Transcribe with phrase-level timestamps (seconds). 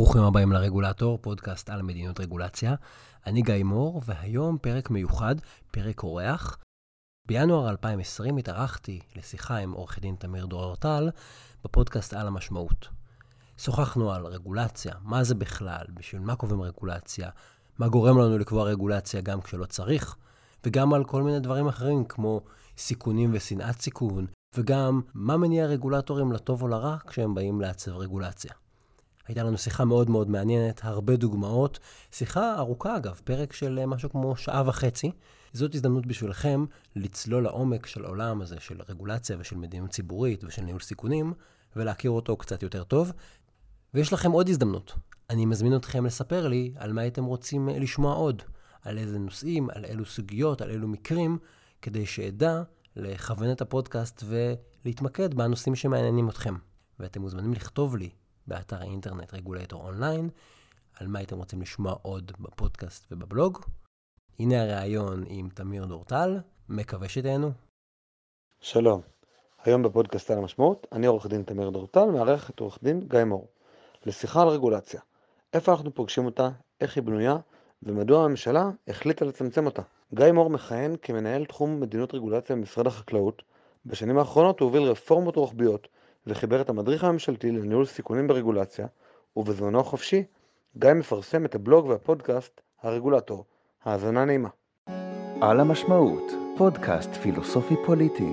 [0.00, 2.74] ברוכים הבאים לרגולטור, פודקאסט על מדיניות רגולציה.
[3.26, 5.34] אני גיא מור, והיום פרק מיוחד,
[5.70, 6.58] פרק אורח.
[7.28, 11.10] בינואר 2020 התארחתי לשיחה עם עורך דין תמיר דוררטל
[11.64, 12.88] בפודקאסט על המשמעות.
[13.58, 17.30] שוחחנו על רגולציה, מה זה בכלל, בשביל מה קובעים רגולציה,
[17.78, 20.16] מה גורם לנו לקבוע רגולציה גם כשלא צריך,
[20.66, 22.40] וגם על כל מיני דברים אחרים כמו
[22.78, 24.26] סיכונים ושנאת סיכון,
[24.56, 28.59] וגם מה מניע רגולטורים לטוב או לרע כשהם באים לעצב רגולציה.
[29.30, 31.78] הייתה לנו שיחה מאוד מאוד מעניינת, הרבה דוגמאות.
[32.12, 35.10] שיחה ארוכה אגב, פרק של אה, משהו כמו שעה וחצי.
[35.52, 36.64] זאת הזדמנות בשבילכם
[36.96, 41.32] לצלול לעומק של העולם הזה של רגולציה ושל מדיניות ציבורית ושל ניהול סיכונים,
[41.76, 43.12] ולהכיר אותו קצת יותר טוב.
[43.94, 44.92] ויש לכם עוד הזדמנות.
[45.30, 48.42] אני מזמין אתכם לספר לי על מה הייתם רוצים אה, לשמוע עוד,
[48.82, 51.38] על איזה נושאים, על אילו סוגיות, על אילו מקרים,
[51.82, 52.62] כדי שאדע
[52.96, 56.54] לכוון את הפודקאסט ולהתמקד בנושאים שמעניינים אתכם.
[57.00, 58.10] ואתם מוזמנים לכתוב לי
[58.50, 60.28] באתר האינטרנט רגולטור אונליין,
[61.00, 63.58] על מה הייתם רוצים לשמוע עוד בפודקאסט ובבלוג.
[64.38, 67.50] הנה הריאיון עם תמיר דורטל, מקווה שתהנו.
[68.60, 69.00] שלום,
[69.64, 73.48] היום בפודקאסט על המשמעות, אני עורך דין תמיר דורטל, מארח את עורך דין גיא מור,
[74.06, 75.00] לשיחה על רגולציה.
[75.52, 76.48] איפה אנחנו פוגשים אותה,
[76.80, 77.36] איך היא בנויה,
[77.82, 79.82] ומדוע הממשלה החליטה לצמצם אותה.
[80.14, 83.42] גיא מור מכהן כמנהל תחום מדיניות רגולציה במשרד החקלאות.
[83.86, 85.88] בשנים האחרונות הוא הוביל רפורמות רוחביות
[86.26, 88.86] וחיבר את המדריך הממשלתי לניהול סיכונים ברגולציה,
[89.36, 90.24] ובזמנו החופשי
[90.76, 93.44] גיא מפרסם את הבלוג והפודקאסט הרגולטור.
[93.84, 94.48] האזנה נעימה.
[95.40, 98.32] על המשמעות, פודקאסט פילוסופי פוליטי.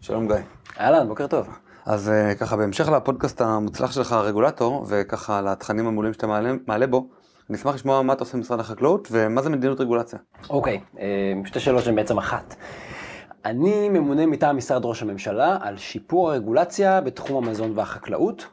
[0.00, 0.36] שלום גיא.
[0.80, 1.63] אהלן, בוקר טוב.
[1.86, 7.08] אז אה, ככה בהמשך לפודקאסט המוצלח שלך הרגולטור וככה לתכנים המעולים שאתה מעלה, מעלה בו,
[7.50, 10.18] אני אשמח לשמוע מה אתה עושה במשרד החקלאות ומה זה מדיניות רגולציה.
[10.50, 12.54] אוקיי, okay, אה, שתי שאלות שהן בעצם אחת.
[13.44, 18.46] אני ממונה מטעם משרד ראש הממשלה על שיפור הרגולציה בתחום המזון והחקלאות.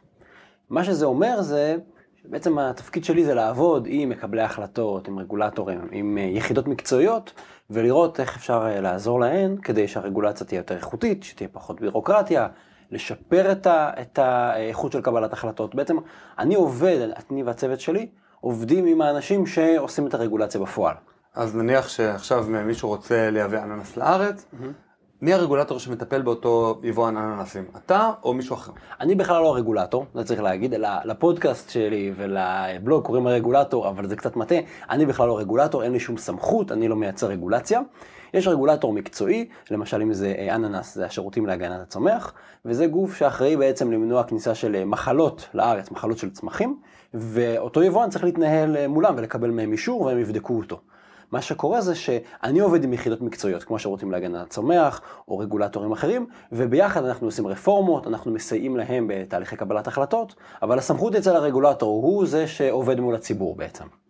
[0.70, 1.76] מה שזה אומר זה
[2.24, 7.34] שבעצם התפקיד שלי זה לעבוד עם מקבלי החלטות, עם רגולטורים, עם אה, יחידות מקצועיות,
[7.70, 12.48] ולראות איך אפשר לעזור להן כדי שהרגולציה תהיה יותר איכותית, שתהיה פחות בירוקרטיה,
[12.92, 15.76] לשפר את, ה, את האיכות של קבלת החלטות.
[15.76, 15.98] בעצם
[16.40, 18.10] אני עובד, אני והצוות שלי,
[18.42, 20.96] עובדים עם האנשים שעושים את הרגולציה בפועל.
[21.36, 24.66] אז נניח שעכשיו מישהו רוצה לייבא אננס לארץ, mm-hmm.
[25.22, 27.66] מי הרגולטור שמטפל באותו יבואן אננסים?
[27.78, 28.72] אתה או מישהו אחר?
[29.00, 34.16] אני בכלל לא הרגולטור, זה צריך להגיד, אלא לפודקאסט שלי ולבלוג קוראים הרגולטור, אבל זה
[34.16, 34.56] קצת מטה.
[34.90, 37.82] אני בכלל לא רגולטור, אין לי שום סמכות, אני לא מייצר רגולציה.
[38.34, 42.34] יש רגולטור מקצועי, למשל אם זה אה, אננס, זה השירותים להגנת הצומח,
[42.66, 46.80] וזה גוף שאחראי בעצם למנוע כניסה של אה, מחלות לארץ, מחלות של צמחים,
[47.14, 50.80] ואותו יבואן צריך להתנהל אה, מולם ולקבל מהם אישור והם יבדקו אותו.
[51.32, 55.92] מה שקורה זה שאני עובד עם יחידות מקצועיות, כמו שירותים להגן על הצומח, או רגולטורים
[55.92, 62.04] אחרים, וביחד אנחנו עושים רפורמות, אנחנו מסייעים להם בתהליכי קבלת החלטות, אבל הסמכות אצל הרגולטור
[62.04, 64.01] הוא זה שעובד מול הציבור בעצם.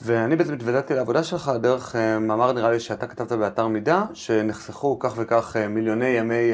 [0.00, 4.98] ואני בעצם התוודעתי לעבודה שלך דרך uh, מאמר נראה לי שאתה כתבת באתר מידע, שנחסכו
[4.98, 6.52] כך וכך uh, מיליוני ימי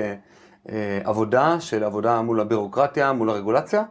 [0.67, 0.71] uh,
[1.05, 3.85] עבודה של עבודה מול הבירוקרטיה, מול הרגולציה,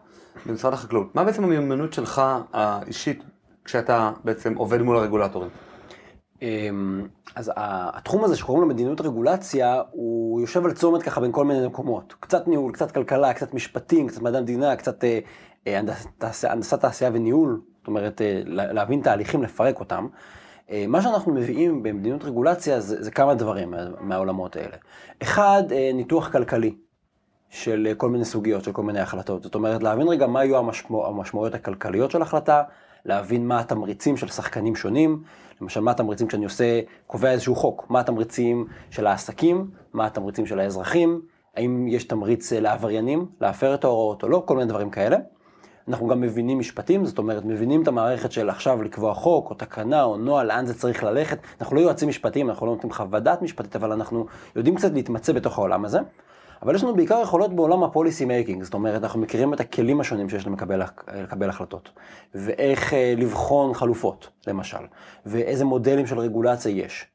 [0.46, 1.16] במשרד החקלאות.
[1.16, 2.22] מה בעצם המיומנות שלך
[2.54, 3.24] האישית
[3.66, 5.50] כשאתה בעצם עובד מול הרגולטורים?
[6.42, 11.46] אמ, אז התחום הזה שקוראים לו מדיניות רגולציה, הוא יושב על צומת ככה בין כל
[11.46, 12.14] מיני מקומות.
[12.20, 15.20] קצת ניהול, קצת כלכלה, קצת משפטים, קצת מדע המדינה, קצת אה,
[15.68, 15.80] אה,
[16.44, 20.08] הנדסת תעשייה וניהול, זאת אומרת, אה, להבין תהליכים, לפרק אותם.
[20.88, 24.78] מה שאנחנו מביאים במדיניות רגולציה זה, זה כמה דברים מהעולמות האלה.
[25.22, 25.64] אחד,
[25.94, 26.76] ניתוח כלכלי
[27.50, 29.44] של כל מיני סוגיות, של כל מיני החלטות.
[29.44, 32.64] זאת אומרת, להבין רגע מה יהיו המשמע, המשמעויות הכלכליות של החלטה,
[33.06, 35.24] להבין מה התמריצים של שחקנים שונים,
[35.62, 40.60] למשל מה התמריצים כשאני עושה, קובע איזשהו חוק, מה התמריצים של העסקים, מה התמריצים של
[40.60, 41.22] האזרחים,
[41.56, 45.18] האם יש תמריץ אה, לעבריינים להפר את ההוראות או לא, כל מיני דברים כאלה.
[45.88, 50.04] אנחנו גם מבינים משפטים, זאת אומרת, מבינים את המערכת של עכשיו לקבוע חוק או תקנה
[50.04, 51.38] או נוהל, לאן זה צריך ללכת.
[51.62, 54.26] אנחנו לא יועצים משפטיים, אנחנו לא נותנים חוות דעת משפטית, אבל אנחנו
[54.56, 56.00] יודעים קצת להתמצא בתוך העולם הזה.
[56.62, 60.30] אבל יש לנו בעיקר יכולות בעולם ה-policy making, זאת אומרת, אנחנו מכירים את הכלים השונים
[60.30, 60.82] שיש לקבל,
[61.14, 61.90] לקבל החלטות,
[62.36, 64.78] ואיך אה, לבחון חלופות, למשל,
[65.26, 67.06] ואיזה מודלים של רגולציה יש.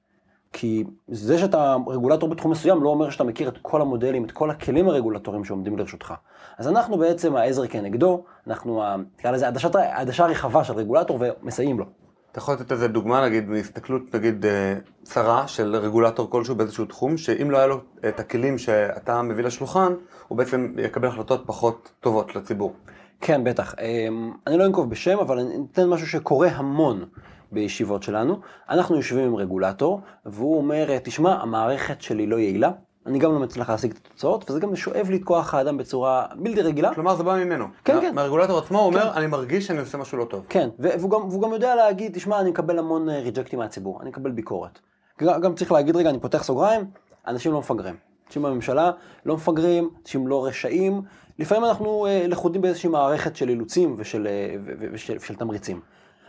[0.53, 4.51] כי זה שאתה רגולטור בתחום מסוים לא אומר שאתה מכיר את כל המודלים, את כל
[4.51, 6.15] הכלים הרגולטוריים שעומדים לרשותך.
[6.59, 8.83] אז אנחנו בעצם העזר כנגדו, אנחנו,
[9.19, 9.49] נקרא לזה,
[9.93, 11.85] עדשה רחבה של רגולטור ומסייעים לו.
[12.33, 17.17] אתה יכול לתת איזה דוגמה, נגיד, מהסתכלות, נגיד, אה, צרה של רגולטור כלשהו באיזשהו תחום,
[17.17, 19.93] שאם לא היה לו את הכלים שאתה מביא לשולחן,
[20.29, 22.73] הוא בעצם יקבל החלטות פחות טובות לציבור.
[23.21, 23.75] כן, בטח.
[23.81, 27.05] אמ, אני לא אנקוב בשם, אבל אני אתן משהו שקורה המון
[27.53, 28.41] בישיבות שלנו.
[28.71, 32.71] אנחנו יושבים עם רגולטור, והוא אומר, תשמע, המערכת שלי לא יעילה,
[33.09, 36.27] אני גם לא מצליח להשיג את התוצאות, וזה גם שואב לי את כוח האדם בצורה
[36.37, 36.95] בלתי רגילה.
[36.95, 37.67] כלומר זה בא ממנו.
[37.85, 38.15] כן, כן.
[38.15, 40.45] מהרגולטור עצמו הוא אומר, אני מרגיש שאני עושה משהו לא טוב.
[40.49, 44.31] כן, והוא גם, והוא גם יודע להגיד, תשמע, אני מקבל המון ריג'קטים מהציבור, אני מקבל
[44.31, 44.79] ביקורת.
[45.19, 46.85] גם צריך להגיד, רגע, אני פותח סוגריים,
[47.27, 47.95] אנשים לא מפגרים.
[48.27, 48.91] אנשים בממשלה
[49.27, 51.03] לא מפגרים, אנשים לא רשעים.
[51.39, 54.57] לפעמים אנחנו אה, לכודים באיזושהי מערכת של אילוצים ושל, אה,
[54.93, 55.81] ושל, ושל תמריצים.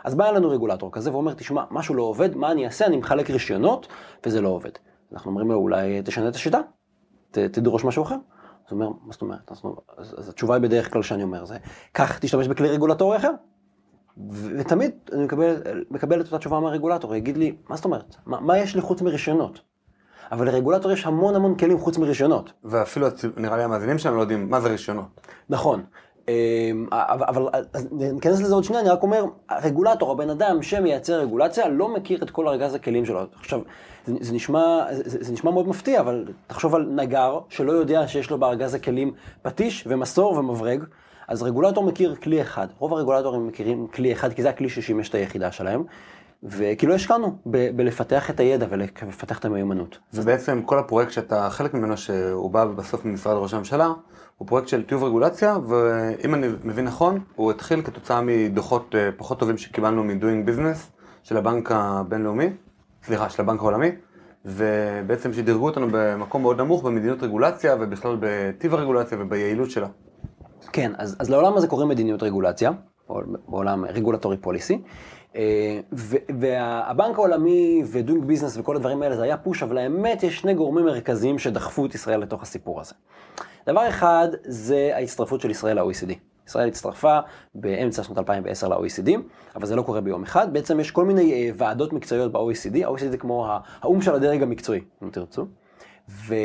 [0.03, 2.85] אז בא אלינו רגולטור כזה ואומר, תשמע, משהו לא עובד, מה אני אעשה?
[2.85, 3.87] אני מחלק רישיונות,
[4.25, 4.71] וזה לא עובד.
[5.13, 6.59] אנחנו אומרים לו, אולי תשנה את השיטה,
[7.31, 8.15] ת, תדרוש משהו אחר.
[8.15, 9.51] אז הוא אומר, מה זאת אומרת?
[9.51, 9.61] אז,
[9.97, 11.57] אז, אז התשובה היא בדרך כלל שאני אומר, זה,
[11.91, 13.31] קח, תשתמש בכלי רגולטורי אחר.
[14.31, 18.15] ו- ותמיד אני מקבל, מקבל את אותה תשובה מהרגולטור, יגיד לי, מה זאת אומרת?
[18.25, 19.61] מה, מה יש לי חוץ מרישיונות?
[20.31, 22.53] אבל לרגולטור יש המון המון כלים חוץ מרישיונות.
[22.63, 23.07] ואפילו
[23.38, 25.27] נראה לי המאזינים שלנו לא יודעים מה זה רישיונות.
[25.50, 25.83] נכון.
[26.29, 27.47] אמ, אבל,
[27.91, 32.29] ניכנס לזה עוד שנייה, אני רק אומר, הרגולטור, הבן אדם שמייצר רגולציה, לא מכיר את
[32.29, 33.19] כל ארגז הכלים שלו.
[33.39, 33.59] עכשיו,
[34.05, 38.29] זה, זה, נשמע, זה, זה נשמע מאוד מפתיע, אבל תחשוב על נגר שלא יודע שיש
[38.29, 39.11] לו בארגז הכלים
[39.41, 40.83] פטיש ומסור ומברג,
[41.27, 42.67] אז רגולטור מכיר כלי אחד.
[42.79, 45.83] רוב הרגולטורים מכירים כלי אחד, כי זה הכלי ששימש את היחידה שלהם.
[46.44, 49.97] וכי לא השקענו ב- בלפתח את הידע ולפתח את המיומנות.
[50.13, 53.91] ובעצם כל הפרויקט שאתה חלק ממנו, שהוא בא בסוף ממשרד ראש הממשלה,
[54.38, 59.39] הוא פרויקט של טיוב רגולציה, ואם אני מבין נכון, הוא התחיל כתוצאה מדוחות אה, פחות
[59.39, 60.77] טובים שקיבלנו מ-Doing Business
[61.24, 62.50] של הבנק הבינלאומי,
[63.03, 63.92] סליחה, של הבנק העולמי,
[64.45, 69.88] ובעצם שדירגו אותנו במקום מאוד נמוך במדיניות רגולציה ובכלל בטיב הרגולציה וביעילות שלה.
[70.71, 72.71] כן, אז, אז לעולם הזה קוראים מדיניות רגולציה,
[73.47, 74.81] בעולם regulatory policy,
[76.39, 80.85] והבנק העולמי ו-Doing Business וכל הדברים האלה זה היה push, אבל האמת יש שני גורמים
[80.85, 82.93] מרכזיים שדחפו את ישראל לתוך הסיפור הזה.
[83.67, 86.13] דבר אחד זה ההצטרפות של ישראל ל-OECD.
[86.47, 87.19] ישראל הצטרפה
[87.55, 89.09] באמצע שנות 2010 ל-OECD,
[89.55, 90.53] אבל זה לא קורה ביום אחד.
[90.53, 94.81] בעצם יש כל מיני אה, ועדות מקצועיות ב-OECD, ה-OECD זה כמו האו"ם של הדרג המקצועי,
[95.03, 95.45] אם תרצו.
[96.09, 96.35] ו...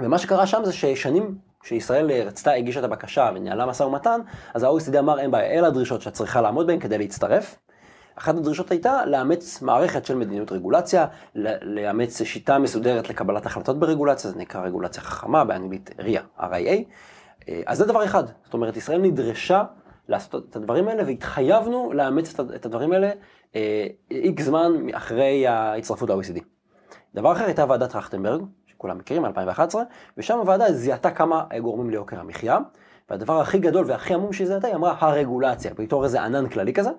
[0.00, 4.20] ומה שקרה שם זה ששנים שישראל רצתה, הגישה את הבקשה וניהלה משא ומתן,
[4.54, 7.58] אז ה-OECD אמר אין בעיה, אלה הדרישות שאת צריכה לעמוד בהן כדי להצטרף.
[8.18, 11.06] אחת הדרישות הייתה לאמץ מערכת של מדיניות רגולציה,
[11.62, 16.84] לאמץ שיטה מסודרת לקבלת החלטות ברגולציה, זה נקרא רגולציה חכמה, באנגלית RIA, RIA.
[17.48, 19.64] אה, אז זה דבר אחד, זאת אומרת, ישראל נדרשה
[20.08, 23.10] לעשות את הדברים האלה, והתחייבנו לאמץ את הדברים האלה
[24.10, 26.40] איקס זמן אחרי ההצטרפות ל-OECD.
[27.14, 28.42] דבר אחר הייתה ועדת טרכטנברג,
[28.76, 29.74] שכולם מכירים, מ-2011,
[30.18, 32.58] ושם הוועדה זיהתה כמה גורמים ליוקר המחיה,
[33.10, 36.90] והדבר הכי גדול והכי עמום שהיא זיהתה, היא אמרה הרגולציה, בתור איזה ענן כללי כזה.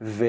[0.00, 0.24] ו,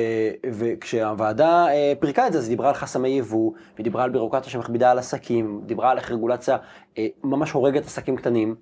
[0.51, 4.51] וכשהוועדה אה, פירקה את זה, אז היא דיברה על חסמי יבוא, והיא דיברה על בירוקרטיה
[4.51, 6.57] שמכבידה על עסקים, דיברה על איך רגולציה
[6.97, 8.55] אה, ממש הורגת עסקים קטנים.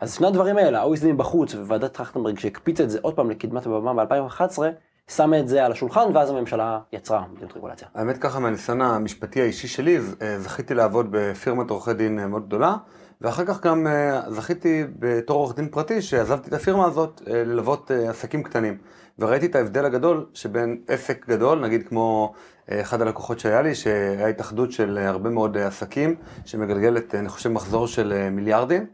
[0.00, 4.04] אז שני הדברים האלה, ה-OECD מבחוץ וועדת טרכטנברג שהקפיצה את זה עוד פעם לקדמת הבמה
[4.04, 4.58] ב-2011,
[5.08, 7.88] שמה את זה על השולחן, ואז הממשלה יצרה מדיניות רגולציה.
[7.94, 12.76] האמת ככה מהניסיון המשפטי האישי שלי, אה, זכיתי לעבוד בפירמת עורכי דין אה, מאוד גדולה,
[13.20, 18.42] ואחר כך גם אה, זכיתי בתור עורך דין פרטי, שעזבתי את הפירמה הזאת, ללוות עסקים
[18.42, 18.78] קטנים.
[19.18, 22.32] וראיתי את ההבדל הגדול שבין עסק גדול, נגיד כמו
[22.70, 26.14] אחד הלקוחות שהיה לי, שהיה התאחדות של הרבה מאוד עסקים,
[26.44, 28.86] שמגלגלת, אני חושב, מחזור של מיליארדים.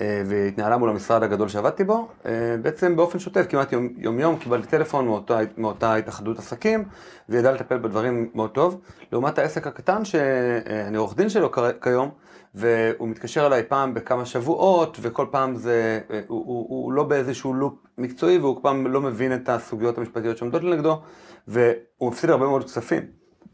[0.00, 4.36] אה, והתנהלה מול המשרד הגדול שעבדתי בו, אה, בעצם באופן שוטף, כמעט יום יום, יום
[4.36, 6.84] קיבלתי טלפון מאותה, מאותה התאחדות עסקים,
[7.28, 8.80] וידע לטפל בדברים מאוד טוב,
[9.12, 11.50] לעומת העסק הקטן שאני עורך דין שלו
[11.82, 12.10] כיום,
[12.54, 17.54] והוא מתקשר אליי פעם בכמה שבועות, וכל פעם זה, אה, הוא, הוא, הוא לא באיזשהו
[17.54, 21.00] לופ מקצועי, והוא פעם לא מבין את הסוגיות המשפטיות שעומדות לנגדו,
[21.48, 23.02] והוא מפסיד הרבה מאוד כספים.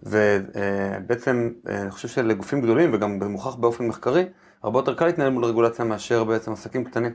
[0.02, 4.24] ובעצם אני חושב שלגופים גדולים, וגם מוכח באופן מחקרי,
[4.62, 7.14] הרבה יותר קל להתנהל מול רגולציה מאשר בעצם עסקים קטנים.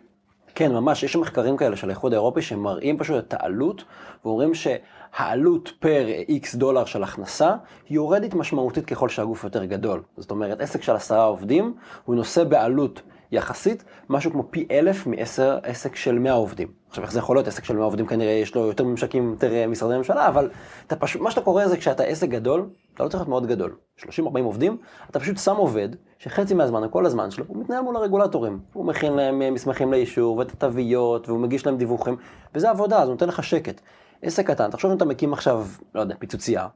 [0.56, 3.84] כן, ממש, יש מחקרים כאלה של האיחוד האירופי שמראים פשוט את העלות,
[4.26, 7.56] ואומרים שהעלות פר איקס דולר של הכנסה
[7.90, 10.02] יורדת משמעותית ככל שהגוף יותר גדול.
[10.18, 11.74] זאת אומרת, עסק של עשרה עובדים,
[12.06, 16.68] הוא נושא בעלות יחסית משהו כמו פי אלף מעשר עסק של 100 עובדים.
[16.90, 17.48] עכשיו, איך זה יכול להיות?
[17.48, 20.50] עסק של 100 עובדים כנראה יש לו יותר ממשקים, יותר אה, משרדי ממשלה, אבל
[20.88, 23.76] אתה פשוט, מה שאתה קורא זה כשאתה עסק גדול, אתה לא צריך להיות מאוד גדול.
[24.00, 24.04] 30-40
[24.44, 24.78] עובדים,
[25.10, 28.60] אתה פשוט שם עובד, שחצי מהזמן, כל הזמן שלו, הוא מתנהל מול הרגולטורים.
[28.74, 32.16] הוא מכין להם אה, מסמכים לאישור, ואת התוויות, והוא מגיש להם דיווחים,
[32.56, 33.82] וזה עבודה, הוא נותן לך שקט.
[34.22, 36.68] עסק קטן, תחשוב אם אתה מקים עכשיו, לא יודע, פיצוצייה,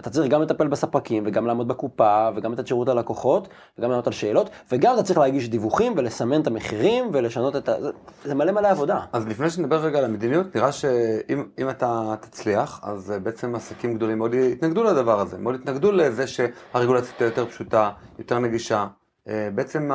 [0.00, 4.12] אתה צריך גם לטפל בספקים, וגם לעמוד בקופה, וגם לתת שירות ללקוחות, וגם לענות על
[4.12, 7.80] שאלות, וגם אתה צריך להגיש דיווחים, ולסמן את המחירים, ולשנות את ה...
[7.80, 7.90] זה,
[8.24, 9.00] זה מלא מלא עבודה.
[9.12, 13.94] אז לפני שנדבר רגע על המדיניות, נראה שאם אם אתה תצליח, אז אה, בעצם עסקים
[13.94, 18.86] גדולים מאוד יתנגדו לדבר הזה, מאוד יתנגדו לזה שהרגולציה תהיה יותר פשוטה, יותר נגישה.
[19.28, 19.90] אה, בעצם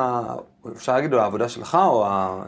[0.76, 2.42] אפשר להגיד, או העבודה שלך, או ה-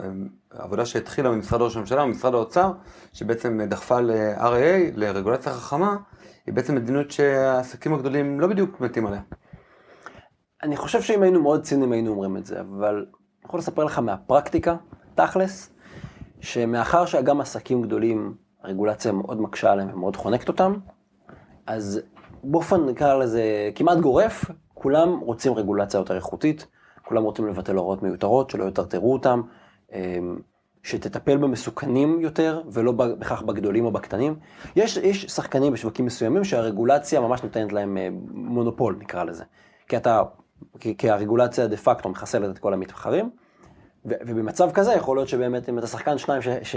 [0.53, 2.71] העבודה שהתחילה ממשרד ראש הממשלה, ממשרד האוצר,
[3.13, 5.95] שבעצם דחפה ל-RAA, לרגולציה חכמה,
[6.49, 9.21] היא בעצם מדיניות שהעסקים הגדולים לא בדיוק מתים עליה.
[10.63, 13.99] אני חושב שאם היינו מאוד ציניים היינו אומרים את זה, אבל אני יכול לספר לך
[13.99, 14.75] מהפרקטיקה,
[15.15, 15.73] תכלס,
[16.41, 20.73] שמאחר שגם עסקים גדולים, הרגולציה מאוד מקשה עליהם ומאוד חונקת אותם,
[21.67, 22.01] אז
[22.43, 23.43] באופן נקרא לזה
[23.75, 26.67] כמעט גורף, כולם רוצים רגולציה יותר איכותית,
[27.05, 29.41] כולם רוצים לבטל הוראות מיותרות, שלא יטרטרו אותם,
[29.93, 30.39] אמ,
[30.89, 34.35] שתטפל במסוכנים יותר, ולא בכך בגדולים או בקטנים.
[34.75, 39.43] יש, יש שחקנים בשווקים מסוימים שהרגולציה ממש נותנת להם אה, מונופול, נקרא לזה.
[39.87, 40.23] כי אתה,
[40.79, 43.29] כי, כי הרגולציה דה פקטו מחסלת את כל המתחרים,
[44.05, 46.75] ובמצב כזה יכול להיות שבאמת אם אתה שחקן שניים ש, ש,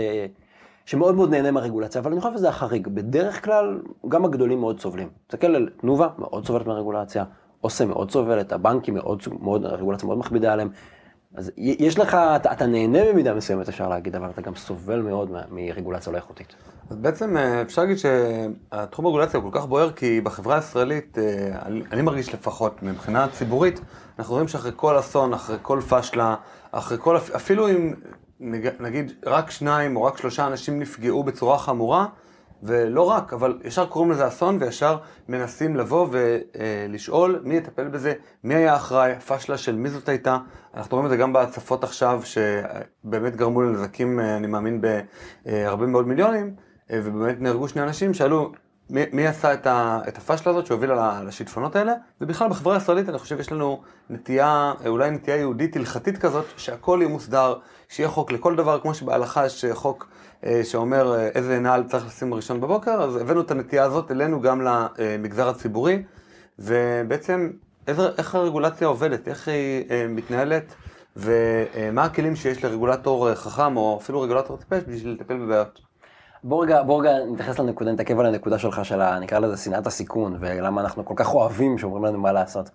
[0.84, 2.88] שמאוד מאוד נהנה מהרגולציה, אבל אני חושב שזה החריג.
[2.88, 5.08] בדרך כלל, גם הגדולים מאוד סובלים.
[5.26, 7.24] תסתכל על תנובה, מאוד סובלת מהרגולציה,
[7.64, 10.70] אוסם מאוד סובלת, הבנקים מאוד, מאוד, הרגולציה מאוד מכבידה עליהם.
[11.34, 15.30] אז יש לך, אתה, אתה נהנה במידה מסוימת אפשר להגיד, אבל אתה גם סובל מאוד
[15.50, 16.54] מרגולציה לא איכותית.
[16.90, 21.58] אז בעצם אה, אפשר להגיד שהתחום הרגולציה הוא כל כך בוער, כי בחברה הישראלית, אה,
[21.92, 23.80] אני, מרגיש לפחות, מבחינה ציבורית,
[24.18, 26.34] אנחנו רואים שאחרי כל אסון, אחרי כל פשלה,
[26.72, 27.94] אחרי כל, אפילו אם
[28.80, 32.06] נגיד רק שניים או רק שלושה אנשים נפגעו בצורה חמורה,
[32.62, 38.12] ולא רק, אבל ישר קוראים לזה אסון וישר מנסים לבוא ולשאול מי יטפל בזה,
[38.44, 40.38] מי היה אחראי, הפשלה של מי זאת הייתה.
[40.74, 44.80] אנחנו רואים את זה גם בהצפות עכשיו, שבאמת גרמו לנזקים, אני מאמין,
[45.44, 46.54] בהרבה מאוד מיליונים,
[46.92, 48.52] ובאמת נהרגו שני אנשים, שאלו
[48.90, 51.92] מי, מי עשה את, ה, את הפשלה הזאת שהובילה לשיטפונות האלה?
[52.20, 57.12] ובכלל בחברה הישראלית אני חושב יש לנו נטייה, אולי נטייה יהודית הלכתית כזאת, שהכל יהיה
[57.12, 57.54] מוסדר,
[57.88, 60.11] שיהיה חוק לכל דבר, כמו שבהלכה יש חוק אה,
[60.64, 64.60] שאומר אה, איזה נעל צריך לשים ראשון בבוקר, אז הבאנו את הנטייה הזאת אלינו גם
[64.98, 66.02] למגזר הציבורי,
[66.58, 67.50] ובעצם
[67.88, 70.74] איך הרגולציה עובדת, איך היא אה, מתנהלת,
[71.16, 75.80] ומה הכלים שיש לרגולטור חכם, או אפילו רגולטור טיפש, בשביל לטפל בבעיות.
[76.44, 79.18] בוא רגע, בוא רגע נתייחס לנקודה, נתעכב על הנקודה שלך של ה...
[79.18, 82.70] נקרא לזה שנאת הסיכון, ולמה אנחנו כל כך אוהבים שאומרים לנו מה לעשות.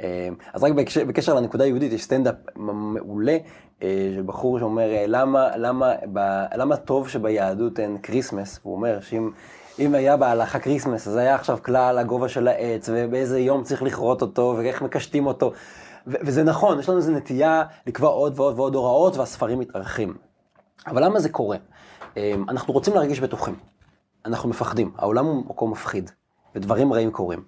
[0.00, 3.38] אה, אז רק בקשר, בקשר לנקודה היהודית, יש סטנדאפ מעולה
[3.82, 8.60] אה, של בחור שאומר, אה, למה, למה, ב, למה טוב שביהדות אין Christmas?
[8.62, 9.30] הוא אומר שאם
[9.78, 14.22] אם היה בהלכה Christmas, אז היה עכשיו כלל הגובה של העץ, ובאיזה יום צריך לכרות
[14.22, 15.52] אותו, ואיך מקשטים אותו.
[16.06, 20.16] ו- וזה נכון, יש לנו איזו נטייה לקבוע עוד ועוד ועוד הוראות, והספרים מתארחים.
[20.86, 21.56] אבל למה זה קורה?
[22.16, 23.54] אמ, אנחנו רוצים להרגיש בטוחים.
[24.24, 26.10] אנחנו מפחדים, העולם הוא מקום מפחיד,
[26.54, 27.42] ודברים רעים קורים.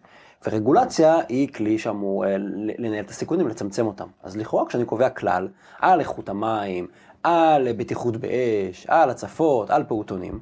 [0.46, 2.36] ורגולציה היא כלי שאמור אה,
[2.78, 4.06] לנהל את הסיכונים, לצמצם אותם.
[4.22, 5.48] אז לכאורה כשאני קובע כלל
[5.80, 6.86] על איכות המים,
[7.22, 10.40] על בטיחות באש, על הצפות, על פעוטונים,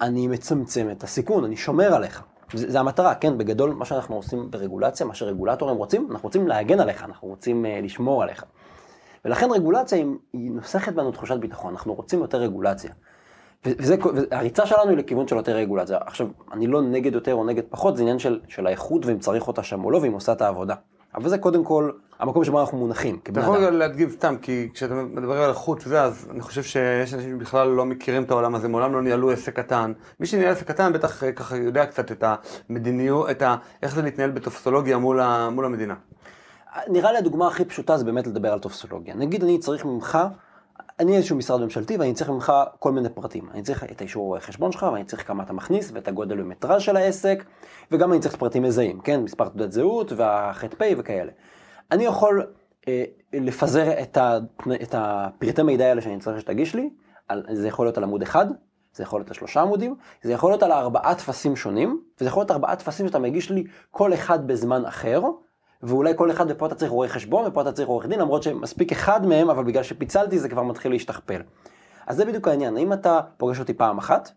[0.00, 2.22] אני מצמצם את הסיכון, אני שומר עליך.
[2.52, 6.80] זה, זה המטרה, כן, בגדול מה שאנחנו עושים ברגולציה, מה שרגולטורים רוצים, אנחנו רוצים להגן
[6.80, 8.44] עליך, אנחנו רוצים uh, לשמור עליך.
[9.24, 12.90] ולכן רגולציה היא, היא נוסחת בנו תחושת ביטחון, אנחנו רוצים יותר רגולציה.
[13.64, 13.96] וזה,
[14.30, 15.98] הריצה שלנו היא לכיוון של יותר רגולציה.
[16.06, 19.48] עכשיו, אני לא נגד יותר או נגד פחות, זה עניין של, של האיכות, ואם צריך
[19.48, 20.74] אותה שם או לא, ואם עושה את העבודה.
[21.14, 23.52] אבל זה קודם כל המקום שבו אנחנו מונחים, כבני אדם.
[23.52, 27.40] אתה יכול להדגים סתם, כי כשאתה מדבר על איכות וזה, אז אני חושב שיש אנשים
[27.40, 29.92] שבכלל לא מכירים את העולם הזה, מעולם לא ניהלו עסק קטן.
[30.20, 32.24] מי שניהל עסק קטן בטח אה, ככה יודע קצת את
[32.70, 33.56] המדיניות, את ה...
[33.82, 35.50] איך זה להתנהל בטופסולוגיה מול, ה...
[35.50, 35.94] מול המדינה.
[36.88, 39.14] נראה לי הדוגמה הכי פשוטה זה באמת לדבר על טופסולוגיה.
[39.14, 40.18] נגיד אני צריך ממך
[41.00, 43.48] אני איזשהו משרד ממשלתי ואני צריך ממך כל מיני פרטים.
[43.54, 46.96] אני צריך את האישור חשבון שלך ואני צריך כמה אתה מכניס ואת הגודל ומטראז' של
[46.96, 47.44] העסק
[47.90, 49.20] וגם אני צריך פרטים מזהים, כן?
[49.20, 51.32] מספר תעודת זהות והח"פ וכאלה.
[51.90, 52.46] אני יכול
[52.88, 54.38] אה, לפזר את, ה,
[54.82, 56.90] את הפרטי מידע האלה שאני צריך שתגיש לי,
[57.28, 58.46] על, זה יכול להיות על עמוד אחד,
[58.94, 62.40] זה יכול להיות על שלושה עמודים, זה יכול להיות על ארבעה טפסים שונים, וזה יכול
[62.40, 65.20] להיות ארבעה טפסים שאתה מגיש לי כל אחד בזמן אחר.
[65.82, 68.92] ואולי כל אחד, ופה אתה צריך רואה חשבון, ופה אתה צריך עורך דין, למרות שמספיק
[68.92, 71.40] אחד מהם, אבל בגלל שפיצלתי זה כבר מתחיל להשתכפל.
[72.06, 74.30] אז זה בדיוק העניין, האם אתה פוגש אותי פעם אחת,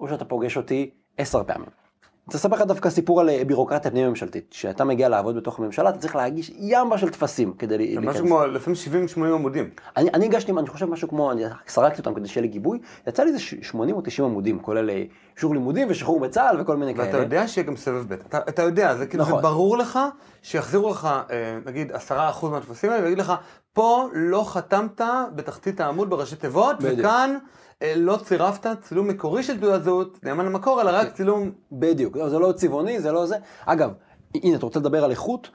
[0.00, 1.83] או שאתה פוגש אותי עשר פעמים.
[2.26, 4.46] רוצה לספר לך דווקא סיפור על אה, בירוקרטיה פנים ממשלתית.
[4.50, 8.04] כשאתה מגיע לעבוד בתוך הממשלה, אתה צריך להגיש ימבה של טפסים כדי להיכנס.
[8.04, 9.70] זה משהו כמו לפעמים 70-80 עמודים.
[9.96, 13.22] אני, אני הגשתי, אני חושב משהו כמו, אני סרקתי אותם כדי שיהיה לי גיבוי, יצא
[13.22, 15.04] לי איזה 80 או 90 עמודים, כולל אה,
[15.36, 17.22] אישור לימודים ושחרור בצה"ל וכל מיני ואתה כאלה.
[17.22, 19.36] ואתה יודע שיהיה גם סבב ב', אתה, אתה יודע, זה כאילו, נכון.
[19.36, 19.98] זה ברור לך
[20.42, 23.32] שיחזירו לך, אה, נגיד, 10% מהטפסים האלה, ויגיד לך,
[23.72, 25.00] פה לא חתמת
[25.34, 27.36] בתחתית העמוד בראשי תיבות, וכאן...
[27.84, 31.50] אה, לא צירפת צילום מקורי של תעודת זהות, נאמן למקור, אלא רק צילום...
[31.72, 33.36] בדיוק, לא, זה לא צבעוני, זה לא זה.
[33.66, 33.92] אגב,
[34.34, 35.50] הנה, אתה רוצה לדבר על איכות?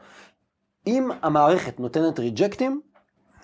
[0.88, 2.81] אם המערכת נותנת ריג'קטים,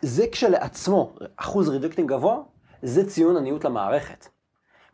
[0.02, 2.38] זה כשלעצמו, אחוז ריג'קטים גבוה,
[2.82, 4.28] זה ציון עניות למערכת.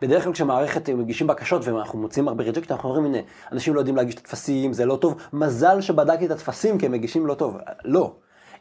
[0.01, 3.17] בדרך כלל כשמערכת מגישים בקשות ואנחנו מוצאים הרבה ריג'קטים, אנחנו אומרים, הנה,
[3.51, 6.91] אנשים לא יודעים להגיש את הטפסים, זה לא טוב, מזל שבדקתי את הטפסים כי הם
[6.91, 7.57] מגישים לא טוב.
[7.83, 8.15] לא.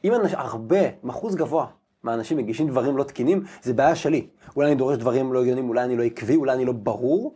[0.05, 1.67] אם הרבה, אחוז גבוה,
[2.03, 4.27] מהאנשים מגישים דברים לא תקינים, זה בעיה שלי.
[4.57, 7.35] אולי אני דורש דברים לא הגיונים, אולי אני לא עקבי, אולי אני לא ברור.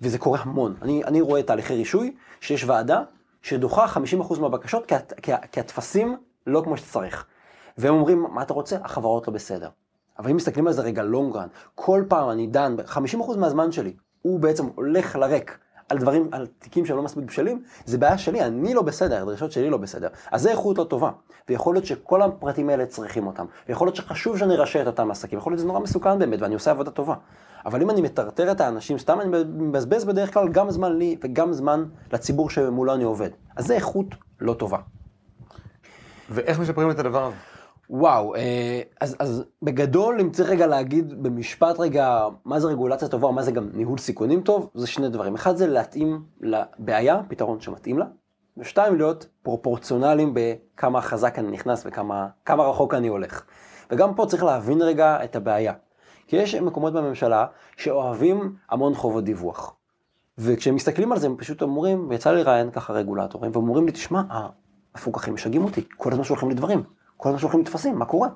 [0.00, 0.74] וזה קורה המון.
[0.82, 3.02] אני, אני רואה תהליכי רישוי, שיש ועדה
[3.42, 3.86] שדוחה
[4.20, 6.16] 50% מהבקשות כי, כי, כי הטפסים
[6.46, 7.26] לא כמו שצריך.
[7.78, 8.76] והם אומרים, מה אתה רוצה?
[8.82, 9.68] החברות לא בסדר.
[10.18, 14.40] אבל אם מסתכלים על זה רגע לונגרן, כל פעם אני דן, 50% מהזמן שלי, הוא
[14.40, 15.58] בעצם הולך לריק
[15.92, 19.52] על דברים, על תיקים שהם לא מספיק בשלים, זה בעיה שלי, אני לא בסדר, הדרישות
[19.52, 20.08] שלי לא בסדר.
[20.32, 21.10] אז זה איכות לא טובה.
[21.48, 23.44] ויכול להיות שכל הפרטים האלה צריכים אותם.
[23.68, 26.54] ויכול להיות שחשוב שאני ארשה את אותם עסקים, יכול להיות שזה נורא מסוכן באמת, ואני
[26.54, 27.14] עושה עבודה טובה.
[27.66, 31.52] אבל אם אני מטרטר את האנשים, סתם אני מבזבז בדרך כלל גם זמן לי וגם
[31.52, 33.30] זמן לציבור שמולו אני עובד.
[33.56, 34.06] אז זה איכות
[34.40, 34.78] לא טובה.
[36.30, 37.51] ואיך משפרים את הדבר הזה?
[37.90, 43.30] וואו, אה, אז, אז בגדול, אם צריך רגע להגיד במשפט רגע, מה זה רגולציה טובה
[43.30, 45.34] מה זה גם ניהול סיכונים טוב, זה שני דברים.
[45.34, 48.04] אחד זה להתאים לבעיה, פתרון שמתאים לה,
[48.56, 53.44] ושתיים, להיות פרופורציונליים בכמה חזק אני נכנס וכמה כמה רחוק אני הולך.
[53.90, 55.72] וגם פה צריך להבין רגע את הבעיה.
[56.26, 57.46] כי יש מקומות בממשלה
[57.76, 59.74] שאוהבים המון חובות דיווח.
[60.38, 63.92] וכשהם מסתכלים על זה, הם פשוט אומרים, ויצא לי לראיין ככה רגולטורים, והם אומרים לי,
[63.92, 64.22] תשמע,
[64.94, 66.82] המפוקחים משגעים אותי, כל הזמן שולחים לי דברים,
[67.22, 68.28] כל הזמן שולחים טפסים, מה קורה?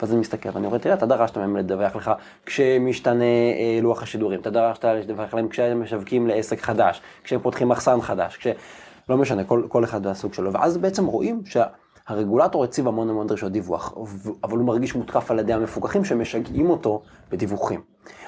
[0.00, 2.10] ואז אני מסתכל ואני רואה, תראה, אתה דרשת מהם לדווח לך
[2.46, 8.00] כשמשתנה אה, לוח השידורים, אתה דרשת לדווח להם כשהם משווקים לעסק חדש, כשהם פותחים מחסן
[8.00, 8.46] חדש, כש...
[9.08, 13.52] לא משנה, כל, כל אחד והסוג שלו, ואז בעצם רואים שהרגולטור הציב המון המון דרישות
[13.52, 13.94] דיווח,
[14.44, 17.80] אבל הוא מרגיש מותקף על ידי המפוקחים שמשגעים אותו בדיווחים.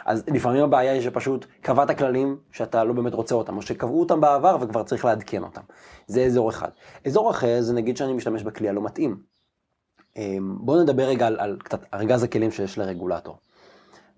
[0.05, 4.21] אז לפעמים הבעיה היא שפשוט קבעת כללים שאתה לא באמת רוצה אותם, או שקבעו אותם
[4.21, 5.63] בעבר וכבר צריך לעדכן אותם.
[6.07, 6.69] זה אזור אחד.
[7.07, 9.34] אזור אחר זה נגיד שאני משתמש בכלי הלא מתאים.
[10.17, 13.37] אמ, בואו נדבר רגע על, על קצת ארגז הכלים שיש לרגולטור.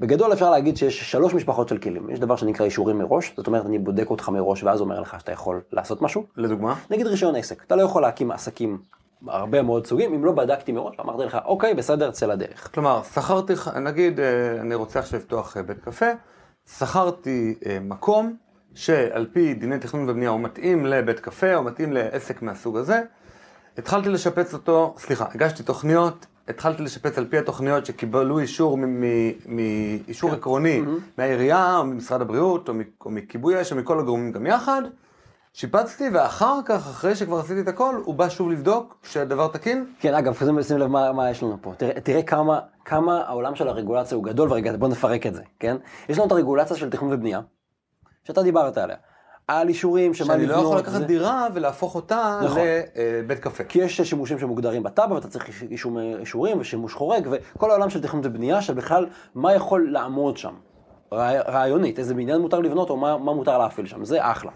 [0.01, 2.11] בגדול אפשר להגיד שיש שלוש משפחות של כלים.
[2.11, 5.33] יש דבר שנקרא אישורים מראש, זאת אומרת אני בודק אותך מראש ואז אומר לך שאתה
[5.33, 6.25] יכול לעשות משהו.
[6.37, 6.75] לדוגמה?
[6.91, 8.79] נגיד רישיון עסק, אתה לא יכול להקים עסקים
[9.27, 12.75] הרבה מאוד סוגים, אם לא בדקתי מראש, אמרתי לך, אוקיי, בסדר, צא לדרך.
[12.75, 16.07] כלומר, שכרתי, נגיד, אה, אני רוצה עכשיו לפתוח אה, בית קפה,
[16.79, 18.37] שכרתי אה, מקום
[18.75, 23.03] שעל פי דיני תכנון ובנייה הוא מתאים לבית קפה, או מתאים לעסק מהסוג הזה.
[23.79, 28.79] התחלתי לשפץ אותו, סליחה, הגשתי תוכניות, התחלתי לשפץ על פי התוכניות שקיבלו אישור
[29.47, 30.37] מאישור כן.
[30.37, 30.99] עקרוני מהמם.
[31.19, 34.83] מהעירייה, או ממשרד הבריאות, או מ- או מכיבוי אש, או מכל הגורמים גם יחד.
[35.53, 39.87] שיפצתי, ואחר כך, אחרי שכבר עשיתי את הכל, הוא בא שוב לבדוק שהדבר תקין.
[40.01, 41.73] כן, אגב, שים לב מה, מה יש לנו פה.
[41.77, 45.77] תראה, תראה כמה, כמה העולם של הרגולציה הוא גדול, ורגע, בוא נפרק את זה, כן?
[46.09, 47.41] יש לנו את הרגולציה של תכנון ובנייה,
[48.25, 48.97] שאתה דיברת עליה.
[49.49, 50.57] על אישורים, שמה שאני לבנות.
[50.63, 52.59] לא יכול לקחת דירה ולהפוך אותה נכון.
[53.21, 53.65] לבית קפה.
[53.65, 58.03] כי יש שימושים שמוגדרים בתב"ע ואתה צריך איש- אישור, אישורים ושימוש חורג וכל העולם של
[58.03, 60.55] תכנון ובנייה של בכלל מה יכול לעמוד שם.
[61.13, 64.51] רעי, רעיונית, איזה בניין מותר לבנות או מה, מה מותר להפעיל שם, זה אחלה.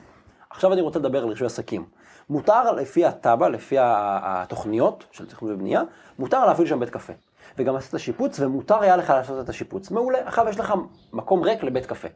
[0.50, 1.84] עכשיו אני רוצה לדבר על רישוי עסקים.
[2.30, 5.82] מותר לפי התב"ע, לפי התוכניות של תכנון ובנייה,
[6.18, 7.12] מותר להפעיל שם בית קפה.
[7.58, 9.90] וגם עשית שיפוץ ומותר היה לך לעשות את השיפוץ.
[9.90, 10.74] מעולה, עכשיו יש לך
[11.12, 12.08] מקום ריק לבית קפה.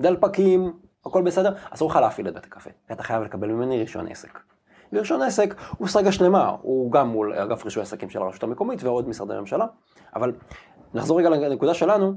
[0.00, 0.72] דלפקים,
[1.06, 2.70] הכל בסדר, אסור לך להפעיל את בית הקפה.
[2.92, 4.38] אתה חייב לקבל ממני רישיון עסק.
[4.92, 9.08] ורישיון עסק הוא סגה שלמה, הוא גם מול אגף רישוי עסקים של הרשות המקומית ועוד
[9.08, 9.66] משרדי ממשלה,
[10.16, 10.32] אבל
[10.94, 12.14] נחזור רגע לנקודה שלנו,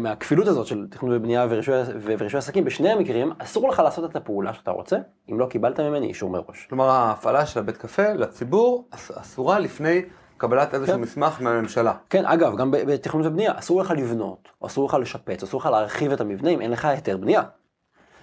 [0.00, 4.54] מהכפילות הזאת של תכנון ובנייה ורישוי, ורישוי עסקים, בשני המקרים אסור לך לעשות את הפעולה
[4.54, 4.98] שאתה רוצה,
[5.30, 6.66] אם לא קיבלת ממני אישור מראש.
[6.68, 10.02] כלומר, ההפעלה של הבית קפה לציבור אס- אסורה לפני
[10.36, 11.00] קבלת איזשהו כן.
[11.00, 11.92] מסמך מהממשלה.
[12.10, 16.20] כן, אגב, גם בתכנון ובנייה, אסור לך לבנות, אסור לך לשפץ, אסור לך להרחיב את
[16.20, 17.42] המבנה אם אין לך היתר בנייה.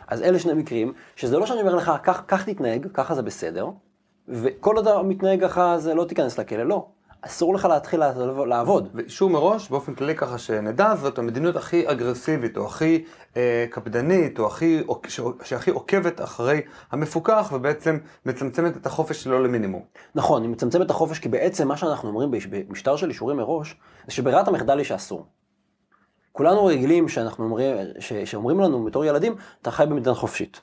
[0.07, 3.69] אז אלה שני מקרים, שזה לא שאני אומר לך, כך, כך תתנהג, ככה זה בסדר,
[4.27, 6.85] וכל עוד אתה מתנהג ככה, זה לא תיכנס לכלא, לא.
[7.21, 8.01] אסור לך להתחיל
[8.47, 8.89] לעבוד-.
[8.93, 13.03] ואישור מראש, באופן כללי ככה שנדע, זאת המדיניות הכי אגרסיבית, או הכי
[13.37, 19.43] אה, קפדנית, או הכי, או, ש, שהכי עוקבת אחרי המפוקח, ובעצם מצמצמת את החופש שלו
[19.43, 19.81] למינימום.
[20.15, 23.75] נכון, היא מצמצמת את החופש, כי בעצם מה שאנחנו אומרים במשטר של אישורים מראש,
[24.07, 25.25] זה שברירת המחדל היא שאסור.
[26.37, 30.61] כולנו רגילים שאנחנו אומרים, ש, שאומרים לנו בתור ילדים, אתה חי במדינה חופשית.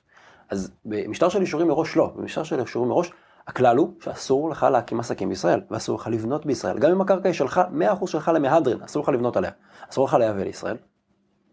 [0.50, 3.12] אז במשטר של אישורים מראש לא, במשטר של אישורים מראש,
[3.46, 6.78] הכלל הוא שאסור לך להקים עסקים בישראל, ואסור לך לבנות בישראל.
[6.78, 7.60] גם אם הקרקע היא שלך,
[8.00, 9.50] 100% שלך למהדרין, אסור לך לבנות עליה.
[9.90, 10.76] אסור לך לייבא לישראל.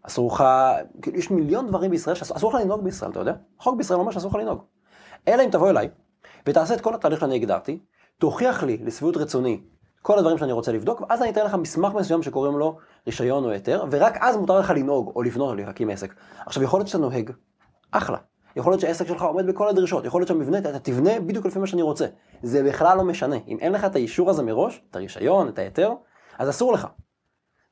[0.02, 0.44] אסור לך,
[1.02, 3.34] כאילו יש מיליון דברים בישראל שאסור לך לנהוג בישראל, אתה יודע?
[3.60, 4.62] החוק בישראל אומר שאסור לך לנהוג.
[5.28, 5.88] אלא אם תבוא אליי,
[6.46, 7.78] ותעשה את כל התהליך שאני הגדרתי,
[8.18, 9.60] תוכיח לי לשביעות רצוני
[10.02, 13.50] כל הדברים שאני רוצה לבדוק, ואז אני אתן לך מסמך מסוים שקוראים לו רישיון או
[13.50, 16.14] היתר, ורק אז מותר לך לנהוג או לבנות או להקים עסק.
[16.46, 17.30] עכשיו, יכול להיות שאתה נוהג,
[17.90, 18.18] אחלה.
[18.56, 21.66] יכול להיות שהעסק שלך עומד בכל הדרישות, יכול להיות שהמבנה, אתה תבנה בדיוק לפי מה
[21.66, 22.06] שאני רוצה.
[22.42, 23.36] זה בכלל לא משנה.
[23.48, 25.92] אם אין לך את האישור הזה מראש, את הרישיון, את ההיתר,
[26.38, 26.86] אז אסור לך.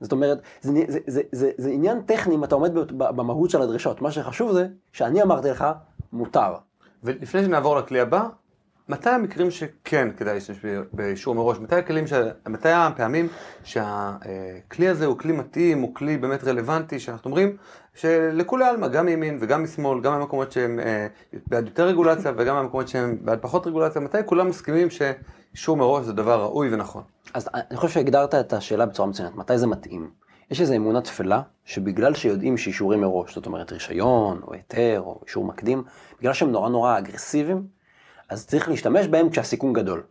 [0.00, 4.02] זאת אומרת, זה, זה, זה, זה, זה עניין טכני אם אתה עומד במהות של הדרישות.
[4.02, 5.64] מה שחשוב זה שאני אמרתי לך,
[6.12, 6.54] מותר.
[7.02, 8.28] ולפני שנעבור לכלי הבא,
[8.90, 10.56] מתי המקרים שכן כדאי להשתמש
[10.92, 11.58] באישור מראש?
[11.58, 12.12] מתי הכלים, ש...
[12.48, 13.28] מתי הפעמים
[13.64, 17.56] שהכלי הזה הוא כלי מתאים, הוא כלי באמת רלוונטי, שאנחנו אומרים
[17.94, 21.06] שלכולי עלמא, גם מימין וגם משמאל, גם במקומות שהם אה,
[21.46, 26.12] בעד יותר רגולציה וגם במקומות שהם בעד פחות רגולציה, מתי כולם מסכימים שאישור מראש זה
[26.12, 27.02] דבר ראוי ונכון?
[27.34, 30.10] אז אני חושב שהגדרת את השאלה בצורה מצוינת, מתי זה מתאים?
[30.50, 35.44] יש איזו אמונה תפלה, שבגלל שיודעים שאישורים מראש, זאת אומרת רישיון, או היתר, או אישור
[35.44, 35.82] מקדים,
[36.20, 37.79] בגלל שהם נורא נורא אגרסיביים,
[38.30, 40.02] אז צריך להשתמש בהם כשהסיכון גדול.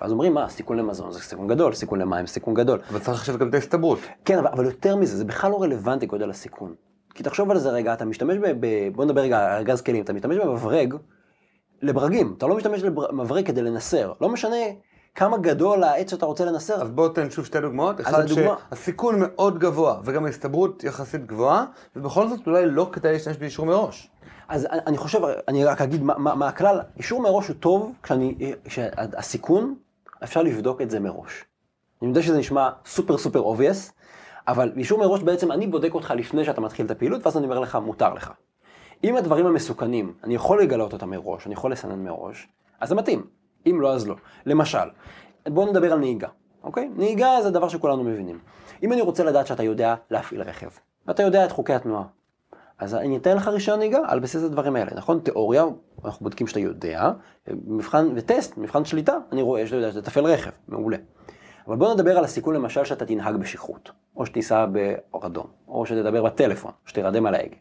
[0.00, 2.80] ואז אומרים, מה, סיכון למזון זה סיכון גדול, סיכון למים זה סיכון גדול.
[2.90, 3.98] אבל צריך לחשב גם את ההסתברות.
[4.24, 6.74] כן, אבל, אבל יותר מזה, זה בכלל לא רלוונטי גודל הסיכון.
[7.14, 8.66] כי תחשוב על זה רגע, אתה משתמש ב...
[8.66, 10.94] ב בוא נדבר רגע על ארגז כלים, אתה משתמש במברג
[11.82, 14.12] לברגים, אתה לא משתמש במברג כדי לנסר.
[14.20, 14.56] לא משנה
[15.14, 16.82] כמה גדול העץ שאתה רוצה לנסר.
[16.82, 18.00] אז בוא תן שוב שתי דוגמאות.
[18.00, 21.64] אחד הדוגמה- שהסיכון מאוד גבוה וגם ההסתברות יחסית גבוהה,
[21.96, 24.10] ובכל זאת אולי לא כדאי להשתמש באישור מראש.
[24.48, 27.92] אז אני אני חושב, אני רק אגיד מה, מה, מה הכלל, אישור מראש הוא טוב
[28.02, 29.74] כשאני, כשהסיכון,
[30.24, 31.44] אפשר לבדוק את זה מראש.
[32.02, 33.92] אני יודע שזה נשמע סופר סופר obvious,
[34.48, 37.58] אבל אישור מראש בעצם אני בודק אותך לפני שאתה מתחיל את הפעילות, ואז אני אומר
[37.60, 38.32] לך, מותר לך.
[39.04, 42.48] אם הדברים המסוכנים, אני יכול לגלות אותם מראש, אני יכול לסנן מראש,
[42.80, 43.39] אז זה מתאים.
[43.66, 44.14] אם לא, אז לא.
[44.46, 44.88] למשל,
[45.48, 46.28] בואו נדבר על נהיגה,
[46.62, 46.90] אוקיי?
[46.96, 48.38] נהיגה זה דבר שכולנו מבינים.
[48.82, 50.68] אם אני רוצה לדעת שאתה יודע להפעיל רכב,
[51.06, 52.04] ואתה יודע את חוקי התנועה,
[52.78, 55.20] אז אני אתן לך רישיון נהיגה על בסיס הדברים האלה, נכון?
[55.20, 55.64] תיאוריה,
[56.04, 57.10] אנחנו בודקים שאתה יודע,
[57.48, 60.96] מבחן וטסט, מבחן שליטה, אני רואה שאתה יודע שתתפעל רכב, מעולה.
[61.66, 66.24] אבל בוא נדבר על הסיכון למשל שאתה תנהג בשכרות, או שתיסע באור אדום, או שתדבר
[66.24, 67.56] בטלפון, שתירדם על ההגה.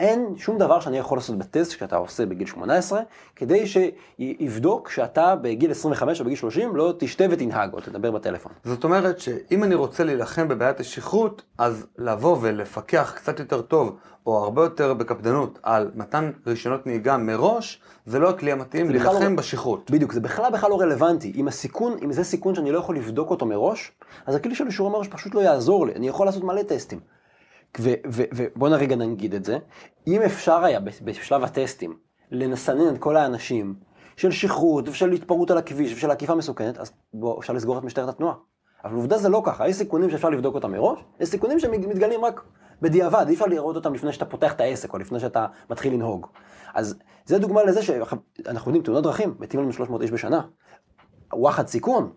[0.00, 3.00] אין שום דבר שאני יכול לעשות בטסט שאתה עושה בגיל 18,
[3.36, 8.52] כדי שיבדוק שאתה בגיל 25 או בגיל 30 לא תשתה ותנהג או תדבר בטלפון.
[8.64, 14.44] זאת אומרת שאם אני רוצה להילחם בבעיית השכרות, אז לבוא ולפקח קצת יותר טוב, או
[14.44, 19.36] הרבה יותר בקפדנות, על מתן רישיונות נהיגה מראש, זה לא הכלי המתאים בכלל להילחם לא-
[19.38, 19.90] בשכרות.
[19.90, 21.32] בדיוק, זה בכלל בכלל לא רלוונטי.
[21.36, 23.92] אם הסיכון, אם זה סיכון שאני לא יכול לבדוק אותו מראש,
[24.26, 25.92] אז הכלי של אישורי מראש פשוט לא יעזור לי.
[25.94, 27.19] אני יכול לעשות מלא טסטים.
[27.78, 29.58] ובוא נרגע נגיד את זה.
[30.06, 31.98] אם אפשר היה בשלב הטסטים
[32.30, 33.74] לסנן את כל האנשים
[34.16, 38.08] של שכרות ושל התפרעות על הכביש ושל עקיפה מסוכנת, אז בוא, אפשר לסגור את משטרת
[38.08, 38.34] התנועה.
[38.84, 42.44] אבל עובדה זה לא ככה, יש סיכונים שאפשר לבדוק אותם מראש, יש סיכונים שמתגלים רק
[42.82, 46.26] בדיעבד, אי אפשר לראות אותם לפני שאתה פותח את העסק או לפני שאתה מתחיל לנהוג.
[46.74, 50.40] אז זה דוגמה לזה שאנחנו יודעים, תאונות דרכים, מתים לנו 300 איש בשנה.
[51.32, 52.12] וואחד סיכון,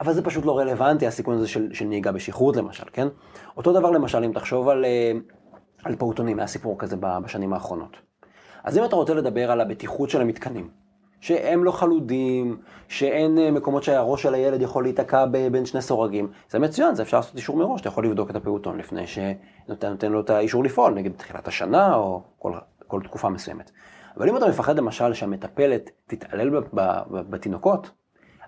[0.00, 3.08] אבל זה פשוט לא רלוונטי, הסיכון הזה של, של נהיגה בשכרות למשל, כן?
[3.56, 5.12] אותו דבר למשל, אם תחשוב על, אה,
[5.84, 7.96] על פעוטונים, היה סיפור כזה בשנים האחרונות.
[8.64, 10.68] אז אם אתה רוצה לדבר על הבטיחות של המתקנים,
[11.20, 12.56] שהם לא חלודים,
[12.88, 17.16] שאין אה, מקומות שהראש של הילד יכול להיתקע בין שני סורגים, זה מצוין, זה אפשר
[17.16, 20.94] לעשות אישור מראש, אתה יכול לבדוק את הפעוטון לפני שנותן נותן לו את האישור לפעול,
[20.94, 22.52] נגיד תחילת השנה או כל,
[22.86, 23.70] כל תקופה מסוימת.
[24.16, 26.50] אבל אם אתה מפחד למשל שהמטפלת תתעלל
[27.10, 27.90] בתינוקות,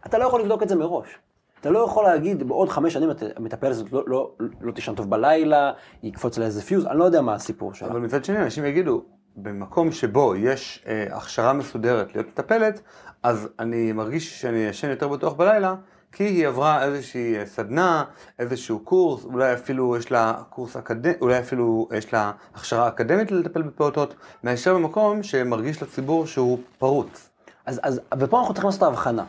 [0.07, 1.19] אתה לא יכול לבדוק את זה מראש.
[1.61, 5.73] אתה לא יכול להגיד, בעוד חמש שנים המטפלת הזאת לא, לא, לא תישן טוב בלילה,
[6.03, 7.88] יקפוץ לה איזה פיוז, אני לא יודע מה הסיפור שלה.
[7.88, 9.03] אבל מצד שני, אנשים יגידו,
[9.37, 12.81] במקום שבו יש אה, הכשרה מסודרת להיות מטפלת,
[13.23, 15.75] אז אני מרגיש שאני ישן יותר בטוח בלילה,
[16.12, 18.05] כי היא עברה איזושהי אה, סדנה,
[18.38, 23.62] איזשהו קורס, אולי אפילו יש לה קורס אקדמי, אולי אפילו יש לה הכשרה אקדמית לטפל
[23.62, 24.14] בפעוטות,
[24.45, 27.29] מאשר במקום שמרגיש לציבור שהוא פרוץ.
[27.66, 29.25] אז, אז, ופה אנחנו צריכים לעשות את ההבחנה.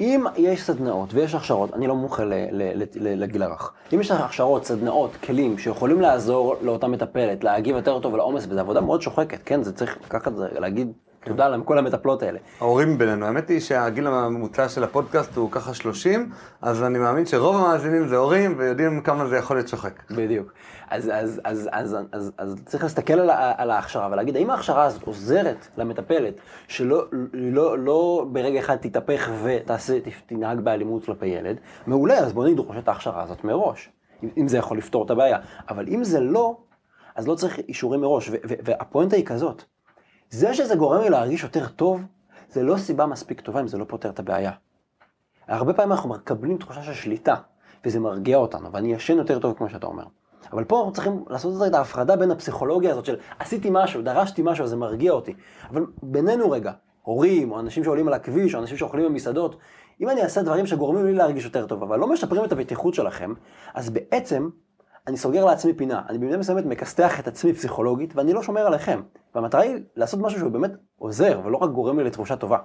[0.00, 2.22] אם יש סדנאות ויש הכשרות, אני לא מומחה
[3.00, 8.46] לגיל הרך, אם יש הכשרות, סדנאות, כלים שיכולים לעזור לאותה מטפלת להגיב יותר טוב לעומס,
[8.48, 9.62] וזו עבודה מאוד שוחקת, כן?
[9.62, 10.92] זה צריך לקחת, להגיד
[11.28, 12.38] תודה לכל המטפלות האלה.
[12.60, 16.30] ההורים בינינו, האמת היא שהגיל הממוצע של הפודקאסט הוא ככה 30,
[16.62, 20.02] אז אני מאמין שרוב המאזינים זה הורים ויודעים כמה זה יכול להיות שוחק.
[20.10, 20.52] בדיוק.
[20.90, 25.02] אז, אז, אז, אז, אז, אז צריך להסתכל על, על ההכשרה ולהגיד, האם ההכשרה הזאת
[25.02, 26.34] עוזרת למטפלת
[26.68, 31.56] שלא לא, לא ברגע אחד תתהפך ותעשה, תנהג באלימות כלפי ילד?
[31.86, 33.90] מעולה, אז בואו נדרוש את ההכשרה הזאת מראש,
[34.36, 35.38] אם, זה יכול לפתור את הבעיה.
[35.68, 36.56] אבל אם זה לא,
[37.16, 38.30] אז לא צריך אישורים מראש.
[38.44, 39.62] והפואנטה היא כזאת,
[40.30, 42.00] זה שזה גורם לי להרגיש יותר טוב,
[42.50, 44.52] זה לא סיבה מספיק טובה אם זה לא פותר את הבעיה.
[45.48, 47.34] הרבה פעמים אנחנו מקבלים תחושה של שליטה,
[47.84, 50.04] וזה מרגיע אותנו, ואני ישן יותר טוב כמו שאתה אומר.
[50.52, 54.64] אבל פה אנחנו צריכים לעשות את ההפרדה בין הפסיכולוגיה הזאת של עשיתי משהו, דרשתי משהו,
[54.64, 55.34] אז זה מרגיע אותי.
[55.70, 59.56] אבל בינינו רגע, הורים, או אנשים שעולים על הכביש, או אנשים שאוכלים במסעדות,
[60.00, 63.34] אם אני אעשה דברים שגורמים לי להרגיש יותר טוב, אבל לא משפרים את הבטיחות שלכם,
[63.74, 64.48] אז בעצם
[65.08, 69.00] אני סוגר לעצמי פינה, אני במידה מסוימת מכסתח את עצמי פסיכולוגית, ואני לא שומר עליכם.
[69.34, 72.58] והמטרה היא לעשות משהו שהוא באמת עוזר, ולא רק גורם לי לתחושה טובה.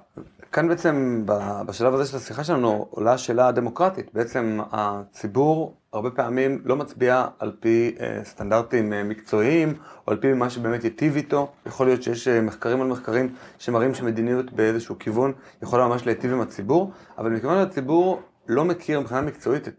[0.51, 1.23] כאן בעצם,
[1.65, 4.13] בשלב הזה של השיחה שלנו, עולה השאלה הדמוקרטית.
[4.13, 9.73] בעצם הציבור הרבה פעמים לא מצביע על פי אה, סטנדרטים אה, מקצועיים,
[10.07, 11.51] או על פי מה שבאמת ייטיב איתו.
[11.65, 16.41] יכול להיות שיש אה, מחקרים על מחקרים שמראים שמדיניות באיזשהו כיוון יכולה ממש להיטיב עם
[16.41, 19.73] הציבור, אבל מכיוון שהציבור לא מכיר מבחינה מקצועית את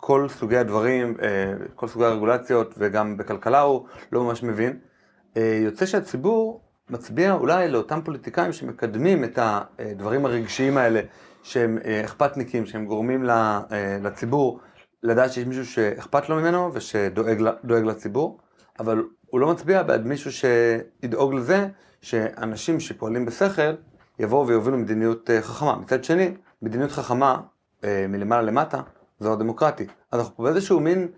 [0.00, 4.78] כל סוגי הדברים, אה, כל סוגי הרגולציות, וגם בכלכלה הוא לא ממש מבין.
[5.36, 11.00] אה, יוצא שהציבור מצביע אולי לאותם פוליטיקאים שמקדמים את הדברים הרגשיים האלה,
[11.42, 13.24] שהם אה, אכפתניקים, שהם גורמים
[14.02, 14.60] לציבור
[15.02, 18.38] לדעת שיש מישהו שאכפת לו ממנו ושדואג לציבור,
[18.80, 21.68] אבל הוא לא מצביע בעד מישהו שידאוג לזה
[22.02, 23.74] שאנשים שפועלים בשכל
[24.18, 25.76] יבואו ויובילו מדיניות חכמה.
[25.76, 27.40] מצד שני, מדיניות חכמה
[27.84, 28.80] מלמעלה למטה
[29.20, 29.86] זו הדמוקרטי.
[30.12, 31.08] אז אנחנו פה באיזשהו מין,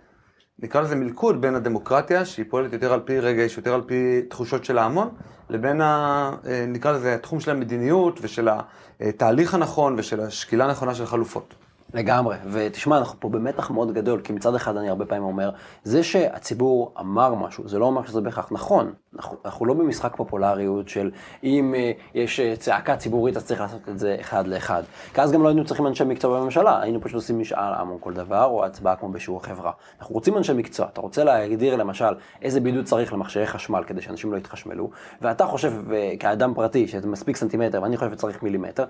[0.58, 4.64] נקרא לזה מלכוד בין הדמוקרטיה, שהיא פועלת יותר על פי רגש, יותר על פי תחושות
[4.64, 5.08] של ההמון,
[5.50, 8.48] לבין, ה, אה, נקרא לזה, התחום של המדיניות ושל
[9.00, 11.54] התהליך הנכון ושל השקילה הנכונה של חלופות.
[11.94, 15.50] לגמרי, ותשמע, אנחנו פה במתח מאוד גדול, כי מצד אחד אני הרבה פעמים אומר,
[15.84, 18.92] זה שהציבור אמר משהו, זה לא אומר שזה בהכרח נכון.
[19.16, 21.10] אנחנו, אנחנו לא במשחק פופולריות של
[21.44, 24.82] אם אה, יש אה, צעקה ציבורית אז צריך לעשות את זה אחד לאחד.
[25.14, 27.98] כי אז גם לא היינו צריכים אנשי מקצוע בממשלה, היינו פשוט עושים משאל עם על
[28.00, 29.72] כל דבר, או הצבעה כמו בשיעור חברה.
[30.00, 34.32] אנחנו רוצים אנשי מקצוע, אתה רוצה להגדיר למשל איזה בידוד צריך למכשירי חשמל כדי שאנשים
[34.32, 34.90] לא יתחשמלו,
[35.22, 38.84] ואתה חושב אה, כאדם פרטי שזה מספיק סנטימטר ואני חושב שצריך מילימטר,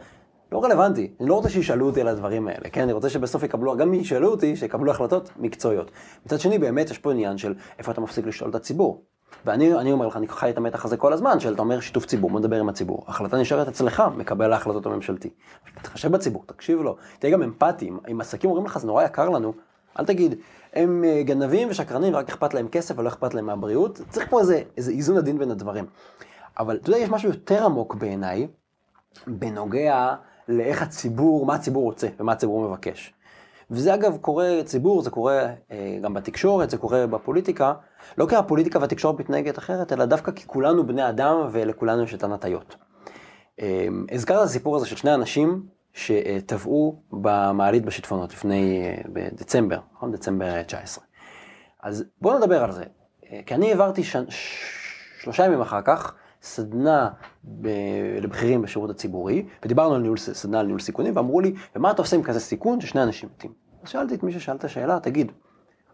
[0.53, 2.83] לא רלוונטי, אני לא רוצה שישאלו אותי על הדברים האלה, כן?
[2.83, 5.91] אני רוצה שבסוף יקבלו, גם מי ישאלו אותי, שיקבלו החלטות מקצועיות.
[6.27, 9.03] מצד שני, באמת יש פה עניין של איפה אתה מפסיק לשאול את הציבור.
[9.47, 12.07] ואני אני אומר לך, אני חי את המתח הזה כל הזמן, של אתה אומר שיתוף
[12.07, 13.05] ציבור, בוא נדבר עם הציבור.
[13.07, 15.31] ההחלטה נשארת אצלך, מקבל ההחלטות הממשלתי.
[15.75, 19.29] תתחשב בציבור, תקשיב לו, תהיה גם אמפתי, אם- אם עסקים אומרים לך זה נורא יקר
[19.29, 19.53] לנו,
[19.99, 20.35] אל תגיד,
[20.75, 24.63] הם אה, גנבים ושקרנים ורק אכפת להם כסף ולא אכפת להם מהבריאות, צריך פה איזה,
[24.77, 25.87] איזה איזון עדין בין הדברים.
[26.59, 28.47] אבל אתה יודע, יש משהו יותר עמוק בעיניי,
[29.27, 30.15] בנוגע
[30.51, 33.15] לאיך הציבור, מה הציבור רוצה ומה הציבור מבקש.
[33.71, 37.73] וזה אגב קורה ציבור, זה קורה אה, גם בתקשורת, זה קורה בפוליטיקה,
[38.19, 42.25] לא כי הפוליטיקה והתקשורת מתנהגת אחרת, אלא דווקא כי כולנו בני אדם ולכולנו יש את
[42.25, 42.77] הטיות.
[43.61, 50.13] אה, הזכרת את הסיפור הזה של שני אנשים שטבעו במעלית בשיטפונות לפני, אה, בדצמבר, נכון?
[50.13, 51.05] דצמבר 19.
[51.83, 52.85] אז בואו נדבר על זה.
[53.33, 54.17] אה, כי אני העברתי ש...
[55.21, 57.11] שלושה ימים אחר כך סדנה.
[58.20, 62.16] לבכירים בשירות הציבורי, ודיברנו על ניהול, סדנה על ניהול סיכונים, ואמרו לי, ומה אתה עושה
[62.16, 63.53] עם כזה סיכון ששני אנשים מתים?
[63.83, 65.33] אז שאלתי את מי ששאל את השאלה, תגיד,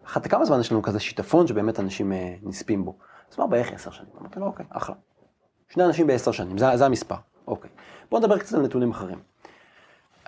[0.07, 2.97] אחת כמה זמן יש לנו כזה שיטפון שבאמת אנשים אה, נספים בו?
[3.33, 4.11] אז אמר בערך עשר שנים.
[4.21, 4.95] אמרתי לו, אוקיי, אחלה.
[5.69, 7.17] שני אנשים בעשר שנים, זה, זה המספר.
[7.47, 7.71] אוקיי.
[8.11, 9.19] בואו נדבר קצת על נתונים אחרים.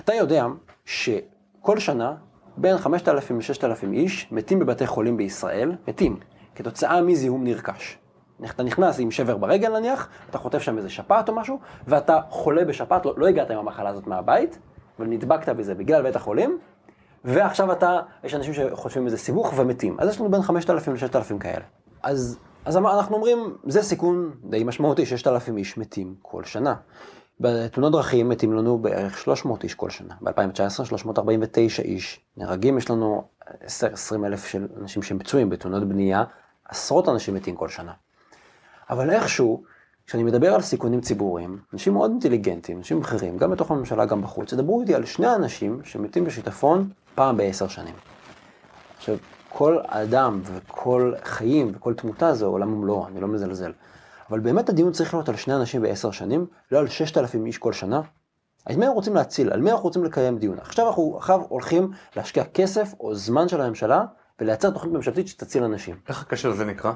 [0.00, 0.46] אתה יודע
[0.84, 2.14] שכל שנה
[2.56, 6.16] בין 5,000 ל-6,000 איש מתים בבתי חולים בישראל, מתים,
[6.54, 7.98] כתוצאה מזיהום נרכש.
[8.44, 12.64] אתה נכנס עם שבר ברגל נניח, אתה חוטף שם איזה שפעת או משהו, ואתה חולה
[12.64, 14.58] בשפעת, לא, לא הגעת עם המחלה הזאת מהבית,
[14.98, 16.58] אבל נדבקת בזה בגלל בית החולים,
[17.24, 19.96] ועכשיו אתה, יש אנשים שחוטפים איזה סיבוך ומתים.
[20.00, 21.64] אז יש לנו בין 5,000 ל-6,000 כאלה.
[22.02, 26.74] אז, אז אנחנו אומרים, זה סיכון די משמעותי, 6,000 איש מתים כל שנה.
[27.40, 30.14] בתאונות דרכים מתים לנו בערך 300 איש כל שנה.
[30.20, 33.46] ב-2019, 349 איש נהרגים, יש לנו 10-20
[34.26, 36.24] אלף של אנשים שהם פצועים בתאונות בנייה,
[36.68, 37.92] עשרות אנשים מתים כל שנה.
[38.90, 39.62] אבל איכשהו,
[40.06, 44.52] כשאני מדבר על סיכונים ציבוריים, אנשים מאוד אינטליגנטים, אנשים בכירים, גם בתוך הממשלה, גם בחוץ,
[44.52, 47.94] ידברו איתי על שני אנשים שמתים בשיטפון פעם בעשר שנים.
[48.96, 49.16] עכשיו,
[49.48, 53.72] כל אדם וכל חיים וכל תמותה זה עולם ומלואו, אני לא מזלזל.
[54.30, 57.58] אבל באמת הדיון צריך להיות על שני אנשים בעשר שנים, לא על ששת אלפים איש
[57.58, 58.00] כל שנה.
[58.70, 59.52] את מי אנחנו רוצים להציל?
[59.52, 60.58] על מי אנחנו רוצים לקיים דיון?
[60.58, 64.04] עכשיו אנחנו עכשיו הולכים להשקיע כסף או זמן של הממשלה
[64.40, 65.96] ולייצר תוכנית ממשלתית שתציל אנשים.
[66.08, 66.92] איך הקשר הזה נקרא?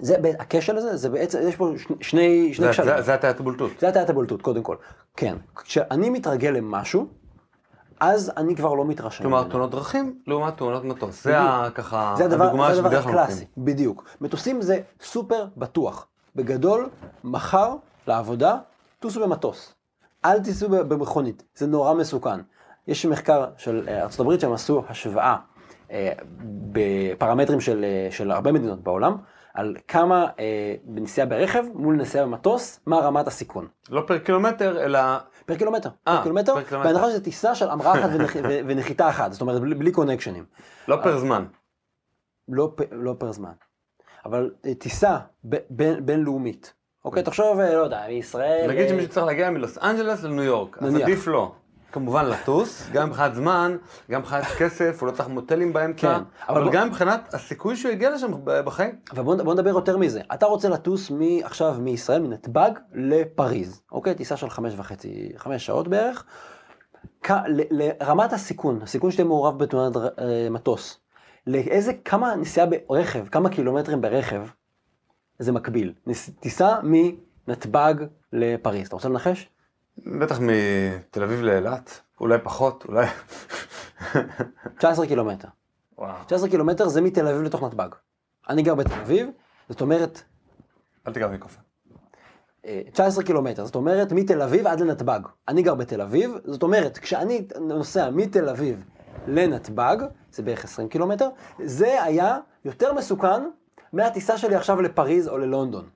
[0.00, 3.70] זה, הכשל הזה, זה בעצם, יש פה שני, שני, שני זה- הטיית הבולטות.
[3.80, 4.76] זה הטיית הבולטות, קודם כל.
[5.16, 7.06] כן, כשאני מתרגל למשהו,
[8.00, 9.22] אז אני כבר לא מתרשם.
[9.22, 9.44] כלומר.
[9.48, 11.24] תאונות דרכים לעומת תאונות מטוס.
[11.24, 11.34] זה
[11.74, 13.64] ככה הדוגמה זה הדבר שבדרך כלל הקלאסי, נותנים.
[13.66, 14.04] בדיוק.
[14.20, 16.06] מטוסים זה סופר בטוח.
[16.36, 16.88] בגדול,
[17.24, 17.74] מחר
[18.06, 18.56] לעבודה,
[19.00, 19.74] טוסו במטוס.
[20.24, 22.40] אל תיסעו במכונית, זה נורא מסוכן.
[22.88, 25.36] יש מחקר של אה, ארה"ב שהם עשו השוואה
[25.90, 26.12] אה,
[26.72, 29.16] בפרמטרים של, אה, של הרבה מדינות בעולם,
[29.56, 33.68] על כמה אה, בנסיעה ברכב מול נסיעה במטוס, מה רמת הסיכון.
[33.90, 34.98] לא per קילומטר, אלא...
[35.46, 36.54] per קילומטר, אה, per קילומטר.
[36.84, 40.44] בהנחה שזו טיסה של המראה אחת ונח- ונחיתה אחת, זאת אומרת בלי, בלי connectionים.
[40.88, 41.44] לא per זמן.
[42.48, 43.52] לא, פ- לא per זמן.
[44.24, 46.72] אבל אה, טיסה ב- בין, בינלאומית.
[47.04, 48.66] אוקיי, תחשוב, אה, לא יודע, מישראל...
[48.68, 50.94] נגיד אה, שמישהו צריך להגיע מלוס אנג'לס לניו יורק, אז.
[50.94, 51.52] עדיף לא.
[51.96, 53.76] כמובן לטוס, גם מבחינת זמן,
[54.10, 57.76] גם מבחינת כסף, הוא לא צריך מוטלים באמצע, כן, אבל אבל בוא- גם מבחינת הסיכוי
[57.76, 58.98] שהוא יגיע לשם בחיים.
[59.10, 60.20] אבל בוא, בוא נדבר יותר מזה.
[60.34, 61.10] אתה רוצה לטוס
[61.42, 63.80] עכשיו מישראל, מנתב"ג, לפריז.
[63.92, 64.14] אוקיי?
[64.14, 66.24] טיסה של חמש וחצי, חמש שעות בערך.
[67.22, 67.62] כ- ל-
[68.02, 70.98] לרמת הסיכון, הסיכון שתהיה מעורב בתאונת דר- אה, מטוס.
[71.46, 74.42] לאיזה, כמה נסיעה ברכב, כמה קילומטרים ברכב,
[75.38, 75.92] זה מקביל.
[76.06, 77.94] נס- טיסה מנתב"ג
[78.32, 78.86] לפריז.
[78.86, 79.48] אתה רוצה לנחש?
[79.98, 83.06] בטח מתל אביב לאילת, אולי פחות, אולי...
[84.78, 85.48] 19 קילומטר.
[85.98, 86.24] וואו.
[86.26, 87.88] 19 קילומטר זה מתל אביב לתוך נתב"ג.
[88.48, 89.28] אני גר בתל אביב,
[89.68, 90.22] זאת אומרת,
[91.06, 91.62] אל תיגע מיקרופון.
[92.66, 95.20] אה, 19 קילומטר, זאת אומרת מתל אביב עד לנתב"ג.
[95.48, 98.84] אני גר בתל אביב, זאת אומרת, כשאני נוסע מתל אביב
[99.26, 99.96] לנתב"ג,
[100.32, 101.28] זה בערך 20 קילומטר,
[101.64, 103.42] זה היה יותר מסוכן
[103.92, 105.88] מהטיסה שלי עכשיו לפריז או ללונדון.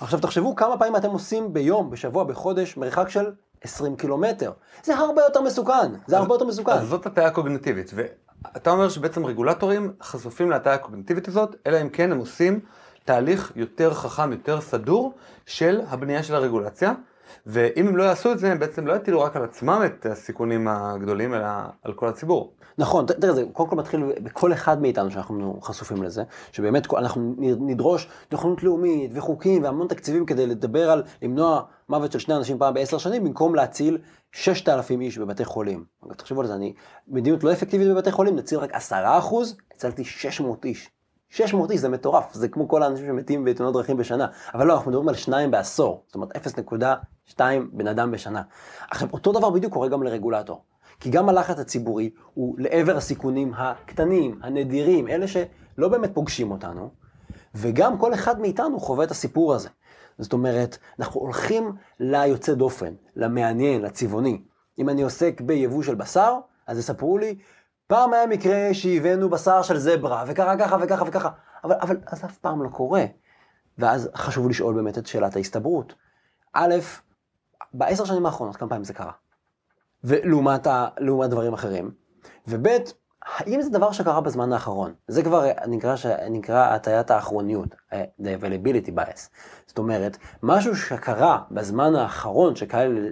[0.00, 4.52] עכשיו תחשבו כמה פעמים אתם עושים ביום, בשבוע, בחודש, מרחק של 20 קילומטר.
[4.82, 6.72] זה הרבה יותר מסוכן, זה הרבה יותר מסוכן.
[6.72, 12.12] אז זאת הטעיה קוגניטיבית, ואתה אומר שבעצם רגולטורים חשופים להטעיה הקוגניטיבית הזאת, אלא אם כן
[12.12, 12.60] הם עושים
[13.04, 15.14] תהליך יותר חכם, יותר סדור
[15.46, 16.92] של הבנייה של הרגולציה,
[17.46, 20.68] ואם הם לא יעשו את זה, הם בעצם לא יטילו רק על עצמם את הסיכונים
[20.68, 21.46] הגדולים, אלא
[21.82, 22.55] על כל הציבור.
[22.78, 28.08] נכון, תראה, זה קודם כל מתחיל בכל אחד מאיתנו שאנחנו חשופים לזה, שבאמת אנחנו נדרוש
[28.32, 32.98] נכונות לאומית וחוקים והמון תקציבים כדי לדבר על למנוע מוות של שני אנשים פעם בעשר
[32.98, 33.98] שנים, במקום להציל
[34.32, 35.84] 6,000 איש בבתי חולים.
[36.16, 36.74] תחשבו על זה, אני,
[37.08, 40.90] מדיניות לא אפקטיבית בבתי חולים, נציל רק 10 אחוז, הצלתי 600 איש.
[41.30, 44.26] 600 איש זה מטורף, זה כמו כל האנשים שמתים בתאונות דרכים בשנה.
[44.54, 47.40] אבל לא, אנחנו מדברים על שניים בעשור, זאת אומרת 0.2
[47.72, 48.42] בן אדם בשנה.
[48.90, 50.62] עכשיו, אותו דבר בדיוק קורה גם לרגולטור.
[51.00, 56.90] כי גם הלחץ הציבורי הוא לעבר הסיכונים הקטנים, הנדירים, אלה שלא באמת פוגשים אותנו,
[57.54, 59.68] וגם כל אחד מאיתנו חווה את הסיפור הזה.
[60.18, 64.42] זאת אומרת, אנחנו הולכים ליוצא דופן, למעניין, לצבעוני.
[64.78, 67.38] אם אני עוסק ביבוא של בשר, אז יספרו לי,
[67.86, 71.28] פעם היה מקרה שהבאנו בשר של זברה, וקרה ככה וככה וככה,
[71.64, 73.04] אבל, אבל אז אף פעם לא קורה.
[73.78, 75.94] ואז חשוב לשאול באמת את שאלת ההסתברות.
[76.52, 76.74] א',
[77.72, 79.12] בעשר שנים האחרונות, כמה פעמים זה קרה?
[80.06, 80.88] ולעומת ה,
[81.28, 81.90] דברים אחרים.
[82.48, 82.66] וב',
[83.22, 84.94] האם זה דבר שקרה בזמן האחרון?
[85.08, 89.28] זה כבר נקרא, ש- נקרא הטיית האחרוניות, אה, the availability bias.
[89.66, 93.08] זאת אומרת, משהו שקרה בזמן האחרון, שקל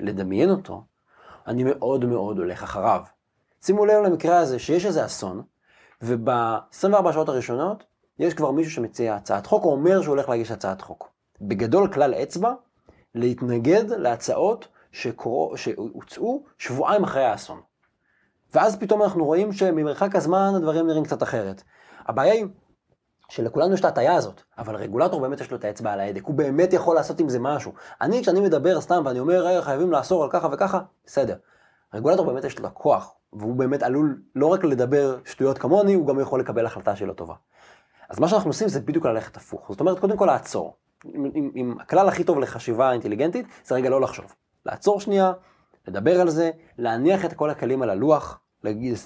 [0.00, 0.84] לדמיין אותו,
[1.46, 3.00] אני מאוד מאוד הולך אחריו.
[3.62, 5.42] שימו לב למקרה הזה שיש איזה אסון,
[6.02, 7.84] וב-24 שעות הראשונות
[8.18, 11.10] יש כבר מישהו שמציע הצעת חוק, או אומר שהוא הולך להגיש הצעת חוק.
[11.40, 12.52] בגדול כלל אצבע,
[13.14, 17.60] להתנגד להצעות שהוצאו שבועיים אחרי האסון.
[18.54, 21.62] ואז פתאום אנחנו רואים שממרחק הזמן הדברים נראים קצת אחרת.
[22.06, 22.46] הבעיה היא
[23.28, 26.34] שלכולנו יש את ההטייה הזאת, אבל רגולטור באמת יש לו את האצבע על ההדק, הוא
[26.34, 27.72] באמת יכול לעשות עם זה משהו.
[28.00, 31.36] אני, כשאני מדבר סתם ואני אומר, "רגע, חייבים לאסור על ככה וככה, בסדר.
[31.94, 36.20] רגולטור באמת יש לו הכוח, והוא באמת עלול לא רק לדבר שטויות כמוני, הוא גם
[36.20, 37.34] יכול לקבל החלטה שלא טובה.
[38.08, 39.66] אז מה שאנחנו עושים זה בדיוק ללכת הפוך.
[39.68, 40.76] זאת אומרת, קודם כל לעצור.
[41.04, 44.34] עם, עם, עם הכלל הכי טוב לחשיבה אינטליגנטית, זה רגע לא לחשוב.
[44.68, 45.32] לעצור שנייה,
[45.88, 48.40] לדבר על זה, להניח את כל הכלים על הלוח,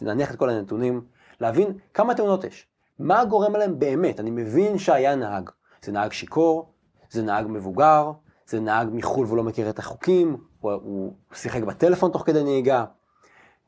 [0.03, 1.01] להניח את כל הנתונים,
[1.41, 2.67] להבין כמה תאונות יש.
[2.99, 4.21] מה גורם להם באמת?
[4.21, 5.51] אני מבין שהיה נהג.
[5.83, 6.73] זה נהג שיכור,
[7.11, 8.11] זה נהג מבוגר,
[8.47, 12.85] זה נהג מחו"ל והוא לא מכיר את החוקים, הוא, הוא שיחק בטלפון תוך כדי נהיגה.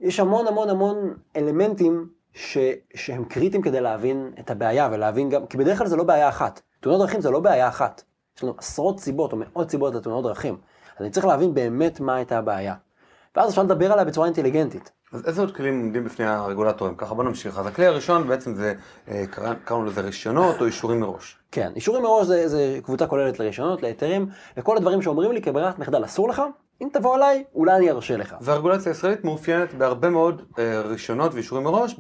[0.01, 2.59] יש המון המון המון אלמנטים ש,
[2.95, 6.61] שהם קריטיים כדי להבין את הבעיה ולהבין גם, כי בדרך כלל זה לא בעיה אחת.
[6.81, 8.03] תאונות דרכים זה לא בעיה אחת.
[8.37, 10.59] יש לנו עשרות סיבות או מאות סיבות לתאונות דרכים.
[10.97, 12.75] אז אני צריך להבין באמת מה הייתה הבעיה.
[13.37, 14.93] ואז אפשר לדבר עליה בצורה אינטליגנטית.
[15.15, 16.95] אז איזה עוד כלים עומדים בפני הרגולטורים?
[16.95, 17.59] ככה בוא נמשיך.
[17.59, 18.75] אז הכלי הראשון בעצם זה,
[19.09, 21.37] אה, קרא- קראנו לזה רישיונות או אישורים מראש.
[21.53, 26.05] כן, אישורים מראש זה, זה קבוצה כוללת לרישיונות, להיתרים, לכל הדברים שאומרים לי כברירת מחדל
[26.05, 26.43] אסור לך,
[26.83, 28.37] אם תבוא אליי, אולי אני ארשה לך.
[28.41, 31.97] והרגולציה הישראלית מאופיינת בהרבה מאוד אה, רישיונות ואישורים מראש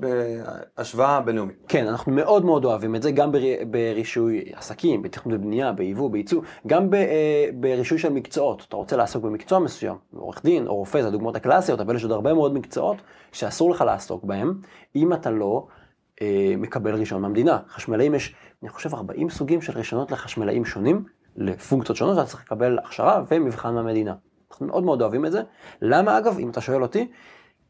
[0.76, 1.56] בהשוואה בינלאומית.
[1.68, 3.38] כן, אנחנו מאוד מאוד אוהבים את זה, גם בר...
[3.70, 6.94] ברישוי עסקים, בתכנון ובנייה, ביבוא, בייצוא, גם ב...
[6.94, 8.64] אה, ברישוי של מקצועות.
[8.68, 12.12] אתה רוצה לעסוק במקצוע מסוים, עורך דין או רופא, זה הדוגמאות הקלאסיות, אבל יש עוד
[12.12, 12.96] הרבה מאוד מקצועות
[13.32, 14.60] שאסור לך לעסוק בהם,
[14.96, 15.66] אם אתה לא
[16.22, 17.58] אה, מקבל רישיון מהמדינה.
[17.68, 21.04] חשמלאים יש, אני חושב, 40 סוגים של רישיונות לחשמלאים שונים,
[21.36, 24.14] לפונקציות שונות, שאתה צריך לקבל הכשרה ומבחן מהמדינה.
[24.50, 25.42] אנחנו מאוד מאוד אוהבים את זה.
[25.82, 27.08] למה אגב, אם אתה שואל אותי,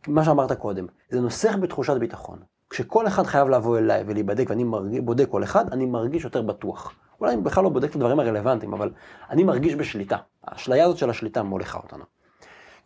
[0.06, 2.38] מה שאמרת קודם, זה נוסח בתחושת ביטחון.
[2.70, 5.00] כשכל אחד חייב לבוא אליי ולהיבדק ואני מרג...
[5.00, 6.94] בודק כל אחד, אני מרגיש יותר בטוח.
[7.20, 8.90] אולי אני בכלל לא בודק את הדברים הרלוונטיים, אבל
[9.30, 10.16] אני מרגיש בשליטה.
[10.44, 12.04] האשליה הזאת של השליטה מוליכה אותנו.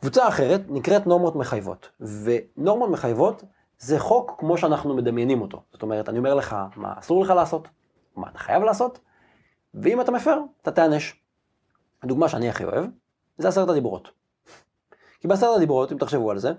[0.01, 3.43] קבוצה אחרת נקראת נורמות מחייבות, ונורמות מחייבות
[3.79, 5.63] זה חוק כמו שאנחנו מדמיינים אותו.
[5.73, 7.69] זאת אומרת, אני אומר לך מה אסור לך לעשות,
[8.17, 8.99] מה אתה חייב לעשות,
[9.75, 11.15] ואם אתה מפר, אתה תיענש.
[12.03, 12.85] הדוגמה שאני הכי אוהב,
[13.39, 14.11] זה עשרת הדיברות.
[15.21, 16.53] כי בעשרת הדיברות, אם תחשבו על זה,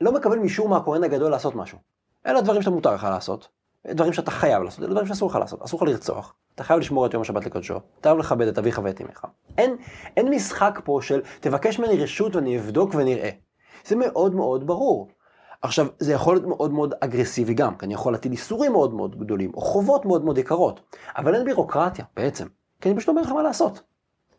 [0.00, 1.78] לא מקבל מישור מהכהן הגדול לעשות משהו.
[2.26, 3.48] אלה הדברים שאתה מותר לך לעשות,
[3.86, 7.06] דברים שאתה חייב לעשות, אלה דברים שאסור לך לעשות, אסור לך לרצוח, אתה חייב לשמור
[7.06, 9.26] את יום השבת לקודשו, אתה חייב לכבד את אביך ואת אמך.
[9.58, 9.76] אין,
[10.16, 13.30] אין משחק פה של תבקש ממני רשות ואני אבדוק ונראה.
[13.84, 15.08] זה מאוד מאוד ברור.
[15.62, 19.18] עכשיו, זה יכול להיות מאוד מאוד אגרסיבי גם, כי אני יכול להטיל איסורים מאוד מאוד
[19.18, 20.80] גדולים, או חובות מאוד מאוד יקרות,
[21.16, 22.46] אבל אין בירוקרטיה בעצם,
[22.80, 23.82] כי אני פשוט אומר לך מה לעשות.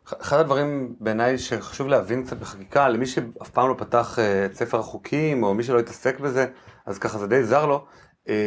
[0.04, 4.78] אחד הדברים בעיניי שחשוב להבין קצת בחקיקה, למי שאף פעם לא פתח אה, את ספר
[4.78, 6.46] החוקים, או מי שלא התעסק בזה,
[6.86, 7.84] אז ככה זה די זר לו,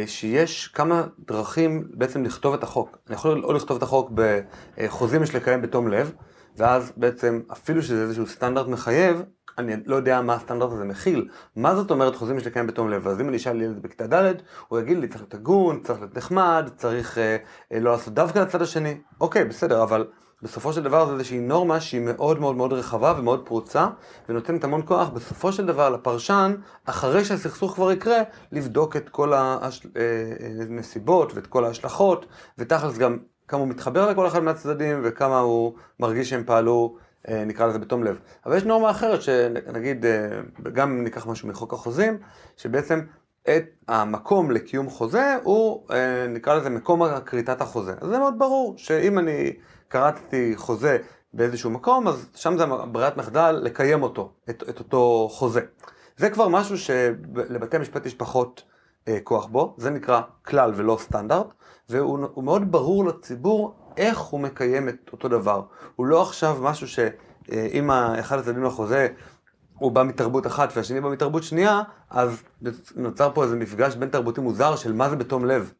[0.06, 2.98] שיש כמה דרכים בעצם לכתוב את החוק.
[3.06, 6.12] אני יכול או לכתוב את החוק בחוזים יש לקיים בתום לב,
[6.56, 9.22] ואז בעצם אפילו שזה איזשהו סטנדרט מחייב,
[9.58, 11.28] אני לא יודע מה הסטנדרט הזה מכיל.
[11.56, 13.08] מה זאת אומרת חוזים יש לקיים בתום לב?
[13.08, 14.34] אז אם אני אשאל ילד בכיתה ד',
[14.68, 17.36] הוא יגיד לי צריך להיות הגון, צריך להיות נחמד, צריך אה,
[17.72, 19.00] אה, לא לעשות דווקא לצד השני.
[19.20, 20.06] אוקיי, בסדר, אבל
[20.42, 23.88] בסופו של דבר זה איזושהי נורמה שהיא מאוד מאוד מאוד רחבה ומאוד פרוצה,
[24.28, 28.18] ונותנת המון כוח בסופו של דבר לפרשן, אחרי שהסכסוך כבר יקרה,
[28.52, 32.26] לבדוק את כל הנסיבות אה, ואת כל ההשלכות,
[32.58, 33.18] ותכלס גם
[33.48, 36.96] כמה הוא מתחבר לכל אחד מהצדדים וכמה הוא מרגיש שהם פעלו,
[37.28, 38.18] אה, נקרא לזה בתום לב.
[38.46, 40.40] אבל יש נורמה אחרת, שנגיד, אה,
[40.72, 42.18] גם ניקח משהו מחוק החוזים,
[42.56, 43.00] שבעצם
[43.56, 45.86] את המקום לקיום חוזה הוא,
[46.28, 47.94] נקרא לזה מקום כריתת החוזה.
[48.00, 49.52] אז זה מאוד ברור שאם אני
[49.88, 50.98] קראתי חוזה
[51.34, 55.60] באיזשהו מקום, אז שם זה ברירת מחדל לקיים אותו, את, את אותו חוזה.
[56.16, 58.62] זה כבר משהו שלבתי המשפט יש פחות
[59.08, 61.46] אה, כוח בו, זה נקרא כלל ולא סטנדרט,
[61.88, 65.62] והוא מאוד ברור לציבור איך הוא מקיים את אותו דבר.
[65.96, 69.08] הוא לא עכשיו משהו שאם אה, אחד הצדדים לחוזה
[69.78, 72.42] הוא בא מתרבות אחת והשני בא מתרבות שנייה, אז
[72.96, 75.72] נוצר פה איזה מפגש בין תרבותי מוזר של מה זה בתום לב.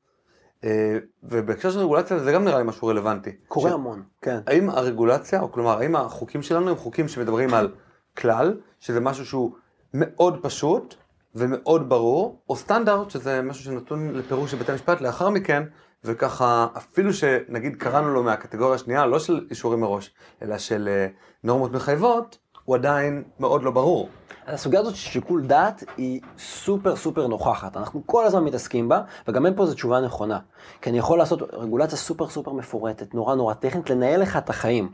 [0.65, 3.31] אה, ובהקשר של רגולציה זה גם נראה לי משהו רלוונטי.
[3.49, 3.73] קורה ש...
[3.73, 4.39] המון, כן.
[4.47, 7.75] האם הרגולציה, או כלומר, האם החוקים שלנו הם חוקים שמדברים על
[8.17, 9.53] כלל, שזה משהו שהוא
[9.95, 10.95] מאוד פשוט
[11.35, 15.63] ומאוד ברור, או סטנדרט, שזה משהו שנתון לפירוש של בית המשפט לאחר מכן,
[16.05, 21.07] וככה, אפילו שנגיד קראנו לו מהקטגוריה השנייה, לא של אישורים מראש, אלא של אה,
[21.45, 22.39] נורמות מחייבות,
[22.69, 24.09] הוא עדיין מאוד לא ברור.
[24.47, 27.77] הסוגיה הזאת של שיקול דעת היא סופר סופר נוכחת.
[27.77, 30.39] אנחנו כל הזמן מתעסקים בה, וגם אין פה איזו תשובה נכונה.
[30.83, 34.93] כי אני יכול לעשות רגולציה סופר סופר מפורטת, נורא נורא טכנית, לנהל לך את החיים,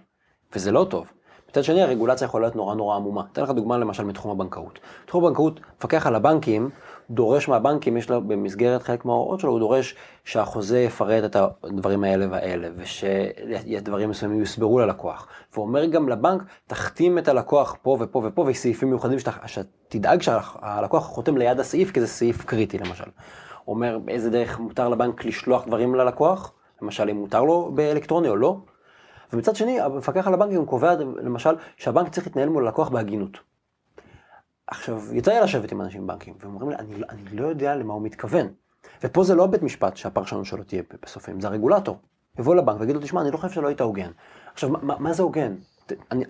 [0.55, 1.07] וזה לא טוב.
[1.51, 3.23] מצד שני, הרגולציה יכולה להיות נורא נורא עמומה.
[3.33, 4.79] אתן לך דוגמה למשל מתחום הבנקאות.
[5.05, 6.71] בתחום הבנקאות, מפקח על הבנקים,
[7.11, 9.95] דורש מהבנקים, יש לו במסגרת חלק מההוראות שלו, הוא דורש
[10.25, 15.29] שהחוזה יפרט את הדברים האלה והאלה, ושדברים מסוימים יוסברו ללקוח.
[15.53, 21.07] והוא אומר גם לבנק, תחתים את הלקוח פה ופה ופה, ויש סעיפים מיוחדים שתדאג שהלקוח
[21.07, 23.11] חותם ליד הסעיף, כי זה סעיף קריטי למשל.
[23.65, 26.53] הוא אומר באיזה דרך מותר לבנק לשלוח דברים ללקוח,
[26.83, 28.57] למשל אם מותר לו באלקטרוני או לא.
[29.33, 33.54] ומצד שני, המפקח על הבנקים קובע למשל שהבנק צריך להתנהל מול הלקוח בהגינות.
[34.67, 37.75] עכשיו, יצא לי לשבת עם אנשים בבנקים, והם אומרים לי, אני, לא, אני לא יודע
[37.75, 38.47] למה הוא מתכוון.
[39.05, 41.99] ופה זה לא בית משפט שהפרשנות שלו תהיה בסופים, זה הרגולטור.
[42.39, 44.11] יבוא לבנק ויגיד לו, תשמע, אני לא חושב שלא היית הוגן.
[44.53, 45.55] עכשיו, מה, מה זה הוגן?
[46.11, 46.25] אני,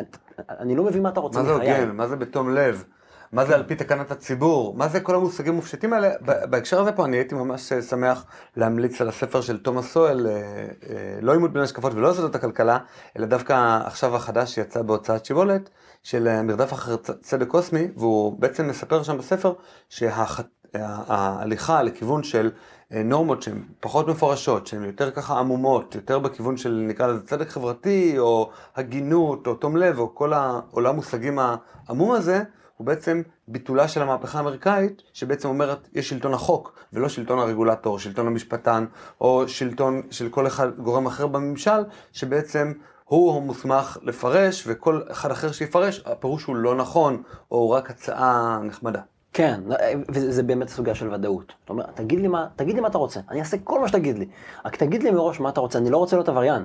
[0.49, 1.39] אני לא מבין מה אתה רוצה.
[1.39, 1.97] מה זה הוגן?
[1.97, 2.85] מה זה בתום לב?
[3.33, 4.75] מה זה על פי תקנת הציבור?
[4.77, 6.11] מה זה כל המושגים המופשטים האלה?
[6.21, 8.25] בהקשר הזה פה אני הייתי ממש אה, שמח
[8.57, 12.79] להמליץ על הספר של תומאס סואל, אה, אה, לא עימות בין השקפות ולא זאת הכלכלה,
[13.19, 15.71] אלא דווקא עכשיו החדש שיצא בהוצאת שיבולת,
[16.05, 19.53] של מרדף אחר צדק קוסמי, והוא בעצם מספר שם בספר
[19.89, 22.51] שההליכה לכיוון של
[22.91, 28.19] נורמות שהן פחות מפורשות, שהן יותר ככה עמומות, יותר בכיוון של נקרא לזה צדק חברתי,
[28.19, 32.43] או הגינות, או תום לב, או כל העולם המושגים העמום הזה,
[32.77, 38.27] הוא בעצם ביטולה של המהפכה האמריקאית, שבעצם אומרת, יש שלטון החוק, ולא שלטון הרגולטור, שלטון
[38.27, 38.85] המשפטן,
[39.21, 42.73] או שלטון של כל אחד, גורם אחר בממשל, שבעצם
[43.05, 49.01] הוא המוסמך לפרש, וכל אחד אחר שיפרש, הפירוש הוא לא נכון, או רק הצעה נחמדה.
[49.33, 49.61] כן,
[50.09, 51.53] וזה באמת סוגיה של ודאות.
[51.61, 54.19] זאת אומרת, תגיד לי מה, תגיד לי מה אתה רוצה, אני אעשה כל מה שתגיד
[54.19, 54.29] לי.
[54.65, 56.65] רק תגיד לי מראש מה אתה רוצה, אני לא רוצה להיות עבריין.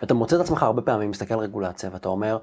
[0.00, 2.38] ואתה מוצא את עצמך הרבה פעמים, מסתכל על רגולציה, ואתה אומר,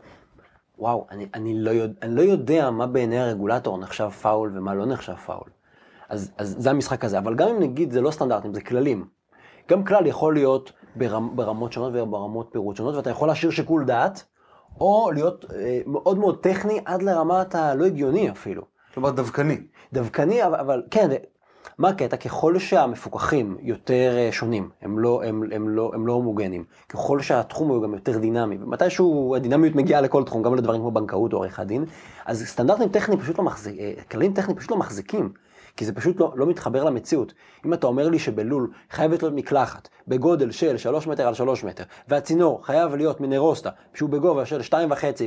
[0.78, 4.86] וואו, אני, אני, לא יודע, אני לא יודע מה בעיני הרגולטור נחשב פאול ומה לא
[4.86, 5.50] נחשב פאול.
[6.10, 9.06] אז, אז זה המשחק הזה, אבל גם אם נגיד זה לא סטנדרטים, זה כללים.
[9.70, 14.24] גם כלל יכול להיות ברמ, ברמות שונות וברמות פירוט שונות, ואתה יכול להשאיר שיקול דעת,
[14.80, 18.64] או להיות אה, מאוד מאוד טכני עד לרמת הלא הגיוני אפילו.
[18.94, 19.58] כלומר דווקני.
[19.94, 21.10] דווקני, אבל, אבל כן,
[21.78, 22.18] מה הקטע?
[22.18, 27.70] ככל שהמפוקחים יותר אה, שונים, הם לא, הם, הם, לא, הם לא הומוגנים, ככל שהתחום
[27.70, 31.64] הוא גם יותר דינמי, ומתישהו הדינמיות מגיעה לכל תחום, גם לדברים כמו בנקאות או עריכת
[31.66, 31.86] דין,
[32.26, 35.34] אז סטנדרטים טכניים פשוט לא מחזיקים, אה, כללים טכניים פשוט לא מחזיקים.
[35.78, 37.34] כי זה פשוט לא, לא מתחבר למציאות.
[37.66, 41.84] אם אתה אומר לי שבלול חייבת להיות מקלחת בגודל של 3 מטר על 3 מטר,
[42.08, 44.76] והצינור חייב להיות מנרוסטה, שהוא בגובה של 2.5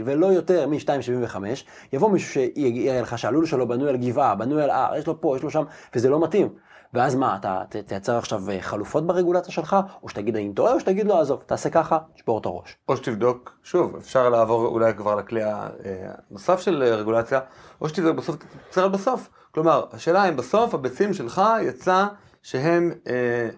[0.04, 1.36] ולא יותר מ-2.75,
[1.92, 5.36] יבוא מישהו שיראה לך שהלול שלו בנוי על גבעה, בנוי על הר, יש לו פה,
[5.36, 6.48] יש לו שם, וזה לא מתאים.
[6.94, 10.80] ואז מה, אתה ת- תייצר עכשיו אה, חלופות ברגולציה שלך, או שתגיד אני טועה, או
[10.80, 12.76] שתגיד לא, עזוב, תעשה ככה, תשבור את הראש.
[12.88, 17.40] או שתבדוק, שוב, אפשר לעבור אולי כבר לכלי הנוסף של רגולציה,
[17.80, 18.36] או שתבדוק בסוף,
[18.68, 19.28] תצטרך בסוף.
[19.54, 22.06] כלומר, השאלה אם בסוף הביצים שלך יצא
[22.42, 23.12] שהן אה,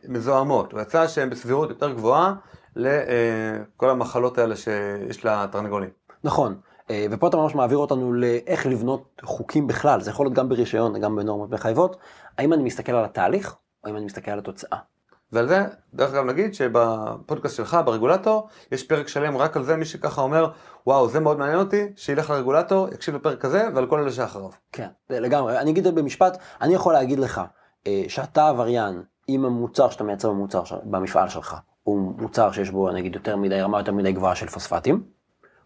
[0.09, 2.35] מזוהמות, או יצא שהן בסבירות יותר גבוהה
[2.77, 5.91] לכל המחלות האלה שיש לתרנגולים.
[6.25, 6.55] נכון,
[6.91, 11.01] אה, ופה אתה ממש מעביר אותנו לאיך לבנות חוקים בכלל, זה יכול להיות גם ברישיון,
[11.01, 11.97] גם בנורמות מחייבות.
[12.39, 14.79] האם אני מסתכל על התהליך, או האם אני מסתכל על התוצאה?
[15.33, 15.65] ועל זה,
[15.95, 20.51] דרך אגב נגיד שבפודקאסט שלך, ברגולטור, יש פרק שלם רק על זה, מי שככה אומר,
[20.87, 24.51] וואו, זה מאוד מעניין אותי, שילך לרגולטור, יקשיב לפרק הזה, ועל כל אלה שאחריו.
[24.73, 25.59] כן, לגמרי.
[25.59, 27.41] אני אגיד את זה במשפט, אני יכול להגיד לך
[27.87, 33.15] אה, שאתה עבריין אם המוצר שאתה מייצר במוצר במפעל שלך הוא מוצר שיש בו נגיד
[33.15, 35.03] יותר מדי, רמה יותר מדי גבוהה של פוספטים.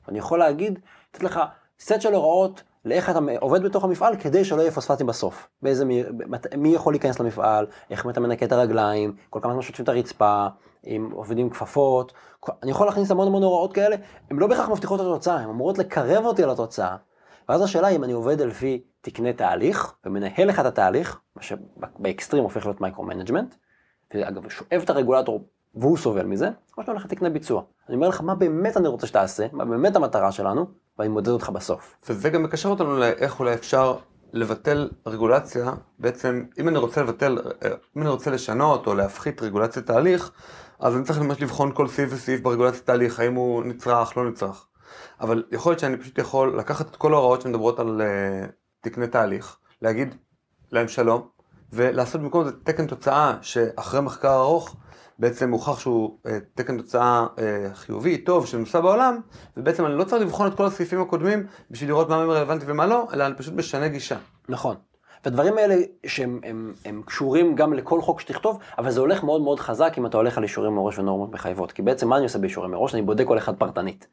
[0.09, 0.79] אני יכול להגיד,
[1.15, 1.41] לתת לך
[1.81, 5.49] סט של הוראות לאיך אתה עובד בתוך המפעל כדי שלא יהיה פוספטים בסוף.
[5.63, 6.03] באיזה, מי,
[6.57, 10.47] מי יכול להיכנס למפעל, איך אתה מנקה את הרגליים, כל כמה זמן שוטפים את הרצפה,
[10.87, 12.13] אם עובדים כפפות.
[12.63, 13.97] אני יכול להכניס המון המון הוראות כאלה,
[14.31, 16.97] הן לא בהכרח מבטיחות את התוצאה, הן אמורות לקרב אותי לתוצאה.
[17.49, 22.67] ואז השאלה אם אני עובד לפי תקני תהליך ומנהל לך את התהליך, מה שב-extreme הופך
[22.67, 23.55] להיות micro-management,
[24.15, 27.63] ואגב שואב את הרגולטור והוא סובל מזה, או שאתה הולך לתקני ביצוע.
[27.89, 30.67] אני אומר לך מה באמת אני רוצה שתעשה, מה באמת המטרה שלנו,
[30.99, 31.97] ואני מודד אותך בסוף.
[32.09, 33.97] וזה גם מקשר אותנו לאיך אולי אפשר
[34.33, 39.83] לבטל רגולציה, בעצם אם אני רוצה לבטל, אה, אם אני רוצה לשנות או להפחית רגולציה
[39.83, 40.31] תהליך,
[40.81, 44.67] אז אני צריך ממש לבחון כל סעיף וסעיף ברגולציה תהליך, האם הוא נצרך, לא נצרך.
[45.21, 49.57] אבל יכול להיות שאני פשוט יכול לקחת את כל ההוראות שמדברות על uh, תקני תהליך,
[49.83, 50.15] להגיד
[50.73, 51.29] להם שלום,
[51.73, 54.77] ולעשות במקום זה תקן תוצאה שאחרי מחקר ארוך,
[55.23, 57.41] בעצם הוכח שהוא uh, תקן תוצאה uh,
[57.75, 59.21] חיובי, טוב, שנוסע בעולם,
[59.57, 63.09] ובעצם אני לא צריך לבחון את כל הסעיפים הקודמים בשביל לראות מה רלוונטי ומה לא,
[63.13, 64.17] אלא אני פשוט משנה גישה.
[64.49, 64.77] נכון.
[65.25, 65.75] והדברים האלה
[66.07, 70.07] שהם הם, הם קשורים גם לכל חוק שתכתוב, אבל זה הולך מאוד מאוד חזק אם
[70.07, 71.73] אתה הולך על אישורים מראש ונורמות מחייבות.
[71.73, 72.95] כי בעצם מה אני עושה באישורים מראש?
[72.95, 74.07] אני בודק כל אחד פרטנית.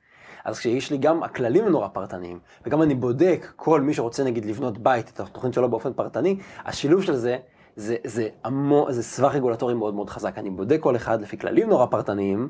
[0.45, 4.45] אז כשיש לי גם הכללים הם נורא פרטניים, וגם אני בודק כל מי שרוצה נגיד
[4.45, 7.37] לבנות בית, את התוכנית שלו באופן פרטני, השילוב של זה,
[7.75, 10.37] זה, זה, המו, זה סבך רגולטורי מאוד מאוד חזק.
[10.37, 12.49] אני בודק כל אחד לפי כללים נורא פרטניים,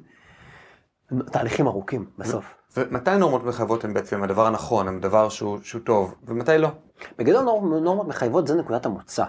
[1.32, 2.56] תהליכים ארוכים בסוף.
[2.78, 6.70] ומתי נורמות מחייבות הן בעצם הדבר הנכון, הן דבר שהוא, שהוא טוב, ומתי לא?
[7.18, 9.26] בגדול נורמות, נורמות מחייבות זה נקודת המוצא.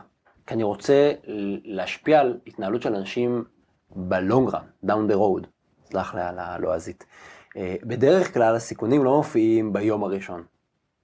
[0.47, 1.12] כי אני רוצה
[1.64, 3.45] להשפיע על התנהלות של אנשים
[3.91, 5.47] בלונגרן, down the road,
[5.84, 7.07] סלח לי על הלועזית.
[7.57, 10.43] אה, בדרך כלל הסיכונים לא מופיעים ביום הראשון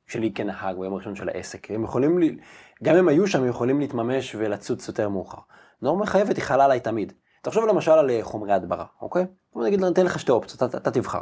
[0.06, 1.70] שלי כנהג, ביום הראשון של העסק.
[1.70, 2.36] הם יכולים, לי,
[2.82, 5.38] גם אם היו שם, הם יכולים להתממש ולצוץ יותר מאוחר.
[5.82, 7.12] נורמה מחייבת היא חלה עליי תמיד.
[7.42, 9.26] תחשוב למשל על אה, חומרי הדברה, אוקיי?
[9.54, 11.20] בוא נגיד, אני אתן לך שתי אופציות, אתה, אתה תבחר.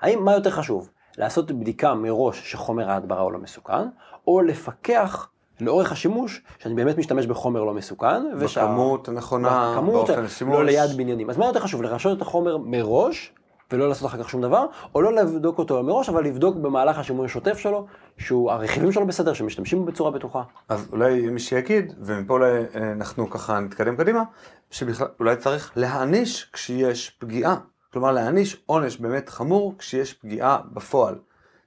[0.00, 0.90] האם, מה יותר חשוב?
[1.18, 3.88] לעשות בדיקה מראש שחומר ההדברה הוא לא מסוכן,
[4.26, 5.28] או לפקח
[5.60, 8.64] לאורך השימוש, שאני באמת משתמש בחומר לא מסוכן, ושה...
[8.64, 10.54] בכמות הנכונה, בכמות, באופן השימוש.
[10.54, 11.30] לא ליד בניינים.
[11.30, 13.32] אז מה יותר חשוב, לרשות את החומר מראש,
[13.72, 17.30] ולא לעשות אחר כך שום דבר, או לא לבדוק אותו מראש, אבל לבדוק במהלך השימוש
[17.30, 17.86] השוטף שלו,
[18.18, 20.42] שהוא, הרכיבים שלו בסדר, שמשתמשים בצורה בטוחה.
[20.68, 24.22] אז אולי מי שיגיד, ומפה אולי אה, אנחנו ככה נתקדם קדימה,
[24.70, 27.56] שבכלל אולי צריך להעניש כשיש פגיעה.
[27.92, 31.14] כלומר להעניש עונש באמת חמור כשיש פגיעה בפועל.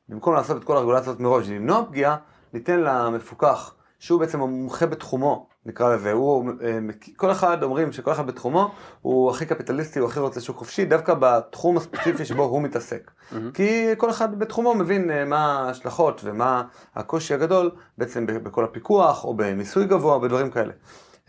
[0.09, 2.15] במקום לעשות את כל הרגולציות מראש ולמנוע פגיעה,
[2.53, 6.79] ניתן למפוקח, שהוא בעצם המומחה בתחומו, נקרא לזה, הוא, אה,
[7.15, 11.13] כל אחד אומרים שכל אחד בתחומו הוא הכי קפיטליסטי, הוא הכי רוצה שוק חופשי, דווקא
[11.19, 13.11] בתחום הספציפי שבו הוא מתעסק.
[13.53, 16.63] כי כל אחד בתחומו מבין אה, מה ההשלכות ומה
[16.95, 20.73] הקושי הגדול בעצם בכל הפיקוח או במיסוי גבוה בדברים כאלה.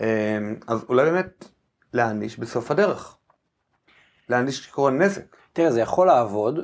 [0.00, 1.44] אה, אז אולי באמת
[1.92, 3.16] להעניש בסוף הדרך.
[4.28, 5.36] להעניש שקורה נזק.
[5.52, 6.58] תראה, זה יכול לעבוד,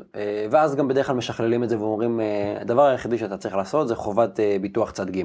[0.51, 2.20] ואז גם בדרך כלל משכללים את זה ואומרים,
[2.61, 5.23] הדבר היחידי שאתה צריך לעשות זה חובת ביטוח צד ג'.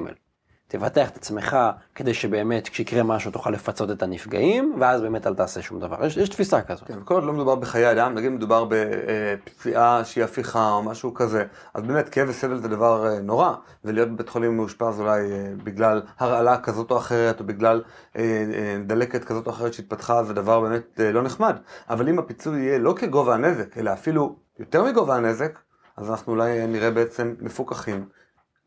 [0.70, 1.56] תבטח את עצמך
[1.94, 6.06] כדי שבאמת כשיקרה משהו תוכל לפצות את הנפגעים, ואז באמת אל תעשה שום דבר.
[6.06, 6.88] יש, יש תפיסה כזאת.
[6.88, 11.44] כן, כל עוד לא מדובר בחיי אדם, נגיד מדובר בפציעה שהיא הפיכה או משהו כזה,
[11.74, 13.54] אז באמת כאב וסבל זה דבר אה, נורא,
[13.84, 17.82] ולהיות בבית חולים מאושפז אולי אה, בגלל הרעלה כזאת או אחרת, או בגלל
[18.16, 18.44] אה,
[18.86, 21.56] דלקת כזאת או אחרת שהתפתחה, זה דבר באמת לא נחמד.
[21.90, 25.58] אבל אם הפיצוי יהיה לא כגובה הנזק, אלא אפילו יותר מגובה הנזק,
[25.96, 28.17] אז אנחנו אולי נראה בעצם מפוקחים.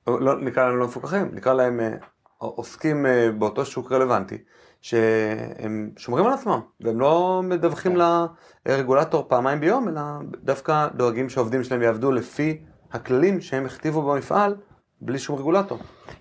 [0.07, 1.95] לא נקרא להם לא מפוקחים, נקרא להם אה,
[2.37, 4.37] עוסקים אה, באותו שוק רלוונטי,
[4.81, 7.97] שהם שומרים על עצמם, והם לא מדווחים
[8.65, 10.01] לרגולטור פעמיים ביום, אלא
[10.43, 14.55] דווקא דואגים שהעובדים שלהם יעבדו לפי הכללים שהם הכתיבו במפעל,
[15.01, 15.77] בלי שום רגולטור.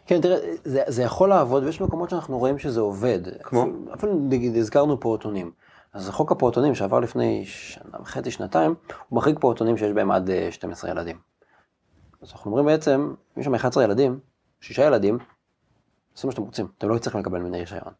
[0.06, 3.20] כן, תראה, זה, זה יכול לעבוד, ויש מקומות שאנחנו רואים שזה עובד.
[3.42, 3.62] כמו?
[3.62, 5.50] אפילו, אפילו נגיד, הזכרנו פעוטונים.
[5.94, 8.74] אז חוק הפעוטונים שעבר לפני שנה וחצי, שנתיים,
[9.08, 11.29] הוא מחריג פעוטונים שיש בהם עד אה, 12 ילדים.
[12.22, 14.18] אז אנחנו אומרים בעצם, מי שם 11 ילדים,
[14.60, 15.18] שישה ילדים,
[16.16, 17.92] עשו מה שאתם רוצים, אתם לא צריכים לקבל ממני רישיון.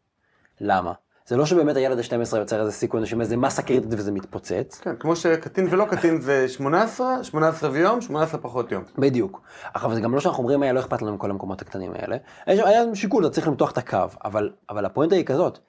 [0.61, 0.93] למה?
[1.25, 4.79] זה לא שבאמת הילד ה-12 יוצר איזה סיכון, יש איזה מסה קריטית וזה מתפוצץ.
[4.83, 8.83] כן, כמו שקטין ולא קטין זה 18, 18 ויום, 18 פחות יום.
[8.97, 9.41] בדיוק.
[9.73, 12.17] עכשיו זה גם לא שאנחנו אומרים, "אה, לא אכפת לנו מכל המקומות הקטנים האלה.
[12.45, 15.59] היה היה שיקול, אתה צריך למתוח את הקו, אבל, אבל הפואנטה היא כזאת.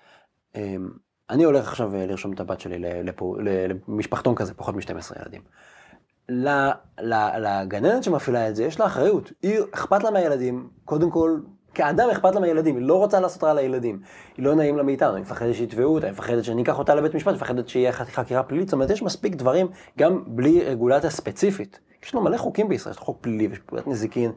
[0.55, 0.89] אמ,
[1.31, 2.79] אני הולך עכשיו אה, לרשום את הבת שלי
[3.89, 5.41] למשפחתון כזה, פחות מ-12 ילדים.
[6.29, 9.33] לגננת שמפעילה את זה, יש לה אחריות.
[9.43, 11.39] היא, אכפת לה מהילדים, קודם כל,
[11.75, 14.01] כאדם אכפת לה מהילדים, היא לא רוצה לעשות רע לילדים.
[14.37, 17.15] היא לא נעים לה מאיתנו, היא מפחדת שיתבעו אותה, היא מפחדת שאני אקח אותה לבית
[17.15, 19.69] משפט, היא מפחדת שיהיה חקירה פלילית, זאת אומרת, יש מספיק דברים,
[19.99, 21.81] גם בלי רגולציה ספציפית.
[22.05, 24.33] יש לנו מלא חוקים בישראל, יש חוק פלילי ויש פקודת נזיקין.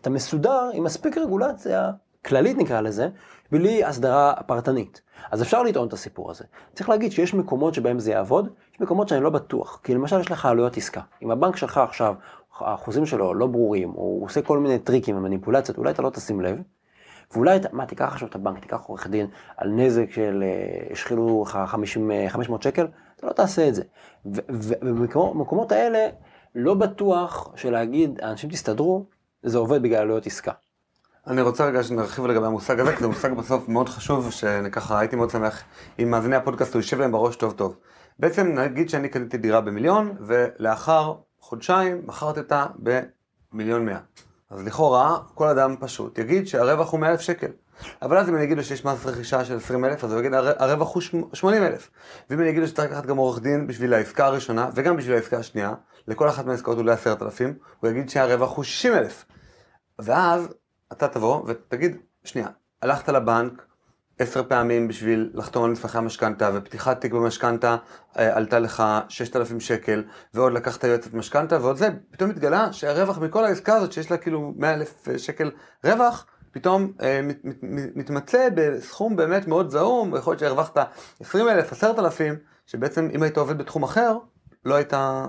[0.00, 1.90] אתה מסודר עם מספיק רגולציה
[2.24, 3.08] כללית נקרא לזה,
[3.52, 5.02] בלי הסדרה פרטנית.
[5.30, 6.44] אז אפשר לטעון את הסיפור הזה.
[6.74, 9.80] צריך להגיד שיש מקומות שבהם זה יעבוד, יש מקומות שאני לא בטוח.
[9.84, 11.00] כי למשל יש לך עלויות עסקה.
[11.22, 12.14] אם הבנק שלך עכשיו,
[12.58, 16.40] האחוזים שלו לא ברורים, או הוא עושה כל מיני טריקים ומניפולציות, אולי אתה לא תשים
[16.40, 16.58] לב.
[17.32, 19.26] ואולי, אתה- מה, תיקח עכשיו את הבנק, תיקח עורך דין
[19.56, 22.86] על נזק של, אה, השחילו לך 50, אה, 500 שקל,
[23.16, 23.82] אתה לא תעשה את זה.
[24.24, 26.08] ובמקומות האלה,
[26.54, 29.04] לא בטוח שלהגיד, האנשים תסתדרו,
[29.42, 30.52] זה עובד בגלל עלויות עסקה.
[31.26, 35.16] אני רוצה רגע שנרחיב לגבי המושג הזה, כי זה מושג בסוף מאוד חשוב, שככה הייתי
[35.16, 35.62] מאוד שמח
[35.98, 37.76] אם מאזיני הפודקאסט הוא יישב להם בראש טוב טוב.
[38.18, 42.66] בעצם נגיד שאני קניתי דירה במיליון, ולאחר חודשיים מכרתי אותה
[43.52, 43.98] במיליון מאה.
[44.50, 47.46] אז לכאורה, כל אדם פשוט יגיד שהרווח הוא 100 אלף שקל.
[48.02, 50.34] אבל אז אם אני אגיד לו שיש מס רכישה של 20 אלף, אז הוא יגיד
[50.34, 51.02] "הר- הרווח הוא
[51.32, 51.90] 80 אלף.
[52.30, 55.38] ואם אני אגיד לו שצריך לקחת גם עורך דין בשביל העסקה הראשונה, וגם בשביל העסקה
[55.38, 55.72] השנייה,
[56.08, 59.24] לכל אחת מהעסקאות הוא לא 10,000, הוא יגיד שהרווח הוא 60 אלף.
[59.98, 60.48] ואז
[60.92, 62.48] אתה תבוא ותגיד, שנייה,
[62.82, 63.66] הלכת לבנק
[64.18, 67.76] עשר פעמים בשביל לחתום על מסמכי המשכנתה, ופתיחת תיק במשכנתה
[68.18, 73.44] אה, עלתה לך 6,000 שקל, ועוד לקחת יועצת משכנתה, ועוד זה, פתאום התגלה שהרווח מכל
[73.44, 75.50] העסקה הזאת, שיש לה כאילו 100,000 שקל
[75.84, 80.78] רווח, פתאום אה, מת, מת, מת, מתמצא בסכום באמת מאוד זעום, יכול להיות שהרווחת
[81.20, 82.34] 20,000, 10,000,
[82.66, 84.18] שבעצם אם היית עובד בתחום אחר,
[84.64, 85.28] לא היית, אה,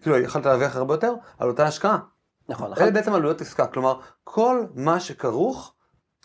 [0.00, 1.98] כאילו יכולת להרוויח הרבה יותר על אותה השקעה.
[2.50, 5.74] נכון, אלה בעצם עלויות עסקה, כלומר, כל מה שכרוך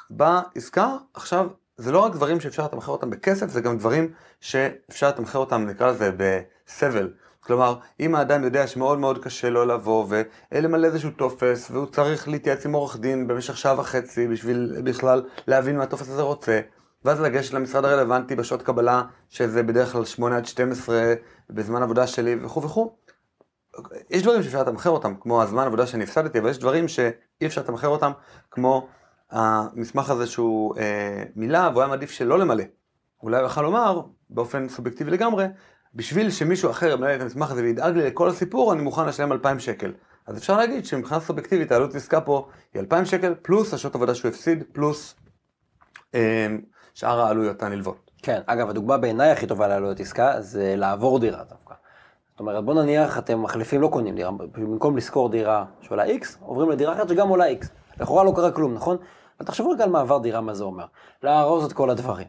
[0.09, 1.47] בעסקה, עכשיו,
[1.77, 4.11] זה לא רק דברים שאפשר לתמחר אותם בכסף, זה גם דברים
[4.41, 7.09] שאפשר לתמחר אותם, נקרא לזה, בסבל.
[7.39, 10.05] כלומר, אם האדם יודע שמאוד מאוד קשה לו לבוא
[10.51, 15.77] ולמלא איזשהו טופס, והוא צריך להתייעץ עם עורך דין במשך שעה וחצי בשביל בכלל להבין
[15.77, 16.61] מה הטופס הזה רוצה,
[17.05, 21.13] ואז לגשת למשרד הרלוונטי בשעות קבלה, שזה בדרך כלל 8 עד 12
[21.49, 22.95] בזמן עבודה שלי וכו' וכו',
[24.09, 27.61] יש דברים שאפשר לתמחר אותם, כמו הזמן עבודה שאני הפסדתי, אבל יש דברים שאי אפשר
[27.61, 28.11] לתמחר אותם,
[28.51, 28.87] כמו
[29.31, 32.63] המסמך הזה שהוא אה, מילא, והוא היה מעדיף שלא למלא.
[33.23, 35.45] אולי הוא יכל לומר, באופן סובייקטיבי לגמרי,
[35.95, 39.59] בשביל שמישהו אחר ימלא את המסמך הזה וידאג לי לכל הסיפור, אני מוכן לשלם 2,000
[39.59, 39.91] שקל.
[40.27, 44.29] אז אפשר להגיד שמבחינה סובייקטיבית העלות עסקה פה היא 2,000 שקל, פלוס השעות עבודה שהוא
[44.29, 45.15] הפסיד, פלוס
[46.15, 46.47] אה,
[46.93, 48.11] שאר העלויות הנלוות.
[48.23, 51.43] כן, אגב, הדוגמה בעיניי הכי טובה לעלויות עסקה זה לעבור דירה.
[52.35, 56.69] זאת אומרת, בוא נניח אתם מחליפים, לא קונים דירה, במקום לשכור דירה שעולה X, עוברים
[56.69, 57.65] לדירה אחרת שגם עולה X.
[57.99, 58.97] לכאורה לא קרה כלום, נכון?
[59.39, 60.85] אבל תחשבו רגע על מעבר דירה, מה זה אומר.
[61.23, 62.27] לארוז את כל הדברים.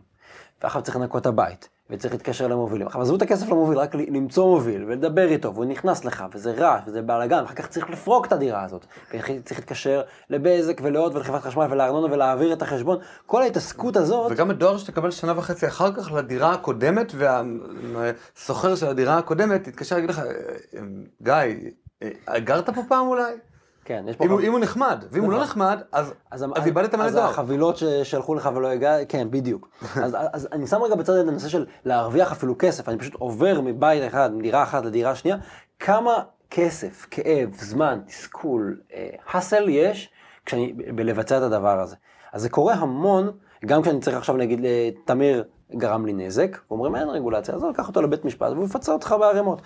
[0.63, 2.87] ואחר צריך לנקות הבית, וצריך להתקשר למובילים.
[2.87, 6.83] עכשיו עזבו את הכסף למוביל, רק למצוא מוביל, ולדבר איתו, והוא נכנס לך, וזה רעש,
[6.87, 8.87] וזה בלאגן, ואחר כך צריך לפרוק את הדירה הזאת.
[9.09, 12.99] וצריך להתקשר לבזק ולעוד ולחברת חשמל ולארנונה ולהעביר את החשבון.
[13.27, 14.33] כל ההתעסקות הזאת...
[14.33, 20.11] וגם הדואר שתקבל שנה וחצי אחר כך לדירה הקודמת, והסוחר של הדירה הקודמת יתקשר להגיד
[20.11, 20.25] לך, "אה,
[20.75, 20.81] אה,
[21.23, 21.71] גיא,
[22.29, 23.33] אה, גרת פה פעם אולי?
[23.87, 24.25] כן, יש פה...
[24.25, 25.49] אם חב- אם הוא נחמד, ואם הוא לא נכון.
[25.49, 27.25] נחמד, אז אז, אז איבדת מלא אז דואר.
[27.25, 29.69] החבילות ששלחו לך ולא הגע, כן, בדיוק.
[30.05, 33.61] אז, אז אני שם רגע בצד את הנושא של להרוויח אפילו כסף, אני פשוט עובר
[33.61, 35.37] מבית אחד, מדירה אחת לדירה שנייה,
[35.81, 36.13] כמה
[36.51, 40.11] כסף, כאב, זמן, תסכול, אה, האסל יש
[40.47, 41.97] כשאני, בלבצע את הדבר הזה.
[42.33, 43.31] אז זה קורה המון,
[43.67, 45.45] גם כשאני צריך עכשיו נגיד, אה, תמיר
[45.77, 49.15] גרם לי נזק, ואומרים אין רגולציה, אז אני אקח אותו לבית משפט והוא יפצה אותך
[49.21, 49.63] בערימות.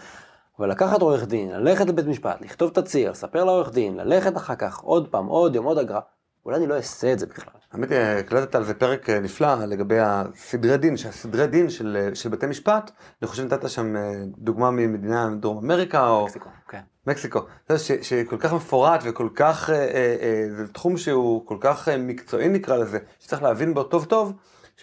[0.60, 4.78] אבל לקחת עורך דין, ללכת לבית משפט, לכתוב תצהיר, לספר לעורך דין, ללכת אחר כך
[4.78, 6.00] עוד פעם, עוד יום, עוד אגרה,
[6.44, 7.54] אולי אני לא אעשה את זה בכלל.
[7.72, 12.14] האמת היא, הקלטת על זה פרק אה, נפלא לגבי הסדרי דין, שהסדרי דין של, אה,
[12.14, 12.90] של בתי משפט,
[13.22, 16.80] אני חושב שנתת שם אה, דוגמה ממדינה דרום אמריקה או מקסיקו, כן.
[17.06, 17.38] מקסיקו,
[17.70, 21.88] יודע, ש, שכל כך מפורט וכל כך, אה, אה, אה, זה תחום שהוא כל כך
[21.88, 24.32] אה, מקצועי נקרא לזה, שצריך להבין בו טוב טוב,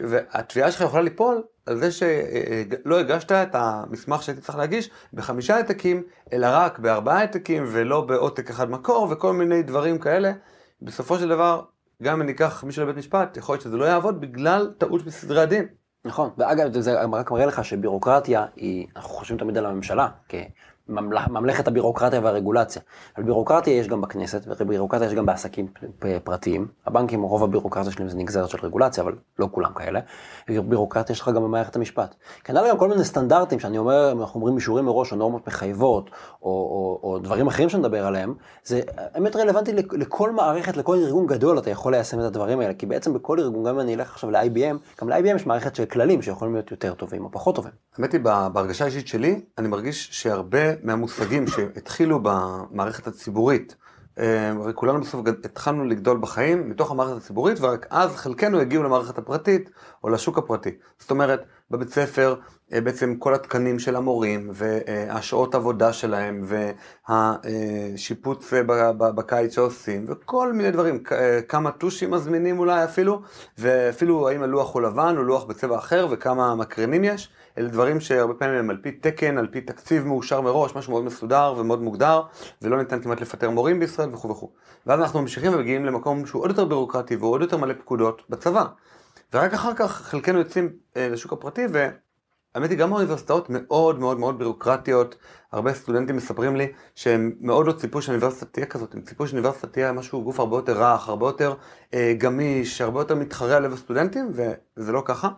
[0.06, 6.04] והתביעה שלך יכולה ליפול על זה שלא הגשת את המסמך שהייתי צריך להגיש בחמישה העתקים,
[6.34, 10.32] אלא רק בארבעה העתקים ולא בעותק אחד מקור וכל מיני דברים כאלה,
[10.82, 11.62] בסופו של דבר,
[12.04, 15.42] גם אם אני אקח מישהו לבית משפט, יכול להיות שזה לא יעבוד בגלל טעות בסדרי
[15.42, 15.66] הדין.
[16.06, 20.08] נכון, ואגב, זה רק מראה לך שבירוקרטיה היא, אנחנו חושבים תמיד על הממשלה,
[21.30, 22.82] ממלכת הבירוקרטיה והרגולציה.
[23.18, 25.68] אבל בירוקרטיה יש גם בכנסת, ובירוקרטיה יש גם בעסקים
[26.24, 26.68] פרטיים.
[26.86, 30.00] הבנקים, רוב הבירוקרטיה שלהם זה נגזרת של רגולציה, אבל לא כולם כאלה.
[30.50, 32.16] ובירוקרטיה יש לך גם במערכת המשפט.
[32.44, 36.10] כנראה גם כל מיני סטנדרטים שאני אומר, אנחנו אומרים אישורים מראש, או נורמות מחייבות,
[36.42, 38.34] או, או, או דברים אחרים שנדבר עליהם,
[38.64, 38.82] זה
[39.14, 42.74] באמת רלוונטי לכל מערכת, לכל ארגון גדול, אתה יכול ליישם את הדברים האלה.
[42.74, 45.86] כי בעצם בכל ארגון, גם אם אני אלך עכשיו ל-IBM, גם ל-IBM יש מערכת של
[45.86, 47.72] כללים שיכולים להיות יותר טובים או פחות טובים.
[47.98, 48.22] האמת היא,
[48.54, 53.76] בהרגשה האישית שלי, אני מרגיש שהרבה מהמושגים שהתחילו במערכת הציבורית,
[54.20, 59.18] אה, הרי כולנו בסוף התחלנו לגדול בחיים מתוך המערכת הציבורית ורק אז חלקנו הגיעו למערכת
[59.18, 59.70] הפרטית
[60.04, 60.72] או לשוק הפרטי.
[61.00, 62.36] זאת אומרת, בבית ספר
[62.74, 66.46] אה, בעצם כל התקנים של המורים והשעות עבודה שלהם
[67.10, 68.54] והשיפוץ
[68.98, 71.04] בקיץ שעושים וכל מיני דברים,
[71.48, 73.22] כמה טושים מזמינים אולי אפילו
[73.58, 77.30] ואפילו האם הלוח הוא לבן או לוח בצבע אחר וכמה מקרנים יש.
[77.58, 81.04] אלה דברים שהרבה פעמים הם על פי תקן, על פי תקציב מאושר מראש, משהו מאוד
[81.04, 82.22] מסודר ומאוד מוגדר,
[82.62, 84.52] ולא ניתן כמעט לפטר מורים בישראל וכו' וכו'.
[84.86, 88.66] ואז אנחנו ממשיכים ומגיעים למקום שהוא עוד יותר בירוקרטי ועוד יותר מלא פקודות בצבא.
[89.34, 94.40] ורק אחר כך חלקנו יוצאים אה, לשוק הפרטי, והאמת היא גם האוניברסיטאות מאוד מאוד מאוד
[94.40, 95.16] בירוקרטיות.
[95.52, 99.92] הרבה סטודנטים מספרים לי שהם מאוד לא ציפו שהאוניברסיטה תהיה כזאת, הם ציפו שהאוניברסיטה תהיה
[99.92, 101.54] משהו, גוף הרבה יותר רך, הרבה יותר
[101.94, 105.30] אה, גמיש, הרבה יותר מתחרה על לב הסטודנטים, וזה לא ככה.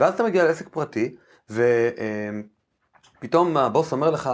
[0.00, 1.16] ואז אתה מגיע לעסק פרטי,
[1.50, 2.36] ופתאום
[3.56, 4.30] הבוס אומר לך,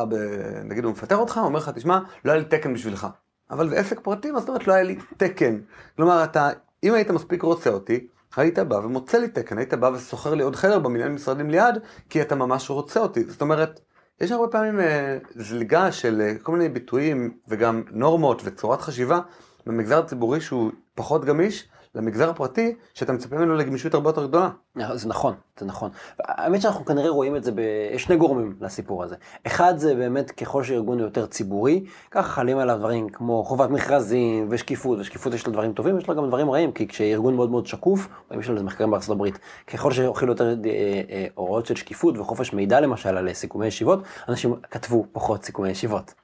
[0.64, 3.06] נגיד הוא מפטר אותך, הוא אומר לך, תשמע, לא היה לי תקן בשבילך.
[3.50, 5.58] אבל זה עסק פרטי, מה זאת אומרת לא היה לי תקן?
[5.96, 6.50] כלומר, אתה,
[6.84, 8.06] אם היית מספיק רוצה אותי,
[8.36, 11.74] היית בא ומוצא לי תקן, היית בא ושוכר לי עוד חדר במניין משרדים ליד,
[12.11, 13.24] כי אתה ממש רוצה אותי.
[13.24, 13.80] זאת אומרת,
[14.20, 19.20] יש הרבה פעמים אה, זליגה של אה, כל מיני ביטויים וגם נורמות וצורת חשיבה
[19.66, 24.51] במגזר הציבורי שהוא פחות גמיש, למגזר הפרטי, שאתה מצפה ממנו לגמישות הרבה יותר גדולה.
[24.95, 25.91] זה נכון, זה נכון.
[26.18, 27.59] האמת שאנחנו כנראה רואים את זה, ב...
[27.95, 29.16] יש שני גורמים לסיפור הזה.
[29.47, 34.47] אחד זה באמת ככל שארגון הוא יותר ציבורי, ככה חלים עליו דברים כמו חובת מכרזים
[34.51, 37.66] ושקיפות, ושקיפות יש לה דברים טובים, יש לה גם דברים רעים, כי כשארגון מאוד מאוד
[37.66, 40.70] שקוף, יש לנו מחקרים בארצות הברית, ככל שהוכילו יותר אה,
[41.11, 46.14] אה, הוראות של שקיפות וחופש מידע למשל על סיכומי ישיבות, אנשים כתבו פחות סיכומי ישיבות.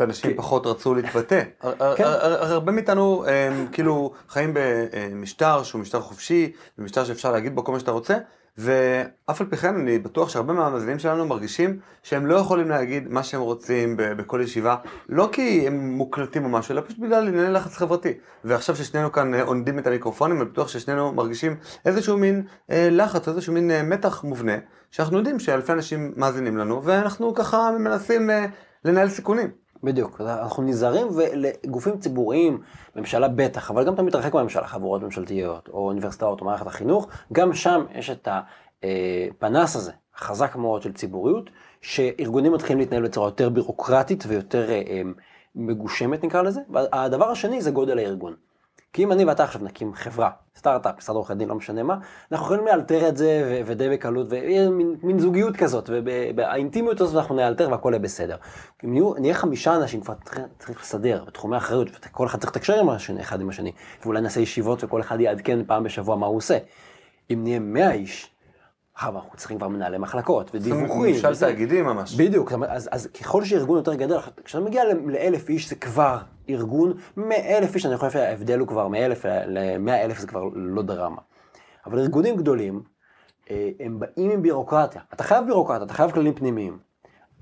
[0.00, 0.36] ואנשים כן.
[0.36, 1.42] פחות רצו להתבטא.
[1.96, 2.04] כן.
[2.40, 3.24] הרבה מאיתנו
[3.72, 8.18] כאילו חיים במשטר שהוא משטר חופשי, במשטר שאפשר להגיד בו כל מה שאתה רוצה,
[8.58, 13.22] ואף על פי כן אני בטוח שהרבה מהמאזינים שלנו מרגישים שהם לא יכולים להגיד מה
[13.22, 14.76] שהם רוצים בכל ישיבה,
[15.08, 18.12] לא כי הם מוקלטים או משהו, אלא פשוט בגלל ענייני לחץ חברתי.
[18.44, 23.28] ועכשיו ששנינו כאן אה, עונדים את המיקרופונים, אני בטוח ששנינו מרגישים איזשהו מין אה, לחץ,
[23.28, 24.56] איזשהו מין אה, מתח מובנה,
[24.90, 28.46] שאנחנו יודעים שאלפי אנשים מאזינים לנו, ואנחנו ככה מנסים אה,
[28.84, 29.65] לנהל סיכונים.
[29.82, 32.60] בדיוק, אנחנו נזהרים ולגופים ציבוריים,
[32.96, 37.54] ממשלה בטח, אבל גם אתה מתרחק מהממשלה, חברות ממשלתיות, או אוניברסיטאות, או מערכת החינוך, גם
[37.54, 38.28] שם יש את
[38.82, 41.50] הפנס הזה, החזק מאוד של ציבוריות,
[41.80, 45.02] שארגונים מתחילים להתנהל בצורה יותר בירוקרטית ויותר אה, אה,
[45.54, 48.34] מגושמת נקרא לזה, והדבר השני זה גודל הארגון.
[48.92, 51.98] כי אם אני ואתה עכשיו נקים חברה, סטארט-אפ, משרד עורכי דין, לא משנה מה,
[52.32, 57.34] אנחנו יכולים לאלתר את זה ודי בקלות, ויהיה מין, מין זוגיות כזאת, ובאינטימיות הזאת אנחנו
[57.34, 58.36] נאלתר והכל יהיה בסדר.
[58.84, 60.14] אם נהיה, נהיה חמישה אנשים, כבר
[60.58, 63.72] צריך לסדר, בתחומי אחריות, וכל אחד צריך לתקשר עם השני, אחד עם השני,
[64.02, 66.58] ואולי נעשה ישיבות וכל אחד יעדכן פעם בשבוע מה הוא עושה.
[67.30, 68.35] אם נהיה מאה איש,
[69.02, 71.14] אנחנו צריכים כבר מנהלי מחלקות ודיווחים.
[71.14, 72.14] ממשל תאגידי ממש.
[72.14, 76.18] בדיוק, אז, אז ככל שארגון יותר גדול, כשאתה מגיע לאלף איש זה כבר
[76.48, 81.20] ארגון, מאלף איש, אני חושב שההבדל הוא כבר מאלף למאה אלף זה כבר לא דרמה.
[81.86, 82.82] אבל ארגונים גדולים,
[83.50, 85.02] אה, הם באים עם בירוקרטיה.
[85.14, 86.78] אתה חייב בירוקרטיה, אתה חייב כללים פנימיים.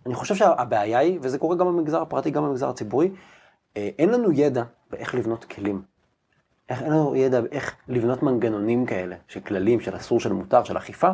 [0.07, 3.11] אני חושב שהבעיה היא, וזה קורה גם במגזר הפרטי, גם במגזר הציבורי,
[3.77, 5.83] אה, אין לנו ידע באיך לבנות כלים.
[6.69, 10.77] איך, אין לנו ידע באיך לבנות מנגנונים כאלה, של כללים, של אסור, של מותר, של
[10.77, 11.11] אכיפה,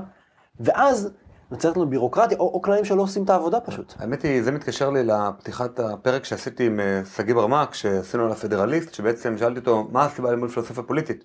[0.61, 1.11] ואז
[1.51, 3.95] נוצרת לנו בירוקרטיה, או, או כללים שלא עושים את העבודה פשוט.
[3.99, 8.95] האמת היא, זה מתקשר לי לפתיחת הפרק שעשיתי עם אה, שגיא ברמק, שעשינו על הפדרליסט,
[8.95, 11.25] שבעצם שאלתי אותו, מה הסיבה ללמוד פילוסופיה פוליטית?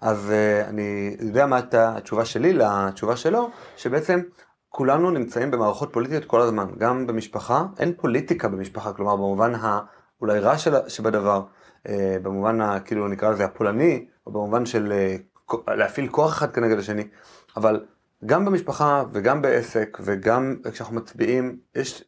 [0.00, 4.20] אז uh, אני יודע מה הייתה התשובה שלי לתשובה שלו, שבעצם
[4.68, 10.58] כולנו נמצאים במערכות פוליטיות כל הזמן, גם במשפחה, אין פוליטיקה במשפחה, כלומר במובן האולי רע
[10.58, 11.42] של, שבדבר,
[11.86, 11.90] uh,
[12.22, 14.92] במובן ה, כאילו נקרא לזה הפולני, או במובן של
[15.52, 17.04] uh, להפעיל כוח אחד כנגד השני,
[17.56, 17.84] אבל
[18.26, 22.04] גם במשפחה וגם בעסק וגם כשאנחנו מצביעים, יש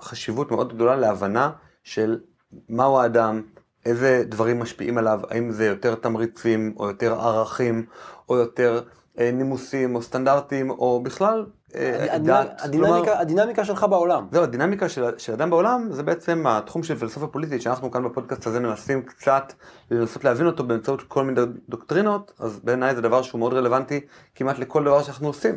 [0.00, 1.50] חשיבות מאוד גדולה להבנה
[1.82, 2.20] של
[2.68, 3.42] מהו האדם,
[3.86, 7.86] איזה דברים משפיעים עליו, האם זה יותר תמריצים או יותר ערכים
[8.28, 8.82] או יותר
[9.18, 12.60] אה, נימוסים או סטנדרטים או בכלל דת.
[12.60, 14.26] הדינמיקה, כלומר, הדינמיקה שלך בעולם.
[14.32, 18.46] זהו, הדינמיקה של, של אדם בעולם זה בעצם התחום של פילוסופיה פוליטית שאנחנו כאן בפודקאסט
[18.46, 19.52] הזה מנסים קצת
[19.90, 24.00] לנסות להבין אותו באמצעות כל מיני דוקטרינות, אז בעיניי זה דבר שהוא מאוד רלוונטי
[24.34, 25.54] כמעט לכל דבר שאנחנו עושים.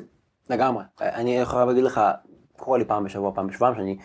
[0.50, 0.84] לגמרי.
[1.02, 2.02] אני יכול להגיד לך,
[2.58, 3.98] קורה לי פעם בשבוע, פעם בשבועיים, שאני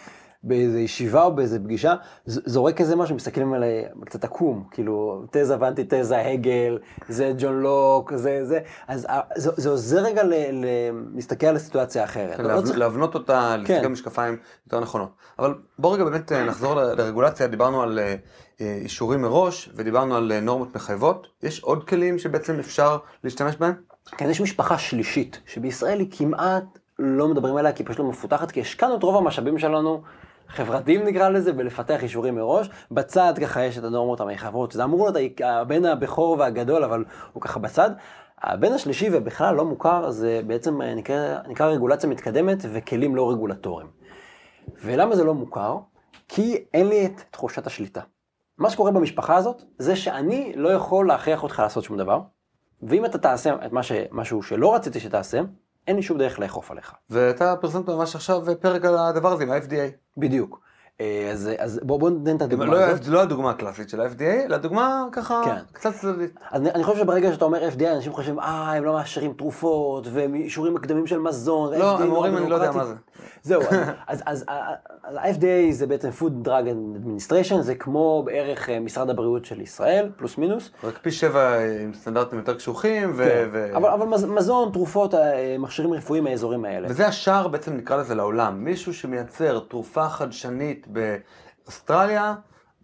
[0.47, 1.95] באיזה ישיבה או באיזה פגישה,
[2.27, 6.79] זורק איזה משהו, מסתכלים עליי קצת עקום, כאילו, תזה ואנטיתזה, הגל,
[7.09, 10.65] זה ג'ון לוק, זה זה, אז זה, זה עוזר רגע ל, ל,
[11.15, 12.39] להסתכל על הסיטואציה אחרת.
[12.39, 13.75] לא להב- צריך- להבנות אותה, כן.
[13.77, 14.37] לסגל משקפיים
[14.67, 15.09] יותר נכונות.
[15.39, 18.15] אבל בוא רגע באמת אה, נחזור ל- לרגולציה, דיברנו על אה,
[18.61, 21.27] אה, אישורים מראש ודיברנו על נורמות מחייבות.
[21.43, 23.73] יש עוד כלים שבעצם אפשר להשתמש בהם?
[24.17, 26.65] כן, יש משפחה שלישית, שבישראל היא כמעט
[26.99, 30.03] לא מדברים עליה, כי היא פשוט לא מפותחת, כי השקענו את רוב המשאבים שלנו,
[30.49, 32.71] חברתיים נקרא לזה, בלפתח אישורים מראש.
[32.91, 37.61] בצד ככה יש את הנורמות המחייבות, זה אמור להיות הבן הבכור והגדול, אבל הוא ככה
[37.61, 37.91] בצד.
[38.43, 43.89] הבן השלישי ובכלל לא מוכר, זה בעצם אה, נקרא, נקרא רגולציה מתקדמת וכלים לא רגולטוריים.
[44.85, 45.79] ולמה זה לא מוכר?
[46.29, 48.01] כי אין לי את תחושת השליטה.
[48.59, 52.21] מה שקורה במשפחה הזאת, זה שאני לא יכול להכריח אותך לעשות שום דבר,
[52.83, 53.93] ואם אתה תעשה את מה ש...
[54.11, 55.41] משהו שלא רציתי שתעשה,
[55.87, 56.93] אין לי שום דרך לאכוף עליך.
[57.11, 59.93] ואתה פרסמת ממש עכשיו פרק על הדבר הזה עם ה-FDA.
[60.17, 60.66] בדיוק.
[61.01, 63.07] אה, אז, אז בואו בוא ניתן את הדוגמה לא, הזאת.
[63.07, 65.57] לא הדוגמה הקלאסית של ה-FDA, אלא דוגמה ככה כן.
[65.73, 66.39] קצת צדדית.
[66.53, 70.75] אני, אני חושב שברגע שאתה אומר FDA, אנשים חושבים, אה, הם לא מאשרים תרופות, ואישורים
[70.75, 71.79] מקדמים של מזון.
[71.79, 73.25] לא, הם אומרים אני לא יודע מה ביורוקרטי." זה.
[73.43, 73.63] זהו,
[74.07, 74.45] אז, אז,
[75.05, 80.11] אז, ה-FDA זה בעצם Food Drug Administration, זה כמו בערך אה, משרד הבריאות של ישראל,
[80.17, 80.71] פלוס מינוס.
[80.85, 83.25] רק פי שבע עם סטנדרטים יותר קשוחים, ו...
[83.25, 83.49] כן.
[83.53, 83.77] ו...
[83.77, 86.89] אבל, אבל מז- מזון, תרופות, אה, מכשירים רפואיים מהאזורים האלה.
[86.91, 88.65] וזה השער בעצם נקרא לזה לעולם.
[88.65, 92.35] מישהו שמייצר תרופה חדשנית באוסטרליה,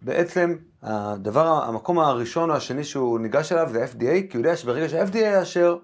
[0.01, 3.97] בעצם הדבר, המקום הראשון או השני שהוא ניגש אליו זה FDA,
[4.29, 5.77] כי הוא יודע שברגע שה-FDA יאשר,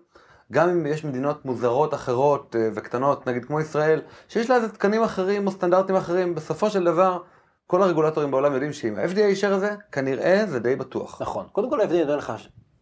[0.52, 5.04] גם אם יש מדינות מוזרות אחרות אה, וקטנות, נגיד כמו ישראל, שיש לה איזה תקנים
[5.04, 7.22] אחרים או סטנדרטים אחרים, בסופו של דבר,
[7.68, 11.22] כל הרגולטורים בעולם יודעים שאם ה-FDA אישר את זה, כנראה זה די בטוח.
[11.22, 11.46] נכון.
[11.52, 12.34] קודם כל ה-FDA נותן לך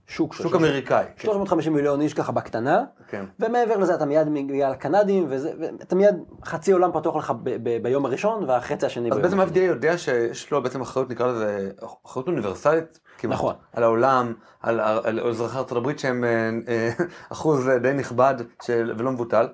[0.07, 0.33] שוק.
[0.33, 1.05] של שוק 30 אמריקאי.
[1.17, 3.25] 350 מיליון איש ככה בקטנה, כן.
[3.39, 7.83] ומעבר לזה אתה מיד מגיע לקנדים, וזה, ואתה מיד, חצי עולם פתוח לך ב- ב-
[7.83, 9.39] ביום הראשון, והחצי השני אז ביום בעצם.
[9.39, 11.71] ה-FDA יודע שיש לו בעצם אחריות, נקרא לזה,
[12.05, 13.33] אחריות אוניברסלית כמעט.
[13.33, 13.53] נכון.
[13.73, 16.91] על העולם, על, על, על אזרחי ארצות הברית שהם אה, אה,
[17.31, 19.47] אחוז די נכבד של, ולא מבוטל.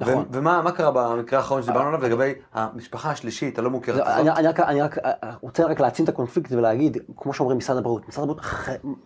[0.00, 0.24] נכון.
[0.32, 4.20] ומה מה קרה במקרה האחרון שדיברנו עליו לגבי המשפחה השלישית הלא מוכרת זה- הזאת?
[4.20, 7.76] אני, אני, רק, אני רק אה, רוצה רק להעצים את הקונפליקט ולהגיד, כמו שאומרים משרד
[7.76, 8.44] הבריאות, משרד הבריאות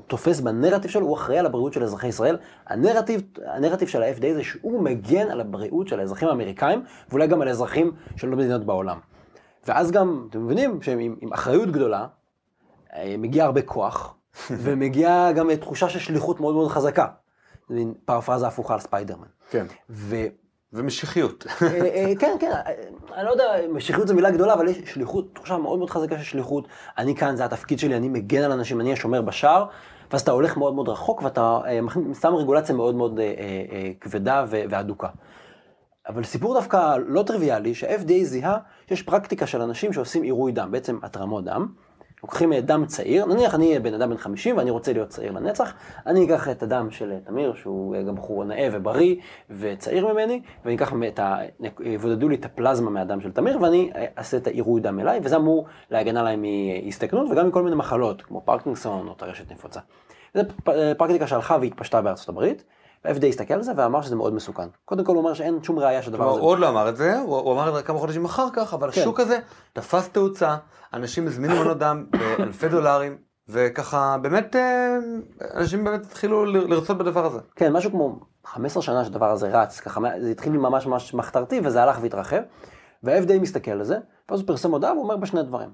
[0.06, 2.38] תופס בנרטיב שלו, הוא אחראי על הבריאות של אזרחי ישראל.
[2.66, 7.48] הנרטיב, הנרטיב של ה-FDA זה שהוא מגן על הבריאות של האזרחים האמריקאים, ואולי גם על
[7.48, 8.98] האזרחים של עוד מדינות בעולם.
[9.68, 12.06] ואז גם, אתם מבינים שעם עם אחריות גדולה,
[12.94, 14.14] אה, מגיע הרבה כוח,
[14.50, 17.06] ומגיעה גם תחושה של שליחות מאוד מאוד חזקה.
[17.68, 19.26] זה מין פרפרזה הפוכה על ספיידרמן.
[19.50, 19.66] כן.
[19.90, 20.16] ו...
[20.72, 21.46] ומשיחיות.
[21.62, 22.72] אה, אה, כן, כן, אה,
[23.14, 26.24] אני לא יודע, משיחיות זו מילה גדולה, אבל יש שליחות, תחושה מאוד מאוד חזקה של
[26.24, 26.68] שליחות.
[26.98, 29.64] אני כאן, זה התפקיד שלי, אני מגן על אנשים, אני השומר בשער,
[30.10, 31.60] ואז אתה הולך מאוד מאוד רחוק, ואתה
[32.20, 33.20] שם רגולציה מאוד מאוד
[34.00, 35.08] כבדה והדוקה.
[36.08, 38.58] אבל סיפור דווקא לא טריוויאלי, שה-FDA זיהה
[38.88, 41.66] שיש פרקטיקה של אנשים שעושים עירוי דם, בעצם התרמות דם.
[42.22, 45.74] לוקחים אה, דם צעיר, נניח אני בן אדם בן 50 ואני רוצה להיות צעיר לנצח,
[46.06, 49.16] אני אקח את הדם של תמיר, שהוא אה, גם בחור נאה ובריא
[49.50, 51.36] וצעיר ממני, ואני אקח את ה...
[51.80, 55.36] יבודדו לי את הפלזמה מהדם של תמיר, ואני אה, אעשה את העירוי דם אליי, וזה
[55.36, 59.80] אמור להגן עליי מהסתכנות וגם מכל מיני מחלות, כמו פרקינגסון או טרשת נפוצה.
[60.34, 62.64] זו אה, פרקטיקה שהלכה והתפשטה בארצות הברית,
[63.04, 64.68] וה-FDA הסתכל על זה ואמר שזה מאוד מסוכן.
[64.84, 66.40] קודם כל הוא אומר שאין שום ראייה שהדבר הזה...
[66.40, 68.74] הוא עוד לא אמר את זה, הוא הוא אמר את זה כמה חודשים אחר כך,
[68.74, 69.00] אבל כן.
[69.00, 69.38] השוק הזה
[69.72, 70.56] תפס תאוצה,
[70.94, 74.96] אנשים הזמינו מנות דם באלפי דולרים, וככה באמת, אה,
[75.54, 77.38] אנשים באמת התחילו לרצות בדבר הזה.
[77.56, 81.82] כן, משהו כמו 15 שנה שהדבר הזה רץ, ככה, זה התחיל ממש ממש מחתרתי וזה
[81.82, 82.40] הלך והתרחב,
[83.02, 83.98] וה-FDA מסתכל על זה,
[84.28, 85.70] ואז הוא פרסם הודעה והוא אומר בשני דברים.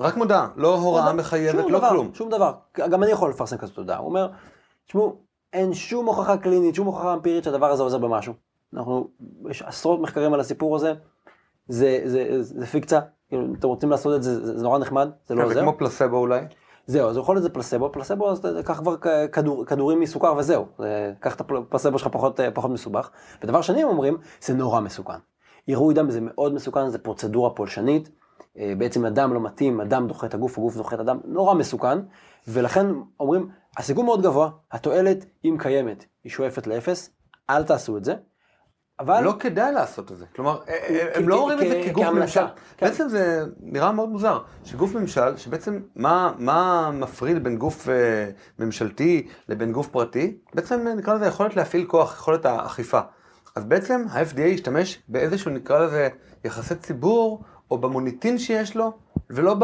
[0.00, 2.10] רק מודעה, לא הוראה מחייבת, לא דבר, כלום.
[2.14, 4.28] שום דבר, גם אני יכול לפרסם כזאת הודעה, הוא אומר,
[4.86, 5.20] תשמעו,
[5.52, 8.32] אין שום הוכחה קלינית, שום הוכחה אמפירית שהדבר הזה עוזר במשהו.
[8.74, 9.08] אנחנו,
[9.50, 10.94] יש עשרות מחקרים על הסיפור הזה,
[11.68, 15.10] זה, זה, זה, זה פיקציה, כאילו, אתם רוצים לעשות את זה, זה, זה נורא נחמד,
[15.26, 15.60] זה לא כן, זה עוזר.
[15.62, 16.40] כמו פלסבו אולי.
[16.86, 18.94] זהו, אז יכול להיות זה פלסבו, פלסבו אז ת- קח כבר
[19.32, 23.10] כדור, כדורים מסוכר וזהו, זה- קח את הפלסבו שלך פחות, פחות מסובך.
[23.42, 25.18] ודבר שני הם אומרים, זה נורא מסוכן.
[25.66, 28.08] עירוי דם זה מאוד מסוכן, זה פרוצדורה פולשנית,
[28.58, 31.98] אה, בעצם הדם לא מתאים, הדם דוחה את הגוף, הגוף דוחה את הדם, נורא מסוכן,
[32.48, 32.86] ולכן
[33.20, 37.10] אומרים, הסיכון מאוד גבוה, התועלת, אם קיימת, היא שואפת לאפס,
[37.50, 38.14] אל תעשו את זה,
[39.00, 39.20] אבל...
[39.20, 40.24] לא כדאי לעשות את זה.
[40.36, 42.06] כלומר, אה, אה, הם לא אומרים את זה כגוף.
[42.06, 42.46] ממשל.
[42.76, 42.86] כן.
[42.86, 47.94] בעצם זה נראה מאוד מוזר, שגוף ממשל, שבעצם מה מפריד בין גוף אה,
[48.58, 53.00] ממשלתי לבין גוף פרטי, בעצם נקרא לזה יכולת להפעיל כוח, יכולת האכיפה.
[53.56, 56.08] אז בעצם ה-FDA השתמש באיזשהו נקרא לזה
[56.44, 58.92] יחסי ציבור, או במוניטין שיש לו,
[59.30, 59.56] ולא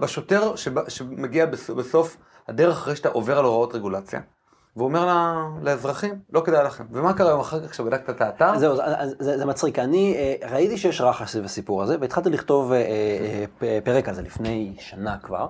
[0.00, 0.56] בשוטר
[0.88, 2.16] שמגיע בסוף
[2.50, 4.20] הדרך אחרי שאתה עובר על הוראות רגולציה.
[4.76, 6.84] והוא אומר לה, לאזרחים, לא כדאי לכם.
[6.92, 8.58] ומה קרה יום אחר כך כשבדקת את האתר?
[8.58, 8.82] זהו, זה,
[9.18, 9.78] זה, זה מצחיק.
[9.78, 12.78] אני אה, ראיתי שיש רחש סביב הסיפור הזה, והתחלתי לכתוב אה,
[13.62, 15.48] אה, פרק על זה לפני שנה כבר.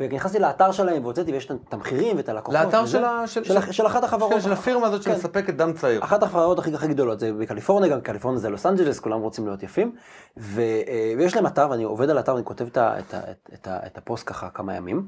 [0.00, 2.60] ונכנסתי לאתר שלהם והוצאתי, ויש את המחירים ואת הלקוחות.
[2.60, 4.32] לאתר של, ה- של, של, של, של אחת החברות.
[4.32, 5.12] כן, של הפירמה הזאת כן.
[5.12, 6.04] שמספקת דם צעיר.
[6.04, 9.62] אחת החברות הכי, הכי גדולות, זה בקליפורניה, גם קליפורניה זה לוס אנג'לס, כולם רוצים להיות
[9.62, 9.94] יפים.
[10.36, 13.68] ו, אה, ויש להם אתר, ואני עובד על האתר, ואני כותב את, את, את, את,
[13.86, 15.06] את הפוסט ככה כמה ימים.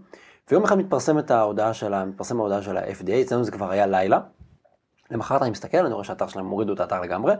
[0.50, 4.20] ויום אחד מתפרסמת ההודעה של, ה- מתפרסם ההודעה של ה-FDA, אצלנו זה כבר היה לילה.
[5.10, 7.34] למחרת אני מסתכל, אני רואה שהאתר שלהם, הורידו את האתר לגמרי.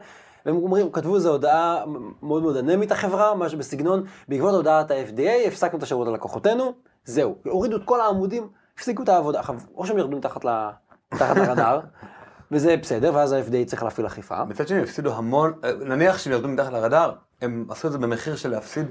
[0.47, 1.85] והם אומרים, כתבו איזו הודעה
[2.23, 6.73] מאוד מאוד אנמית החברה, משהו בסגנון, בעקבות הודעת ה-FDA, הפסקנו את השירות ללקוחותינו,
[7.05, 7.37] זהו.
[7.45, 9.41] הורידו את כל העמודים, הפסיקו את העבודה.
[9.41, 10.69] עכשיו, או שהם ירדו מתחת ל-
[11.15, 11.81] מתחת לרדאר,
[12.53, 14.45] וזה בסדר, ואז ה-FDA צריך להפעיל אכיפה.
[14.45, 18.37] מצד שני, הם הפסידו המון, נניח שהם ירדו מתחת לרדאר, הם עשו את זה במחיר
[18.37, 18.87] של להפסיד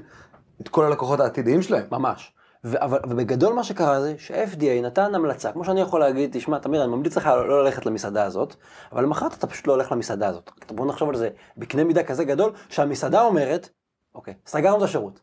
[0.60, 1.84] את כל הלקוחות העתידיים שלהם.
[1.90, 2.32] ממש.
[2.72, 6.90] אבל, ובגדול מה שקרה זה שה-FDA נתן המלצה, כמו שאני יכול להגיד, תשמע, תמיר, אני
[6.90, 8.54] ממליץ לך לא ללכת למסעדה הזאת,
[8.92, 10.50] אבל למחרת אתה פשוט לא הולך למסעדה הזאת.
[10.70, 13.68] בוא נחשוב על זה בקנה מידה כזה גדול, שהמסעדה אומרת,
[14.14, 15.20] אוקיי, סגרנו את השירות.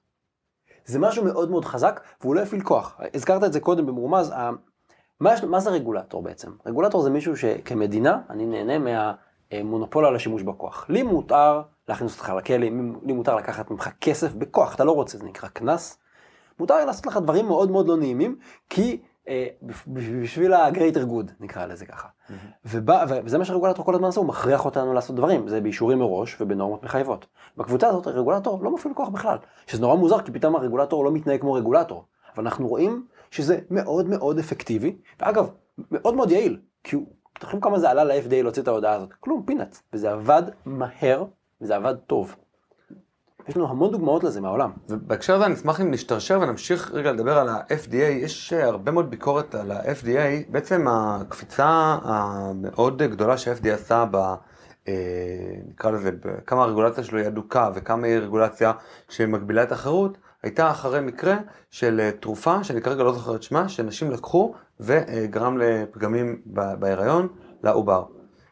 [0.85, 2.99] זה משהו מאוד מאוד חזק, והוא לא הפעיל כוח.
[3.13, 4.33] הזכרת את זה קודם במרומז,
[5.19, 6.51] מה, מה זה רגולטור בעצם?
[6.65, 9.07] רגולטור זה מישהו שכמדינה, אני נהנה
[9.51, 10.85] מהמונופול על השימוש בכוח.
[10.89, 12.57] לי מותר להכניס אותך לכלא,
[13.03, 16.00] לי מותר לקחת ממך כסף בכוח, אתה לא רוצה, זה נקרא קנס.
[16.59, 18.35] מותר לי לעשות לך דברים מאוד מאוד לא נעימים,
[18.69, 19.47] כי אה,
[19.87, 22.07] בשביל ה-greater good, נקרא לזה ככה.
[22.65, 26.41] ובא, וזה מה שהרגולטור כל הזמן עושה, הוא מכריח אותנו לעשות דברים, זה באישורים מראש
[26.41, 27.25] ובנורמות מחייבות.
[27.57, 29.37] בקבוצה הזאת הרגולטור לא מפעיל כוח בכלל,
[29.67, 32.05] שזה נורא מוזר, כי פתאום הרגולטור לא מתנהג כמו רגולטור.
[32.35, 35.49] אבל אנחנו רואים שזה מאוד מאוד אפקטיבי, ואגב,
[35.91, 37.05] מאוד מאוד יעיל, כי הוא,
[37.61, 39.13] כמה זה עלה ל-FDA להוציא את ההודעה הזאת?
[39.19, 41.25] כלום, פינאץ, וזה עבד מהר,
[41.61, 42.35] וזה עבד טוב.
[43.47, 44.71] יש לנו המון דוגמאות לזה מהעולם.
[44.89, 49.09] ובהקשר הזה אני אשמח אם נשתרשר ונמשיך רגע לדבר על ה-FDA, יש אה, הרבה מאוד
[49.09, 54.15] ביקורת על ה-FDA, בעצם הקפיצה המאוד גדולה שה-FDA עשה ב...
[54.87, 54.93] אה,
[55.69, 56.11] נקרא לזה,
[56.47, 58.71] כמה הרגולציה שלו היא אדוקה וכמה היא רגולציה
[59.09, 61.37] שמגבילה את התחרות, הייתה אחרי מקרה
[61.69, 66.41] של אה, תרופה, שאני כרגע לא זוכר את שמה, שנשים לקחו וגרם לפגמים
[66.79, 67.27] בהיריון
[67.63, 68.03] לעובר.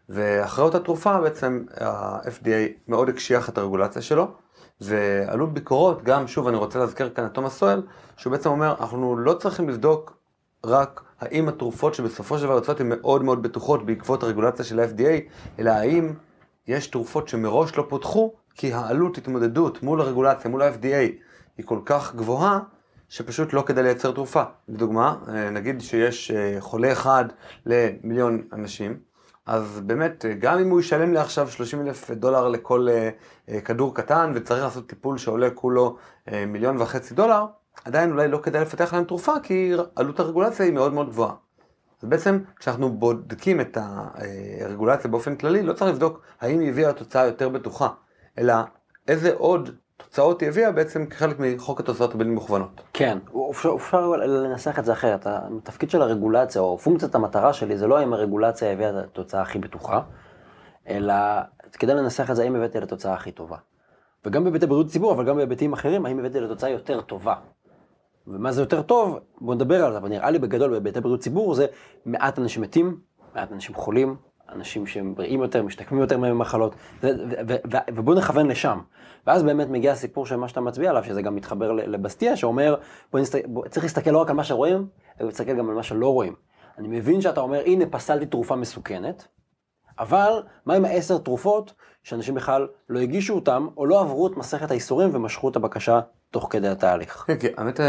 [0.09, 4.27] ואחרי אותה תרופה בעצם ה-FDA מאוד הקשיח את הרגולציה שלו,
[4.81, 7.81] ועלו ביקורות, גם שוב אני רוצה להזכיר כאן את תומאס סואל,
[8.17, 10.17] שהוא בעצם אומר, אנחנו לא צריכים לבדוק
[10.65, 15.31] רק האם התרופות שבסופו של דבר יוצאות הן מאוד מאוד בטוחות בעקבות הרגולציה של ה-FDA,
[15.59, 16.13] אלא האם
[16.67, 21.11] יש תרופות שמראש לא פותחו, כי העלות התמודדות מול הרגולציה, מול ה-FDA,
[21.57, 22.59] היא כל כך גבוהה,
[23.09, 24.43] שפשוט לא כדאי לייצר תרופה.
[24.67, 27.25] לדוגמה, אה, נגיד שיש אה, חולה אחד
[27.65, 28.97] למיליון אנשים,
[29.49, 33.09] אז באמת, גם אם הוא ישלם לי עכשיו 30 אלף דולר לכל אה,
[33.49, 35.97] אה, כדור קטן וצריך לעשות טיפול שעולה כולו
[36.31, 37.45] אה, מיליון וחצי דולר,
[37.85, 41.33] עדיין אולי לא כדאי לפתח להם תרופה כי עלות הרגולציה היא מאוד מאוד גבוהה.
[42.01, 43.77] אז בעצם כשאנחנו בודקים את
[44.61, 47.89] הרגולציה באופן כללי, לא צריך לבדוק האם היא הביאה תוצאה יותר בטוחה,
[48.37, 48.53] אלא
[49.07, 49.69] איזה עוד
[50.09, 52.81] תוצאות היא הביאה בעצם כחלק מחוק התוצאות הבלתי מוכוונות.
[52.93, 53.17] כן,
[53.51, 55.27] אפשר, אפשר לנסח את זה אחרת.
[55.27, 59.59] התפקיד של הרגולציה, או פונקציית המטרה שלי, זה לא אם הרגולציה הביאה את התוצאה הכי
[59.59, 60.01] בטוחה,
[60.87, 61.13] אלא
[61.73, 63.57] כדאי לנסח את זה האם הבאתי לתוצאה הכי טובה.
[64.25, 67.35] וגם בהיבטי בריאות ציבור, אבל גם בהיבטים אחרים, האם הבאתי לתוצאה יותר טובה.
[68.27, 71.53] ומה זה יותר טוב, בואו נדבר על זה, אבל נראה לי בגדול בהיבטי בריאות ציבור
[71.53, 71.65] זה
[72.05, 72.99] מעט אנשים מתים,
[73.35, 74.15] מעט אנשים חולים,
[74.51, 76.75] אנשים שהם בריאים יותר, משתקמים יותר ממחלות,
[77.95, 78.79] ובואו נכוון לשם.
[79.27, 82.75] ואז באמת מגיע הסיפור של מה שאתה מצביע עליו, שזה גם מתחבר לבסטיה, שאומר,
[83.11, 83.39] בוא נסת...
[83.45, 83.67] בוא...
[83.67, 84.87] צריך להסתכל לא רק על מה שרואים,
[85.19, 86.35] אלא להסתכל גם על מה שלא רואים.
[86.77, 89.27] אני מבין שאתה אומר, הנה פסלתי תרופה מסוכנת,
[89.99, 91.73] אבל מה עם העשר תרופות
[92.03, 95.99] שאנשים בכלל לא הגישו אותם, או לא עברו את מסכת האיסורים ומשכו את הבקשה
[96.31, 97.23] תוך כדי התהליך.
[97.27, 97.79] כן, כן, האמת,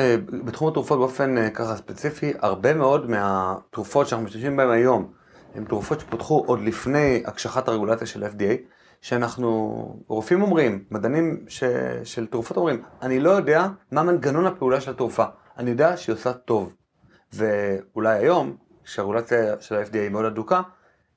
[0.44, 5.12] בתחום התרופות באופן ככה ספציפי, הרבה מאוד מהתרופות שאנחנו משתמשים בהן היום,
[5.54, 8.54] הן תרופות שפותחו עוד לפני הקשחת הרגולציה של FDA,
[9.00, 11.64] שאנחנו, רופאים אומרים, מדענים ש,
[12.04, 15.24] של תרופות אומרים, אני לא יודע מה מנגנון הפעולה של התרופה,
[15.58, 16.72] אני יודע שהיא עושה טוב.
[17.32, 20.62] ואולי היום, כשהרגולציה של ה-FDA היא מאוד אדוקה,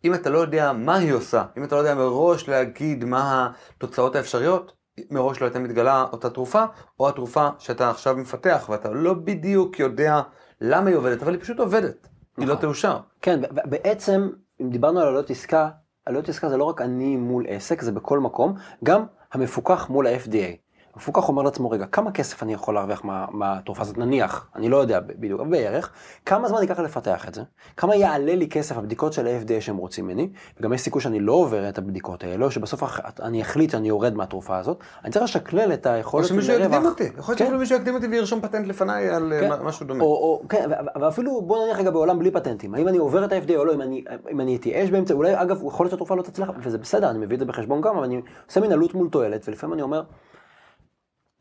[0.06, 4.16] אם אתה לא יודע מה היא עושה, אם אתה לא יודע מראש להגיד מה התוצאות
[4.16, 4.74] האפשריות,
[5.12, 6.64] מראש לא הייתה מתגלה אותה תרופה,
[7.00, 10.22] או התרופה שאתה עכשיו מפתח, ואתה לא בדיוק יודע
[10.62, 12.08] למה היא עובדת, אבל היא פשוט עובדת,
[12.38, 12.98] היא לא תאושר.
[13.22, 14.30] כן, בעצם,
[14.62, 15.70] אם דיברנו על עלויות עסקה,
[16.06, 18.54] עלויות עסקה זה לא רק אני מול עסק, זה בכל מקום,
[18.84, 20.56] גם המפוקח מול ה-FDA.
[20.96, 23.98] המפוקח אומר לעצמו, רגע, כמה כסף אני יכול להרוויח מה- מהתרופה הזאת?
[23.98, 25.92] נניח, אני לא יודע בדיוק, אבל בערך,
[26.26, 27.42] כמה זמן ייקח לפתח את זה?
[27.78, 30.30] כמה יעלה לי כסף הבדיקות של ה-FDA שהם רוצים ממני?
[30.60, 32.84] וגם יש סיכוי שאני לא עובר את הבדיקות האלה, או שבסוף
[33.22, 34.78] אני אחליט שאני יורד מהתרופה הזאת.
[35.04, 36.66] אני צריך לשקלל את או היכולת שמישהו לרווח.
[36.74, 37.46] יקדים אותי, יכול להיות כן.
[37.46, 39.50] שאפילו מישהו יקדים אותי וירשום פטנט לפניי על אה, כן.
[39.50, 40.04] מה- משהו דומה.
[40.04, 40.70] או, או, כן,
[41.02, 43.82] ואפילו בוא נניח רגע בעולם בלי פטנטים, האם אני עובר את ה-FDA או לא, אם
[43.82, 47.20] אני, אם אני אתייאש באמצע, אולי אגב, יכול להיות שהתרופה לא תצליח, וזה בסדר, אני
[47.20, 50.04] מביא את זה בחשבון גם, אבל אני עושה מין עלות מול תועלת, ולפעמים אני אומר,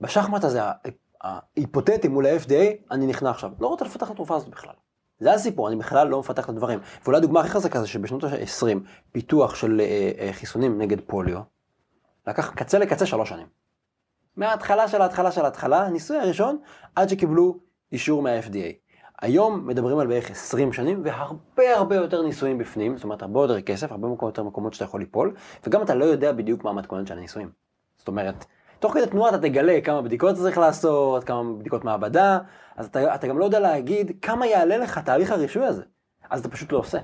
[0.01, 0.61] בשחמט הזה,
[1.23, 4.75] ההיפותטי מול ה-FDA, אני נכנע עכשיו, לא רוצה לפתח את התרופה הזאת בכלל.
[5.19, 6.79] זה הסיפור, אני בכלל לא מפתח את הדברים.
[7.05, 8.79] ואולי הדוגמה הכי חזקה זה שבשנות ה-20,
[9.13, 11.41] פיתוח של אה, אה, חיסונים נגד פוליו,
[12.27, 13.47] לקח קצה לקצה שלוש שנים.
[14.37, 16.59] מההתחלה של ההתחלה של ההתחלה, הניסוי הראשון,
[16.97, 17.59] עד שקיבלו
[17.93, 18.83] אישור מה-FDA.
[19.23, 23.61] היום מדברים על בערך 20 שנים, והרבה הרבה יותר ניסויים בפנים, זאת אומרת הרבה יותר
[23.61, 25.35] כסף, הרבה יותר מקומות שאתה יכול ליפול,
[25.67, 27.51] וגם אתה לא יודע בדיוק מה המתכונת של הניסויים.
[27.97, 28.45] זאת אומרת,
[28.83, 32.39] תוך כדי תנועה אתה תגלה כמה בדיקות צריך לעשות, כמה בדיקות מעבדה,
[32.77, 35.83] אז אתה, אתה גם לא יודע להגיד כמה יעלה לך תהליך הרישוי הזה,
[36.31, 36.99] אז אתה פשוט לא עושה.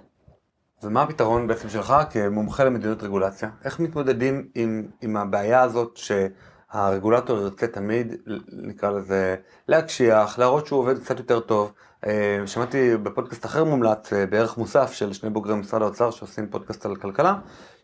[0.83, 3.51] ומה הפתרון בעצם שלך כמומחה למדיניות רגולציה?
[3.65, 8.15] איך מתמודדים עם, עם הבעיה הזאת שהרגולטור ירצה תמיד,
[8.53, 9.37] נקרא לזה,
[9.69, 11.73] להקשיח, להראות שהוא עובד קצת יותר טוב?
[12.07, 16.87] אה, שמעתי בפודקאסט אחר מומלץ, אה, בערך מוסף של שני בוגרי משרד האוצר שעושים פודקאסט
[16.87, 17.35] על כלכלה,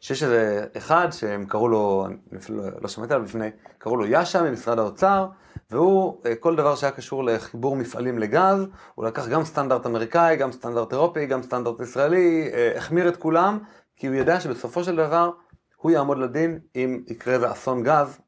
[0.00, 4.06] שיש איזה אחד שהם קראו לו, אני אפילו לא- לא שמעתי עליו לפני, קראו לו
[4.06, 5.26] יאשה ממשרד האוצר,
[5.70, 10.52] והוא, אה, כל דבר שהיה קשור לחיבור מפעלים לגז, הוא לקח גם סטנדרט אמריקאי, גם
[10.52, 13.58] סטנדרט אירופי, גם סטנדרט ישראלי, החמיר את כולם,
[13.96, 15.30] כי הוא ידע שבסופו של דבר
[15.76, 18.18] הוא יעמוד לדין אם יקרה איזה אסון גז,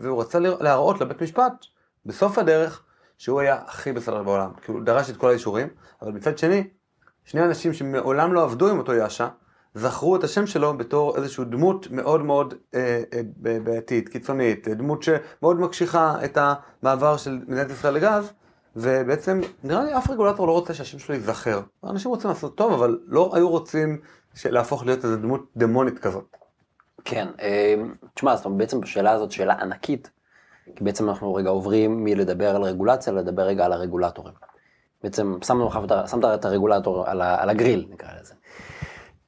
[0.00, 1.52] והוא רצה להראות לבית משפט,
[2.06, 2.82] בסוף הדרך,
[3.20, 5.68] שהוא היה הכי בסדר בעולם, כי הוא דרש את כל האישורים,
[6.02, 6.64] אבל מצד שני,
[7.24, 9.28] שני אנשים שמעולם לא עבדו עם אותו יאשה,
[9.74, 14.74] זכרו את השם שלו בתור איזושהי דמות מאוד מאוד אה, אה, ב- בעייתית, קיצונית, אה,
[14.74, 18.32] דמות שמאוד מקשיחה את המעבר של מדינת ישראל לגז,
[18.76, 21.60] ובעצם נראה לי אף רגולטור לא רוצה שהשם שלו ייזכר.
[21.84, 24.00] אנשים רוצים לעשות טוב, אבל לא היו רוצים
[24.44, 26.36] להפוך להיות איזו דמות דמונית כזאת.
[27.04, 27.74] כן, אה,
[28.14, 30.10] תשמע, זאת אומרת, בעצם בשאלה הזאת שאלה ענקית,
[30.76, 34.34] כי בעצם אנחנו רגע עוברים מלדבר על רגולציה לדבר רגע על הרגולטורים.
[35.02, 38.34] בעצם שמנו לך, שמת את הרגולטור על, ה, על הגריל, נקרא לזה.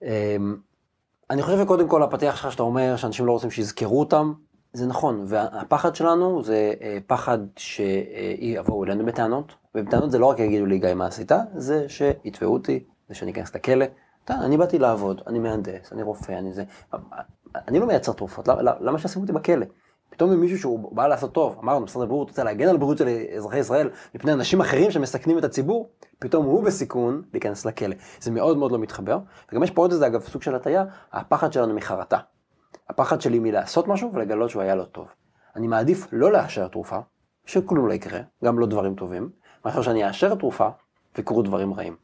[0.02, 0.36] אה,
[1.30, 4.32] אני חושב שקודם כל הפתיח שלך שאתה אומר שאנשים לא רוצים שיזכרו אותם,
[4.72, 10.66] זה נכון, והפחד שלנו זה אה, פחד שיבואו אלינו בטענות, ובטענות זה לא רק יגידו
[10.66, 13.86] לי גיא מה עשית, זה שיתבעו אותי, זה שאני אכנס לכלא.
[14.24, 16.64] אתה, אני באתי לעבוד, אני מהנדס, אני רופא, אני זה.
[17.68, 18.48] אני לא מייצר תרופות,
[18.80, 19.66] למה שישימו אותי בכלא?
[20.12, 23.58] פתאום מישהו שהוא בא לעשות טוב, אמרנו, משרד הבריאות רוצה להגן על הבריאות של אזרחי
[23.58, 27.96] ישראל מפני אנשים אחרים שמסכנים את הציבור, פתאום הוא בסיכון להיכנס לכלא.
[28.20, 29.18] זה מאוד מאוד לא מתחבר.
[29.52, 32.18] וגם יש פה עוד איזה, אגב, סוג של הטעיה, הפחד שלנו מחרטה.
[32.88, 35.06] הפחד שלי מלעשות משהו ולגלות שהוא היה לא טוב.
[35.56, 36.98] אני מעדיף לא לאשר תרופה,
[37.46, 39.30] שכלום לא יקרה, גם לא דברים טובים,
[39.64, 40.68] מאשר שאני אאשר תרופה
[41.18, 41.96] וקרו דברים רעים.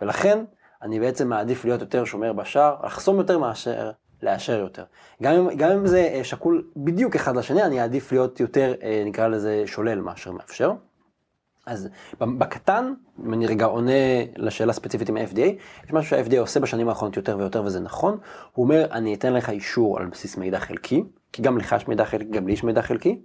[0.00, 0.44] ולכן,
[0.82, 3.90] אני בעצם מעדיף להיות יותר שומר בשער, לחסום יותר מאשר
[4.24, 4.84] לאשר יותר.
[5.22, 9.02] גם אם, גם אם זה אה, שקול בדיוק אחד לשני, אני אעדיף להיות יותר, אה,
[9.06, 10.72] נקרא לזה, שולל מאשר מאפשר.
[11.66, 11.88] אז
[12.20, 12.92] בקטן,
[13.24, 13.92] אם אני רגע עונה
[14.36, 15.40] לשאלה ספציפית עם ה-FDA,
[15.84, 18.18] יש משהו שה-FDA עושה בשנים האחרונות יותר ויותר וזה נכון,
[18.52, 22.04] הוא אומר, אני אתן לך אישור על בסיס מידע חלקי, כי גם לך יש מידע
[22.04, 23.20] חלקי, גם לי יש מידע חלקי,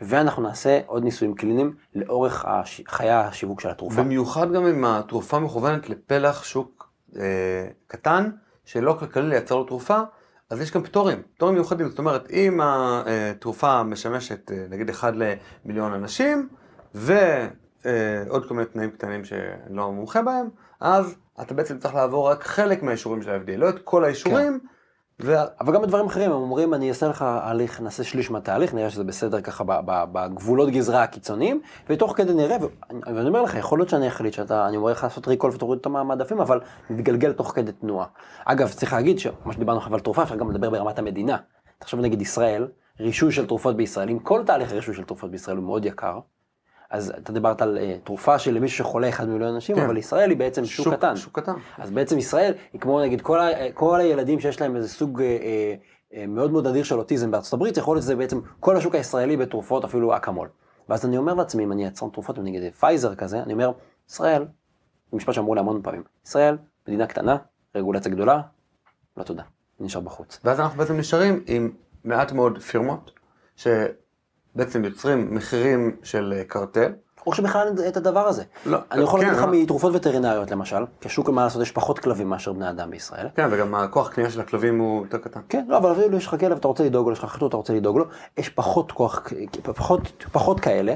[0.00, 2.82] ואנחנו נעשה עוד ניסויים קליניים לאורך הש...
[2.88, 4.02] חיי השיווק של התרופה.
[4.02, 7.22] במיוחד גם אם התרופה מכוונת לפלח שוק אה,
[7.86, 8.30] קטן,
[8.64, 10.00] שלא כלכלי לייצר לו תרופה,
[10.52, 15.92] אז יש גם פטורים, פטורים מיוחדים, זאת אומרת, אם התרופה משמשת אה, נגיד אחד למיליון
[15.92, 16.48] אנשים,
[16.94, 20.48] ועוד כל מיני תנאים קטנים שאני לא מומחה בהם,
[20.80, 24.60] אז אתה בעצם צריך לעבור רק חלק מהאישורים של ה-FDA, לא את כל האישורים,
[25.24, 25.34] ו...
[25.60, 29.04] אבל גם בדברים אחרים, הם אומרים, אני אעשה לך הליך, נעשה שליש מהתהליך, נראה שזה
[29.04, 31.60] בסדר ככה בגבולות גזרה הקיצוניים,
[31.90, 32.56] ותוך כדי נראה,
[33.06, 35.90] ואני אומר לך, יכול להיות שאני אחליט שאתה, אני אומר לך לעשות ריקול ותוריד אותו
[35.90, 36.60] מהמעדפים, אבל
[36.90, 38.06] נתגלגל תוך כדי תנועה.
[38.44, 41.36] אגב, צריך להגיד שמה שדיברנו עכשיו על תרופה, אפשר גם לדבר ברמת המדינה.
[41.78, 42.68] תחשוב נגיד ישראל,
[43.00, 46.18] רישוי של תרופות בישראל, אם כל תהליך הרישוי של תרופות בישראל הוא מאוד יקר,
[46.92, 49.82] אז אתה דיברת על uh, תרופה של מישהו שחולה אחד מיליון אנשים, כן.
[49.82, 51.16] אבל ישראל היא בעצם שוק, שוק קטן.
[51.16, 51.52] שוק קטן.
[51.78, 55.74] אז בעצם ישראל היא כמו נגיד כל, ה, כל הילדים שיש להם איזה סוג אה,
[56.14, 59.36] אה, מאוד מאוד נדיר של אוטיזם בארצות הברית, יכול להיות שזה בעצם כל השוק הישראלי
[59.36, 60.48] בתרופות, אפילו אקמול.
[60.88, 63.72] ואז אני אומר לעצמי, אם אני יצרן תרופות, נגיד פייזר כזה, אני אומר,
[64.10, 64.42] ישראל,
[65.10, 66.56] זה משפט שאמרו לי המון פעמים, ישראל,
[66.88, 67.36] מדינה קטנה,
[67.74, 68.40] רגולציה גדולה,
[69.16, 69.42] לא תודה,
[69.80, 70.40] נשאר בחוץ.
[70.44, 71.70] ואז אנחנו בעצם נשארים עם
[72.04, 73.10] מעט מאוד פירמות,
[74.54, 76.92] שבעצם יוצרים מחירים של אה, קרטל,
[77.26, 78.42] או שבכלל אין את הדבר הזה.
[78.66, 81.70] לא, אני יכול כן, להגיד לך אבל- מתרופות וטרינריות למשל, כי השוק, מה לעשות, יש
[81.72, 83.28] פחות כלבים מאשר בני אדם בישראל.
[83.34, 85.40] כן, וגם הכוח קנייה של הכלבים הוא יותר קטן.
[85.48, 87.56] כן, לא, אבל אפילו יש לך כלב, אתה רוצה לדאוג לו, יש לך חתול, אתה
[87.56, 88.04] רוצה לדאוג לו,
[88.38, 89.22] יש פחות כוח,
[89.62, 90.00] פחות,
[90.32, 90.94] פחות כאלה,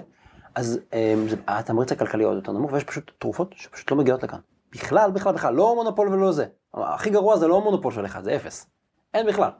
[0.54, 4.38] אז אמ, זה- התמריץ הכלכלי עוד יותר נמוך, ויש פשוט תרופות שפשוט לא מגיעות לכאן.
[4.72, 6.44] בכלל, בכלל, בכלל, לא מונופול ולא זה.
[6.74, 8.66] הכי גרוע זה לא מונופול של אחד, זה אפס.
[9.14, 9.50] אין בכלל.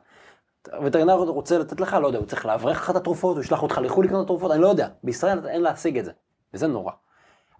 [0.72, 3.80] הווטרינר רוצה לתת לך, לא יודע, הוא צריך להבריח לך את התרופות, הוא ישלח אותך
[3.82, 4.88] לחו"ל לקנות תרופות, אני לא יודע.
[5.05, 6.12] בישראל אין להשיג את זה,
[6.55, 6.93] וזה נורא.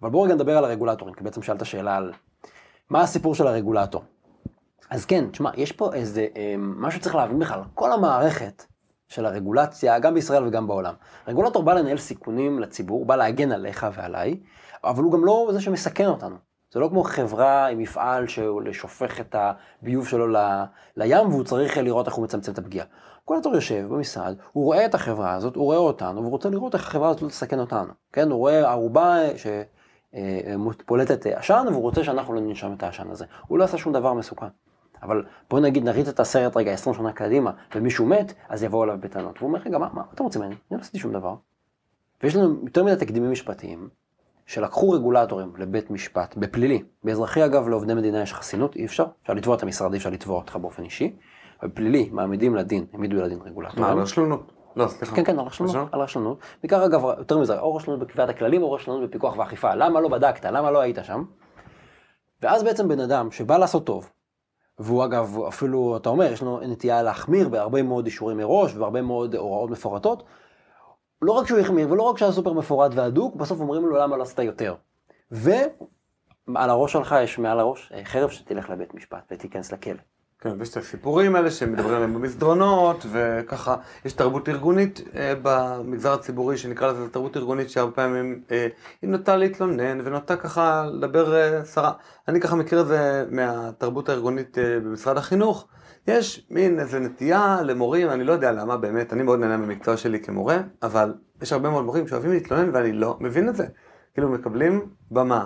[0.01, 2.13] אבל בואו רגע נדבר על הרגולטורים, כי בעצם שאלת שאלה על
[2.89, 4.03] מה הסיפור של הרגולטור.
[4.89, 8.65] אז כן, תשמע, יש פה איזה אה, משהו שצריך להבין בכלל, כל המערכת
[9.07, 10.93] של הרגולציה, גם בישראל וגם בעולם.
[11.27, 14.39] רגולטור בא לנהל סיכונים לציבור, בא להגן עליך ועליי,
[14.83, 16.35] אבל הוא גם לא זה שמסכן אותנו.
[16.71, 19.35] זה לא כמו חברה עם מפעל שהוא שופך את
[19.81, 20.63] הביוב שלו ל-
[20.97, 22.85] לים והוא צריך לראות איך הוא מצמצם את הפגיעה.
[23.23, 26.87] רגולטור יושב במשרד, הוא רואה את החברה הזאת, הוא רואה אותנו, והוא רוצה לראות איך
[26.87, 27.93] החברה הזאת לא תסכן אותנו.
[28.13, 29.17] כן, הוא רואה ערובה
[30.13, 33.25] שפולטת עשן, והוא רוצה שאנחנו לא ננשום את העשן הזה.
[33.47, 34.47] הוא לא עשה שום דבר מסוכן.
[35.03, 38.97] אבל בוא נגיד נריץ את הסרט רגע 20 שנה קדימה, ומישהו מת, אז יבואו אליו
[38.99, 39.37] בטענות.
[39.37, 40.55] והוא אומר, רגע, מה, מה אתם רוצים ממני?
[40.71, 41.35] אני לא עשיתי שום דבר.
[42.23, 43.89] ויש לנו יותר מדי תקדימים משפטיים,
[44.47, 46.83] שלקחו רגולטורים לבית משפט, בפלילי.
[47.03, 49.05] באזרחי אגב, לעובדי מדינה יש חסינות, אי אפשר.
[49.21, 51.15] אפשר לתבוע את המשרד, אי אפשר לתבוע אותך באופן אישי.
[51.63, 53.83] בפלילי, מעמידים לדין, העמידו לדין רגולטורים.
[53.83, 54.51] מה, על רשלנות?
[54.75, 55.15] לא, סליחה.
[55.15, 55.75] כן, כן, על רשלנות?
[55.91, 56.39] על רשלנות.
[56.61, 59.75] בעיקר אגב, יותר מזה, או רשלנות בקביעת הכללים, או רשלנות בפיקוח ואכיפה.
[59.75, 60.45] למה לא בדקת?
[60.45, 61.23] למה לא היית שם?
[62.41, 64.09] ואז בעצם בן אדם שבא לעשות טוב,
[64.79, 69.35] והוא אגב, אפילו, אתה אומר, יש לו נטייה להחמיר בהרבה מאוד אישורים מראש, ובהרבה מאוד
[69.35, 70.23] הוראות מפורטות,
[71.21, 74.23] לא רק שהוא החמיר, ולא רק שהיה סופר מפורט והדוק, בסוף אומרים לו למה לא
[74.23, 74.75] עשית יותר.
[75.31, 75.69] ועל
[76.69, 80.01] הראש שלך יש מעל הראש אה, חרב שתלך לבית משפט ותיכנס לכלא.
[80.39, 83.75] כן, ויש את הסיפורים האלה שמדברים עליהם במסדרונות, וככה,
[84.05, 88.67] יש תרבות ארגונית אה, במגזר הציבורי, שנקרא לזה תרבות ארגונית, שהרבה פעמים אה,
[89.01, 91.91] היא נוטה להתלונן, ונוטה ככה לדבר אה, סרה.
[92.27, 95.67] אני ככה מכיר את זה מהתרבות הארגונית אה, במשרד החינוך.
[96.07, 100.19] יש מין איזה נטייה למורים, אני לא יודע למה באמת, אני מאוד נהנה במקצוע שלי
[100.19, 103.65] כמורה, אבל יש הרבה מאוד מורים שאוהבים להתלונן ואני לא מבין את זה.
[104.13, 105.45] כאילו מקבלים במה,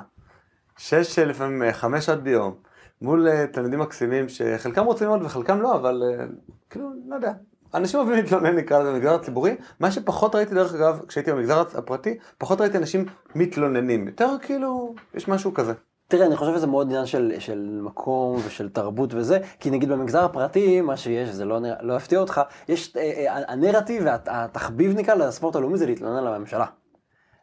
[0.77, 2.55] שש, לפעמים אה, חמש שעות ביום,
[3.01, 6.25] מול אה, תלמידים מקסימים שחלקם רוצים ללמוד וחלקם לא, אבל אה,
[6.69, 7.33] כאילו, לא יודע.
[7.73, 9.55] אנשים אוהבים להתלונן, נקרא לזה, במגזר הציבורי.
[9.79, 13.05] מה שפחות ראיתי, דרך אגב, כשהייתי במגזר הפרטי, פחות ראיתי אנשים
[13.35, 14.07] מתלוננים.
[14.07, 15.73] יותר כאילו, יש משהו כזה.
[16.11, 20.23] תראה, אני חושב שזה מאוד עניין של, של מקום ושל תרבות וזה, כי נגיד במגזר
[20.23, 25.55] הפרטי, מה שיש, זה לא, לא יפתיע אותך, יש אה, אה, הנרטיב והתחביב נקרא לספורט
[25.55, 26.65] הלאומי זה להתלונן על הממשלה.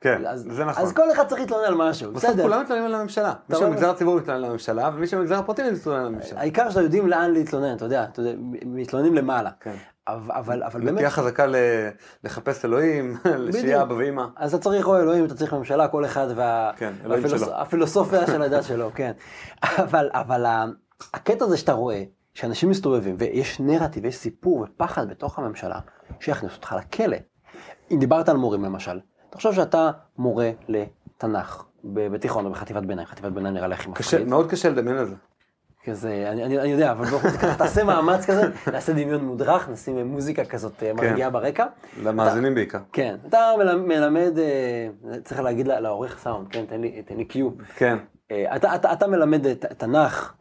[0.01, 0.85] כן, אז, זה נכון.
[0.85, 2.43] אז כל אחד צריך להתלונן על משהו, בסוף בסדר.
[2.43, 3.33] כולם מתלוננים על הממשלה.
[3.49, 3.57] מי?
[3.57, 6.41] שבמגזר הציבורי מתלונן על הממשלה, ומי שבמגזר הפרטי מתלונן על הממשלה.
[6.41, 8.07] העיקר שאתה יודעים לאן להתלונן, אתה יודע,
[8.67, 9.51] מתלוננים למעלה.
[9.61, 9.75] כן.
[10.09, 11.57] אבל, אבל, באמת, נטייה חזקה ל-
[12.25, 13.17] לחפש אלוהים,
[13.53, 14.25] שיהיה אבא ואמא.
[14.37, 16.71] אז אתה צריך או אלוהים, אתה צריך ממשלה, כל אחד וה...
[16.77, 17.55] כן, והפילוס- שלו.
[17.55, 19.13] הפילוסופיה של הדת שלו, כן.
[19.63, 20.47] אבל, אבל
[21.15, 22.03] הקטע הזה שאתה רואה,
[22.35, 25.79] שאנשים מסתובבים, ויש נרטיב, יש סיפור ופחד בתוך הממשלה,
[26.21, 27.17] שיכניס אותך לכלא.
[27.91, 33.55] אם דיברת על מורים למשל, תחשוב שאתה מורה לתנ"ך, בתיכון או בחטיבת ביניים, חטיבת ביניים
[33.55, 34.29] נראה לי הכי מפחיד.
[34.29, 35.15] מאוד קשה לדמיין את זה.
[35.85, 38.43] כזה, אני, אני, אני יודע, אבל זאת, ככה, תעשה מאמץ כזה,
[38.73, 41.67] נעשה דמיון מודרך, נשים מוזיקה כזאת אה, מרגיעה ברקע.
[42.03, 42.79] למאזינים בעיקר.
[42.93, 43.39] כן, אתה
[43.87, 44.89] מלמד, אה,
[45.25, 47.49] צריך להגיד לה- לעורך סאונד, כן, תן לי, תן לי קיו.
[47.77, 47.99] כן.
[48.31, 50.35] אה, אתה, אתה, אתה מלמד את- תנ"ך,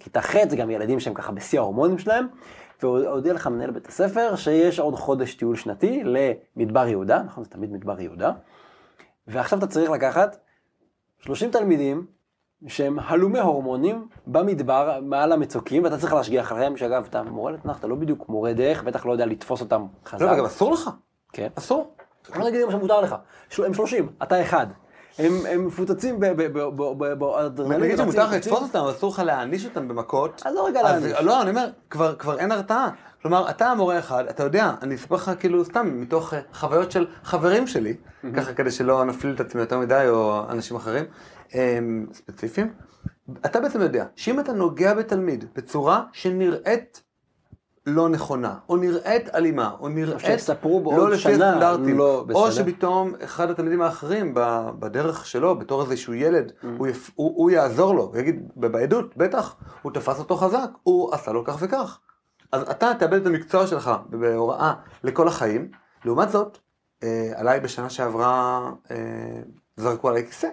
[0.00, 2.26] כיתה ח', זה גם ילדים שהם ככה בשיא ההורמונים שלהם,
[2.82, 7.72] והודיע לך מנהל בית הספר שיש עוד חודש טיול שנתי למדבר יהודה, נכון, זה תמיד
[7.72, 8.32] מדבר יהודה,
[9.28, 10.36] ועכשיו אתה צריך לקחת
[11.18, 12.06] 30 תלמידים
[12.66, 17.86] שהם הלומי הורמונים במדבר, מעל המצוקים, ואתה צריך להשגיח עליהם, שאגב, אתה מורה לתנ"ך, אתה
[17.86, 20.22] לא בדיוק מורה דרך, בטח לא יודע לתפוס אותם חזק.
[20.22, 20.90] לא, וגם אסור לך.
[21.32, 21.48] כן.
[21.54, 21.94] אסור.
[22.36, 23.16] בוא נגיד להם שמותר לך,
[23.58, 24.66] הם 30, אתה אחד.
[25.18, 26.20] הם, מפוצצים
[27.18, 27.80] באדרנלין.
[27.80, 28.32] נגיד שמותר לך.
[28.32, 30.42] לתפוס אותם, אסור לך להעניש אותם במכות.
[30.46, 31.12] אז לא רגע להעניש.
[31.12, 32.90] לא, אני אומר, כבר, אין הרתעה.
[33.22, 37.06] כלומר, אתה המורה אחד, אתה יודע, אני אספר לך כאילו סתם מתוך אה, חוויות של
[37.24, 37.96] חברים שלי,
[38.34, 41.04] ככה כדי שלא נפליל את עצמי יותר מדי, או אנשים אחרים,
[42.12, 42.72] ספציפיים.
[43.46, 47.02] אתה בעצם יודע שאם אתה נוגע בתלמיד בצורה שנראית
[47.86, 50.24] לא נכונה, או נראית אלימה, או נראית
[50.84, 52.26] לא לפי הסטנדרטים, לא.
[52.34, 54.34] או שפתאום אחד התלמידים האחרים
[54.78, 56.66] בדרך שלו, בתור איזשהו ילד, Mm.
[56.78, 61.14] הוא, יפ, הוא, הוא יעזור לו, הוא יגיד, בעדות, בטח, הוא תפס אותו חזק, הוא
[61.14, 61.98] עשה לו כך וכך.
[62.52, 64.74] אז אתה תאבד את המקצוע שלך בהוראה
[65.04, 65.70] לכל החיים.
[66.04, 66.58] לעומת זאת,
[67.02, 68.60] אה, עליי בשנה שעברה
[68.90, 68.96] אה,
[69.76, 70.48] זרקו עליי כיסא.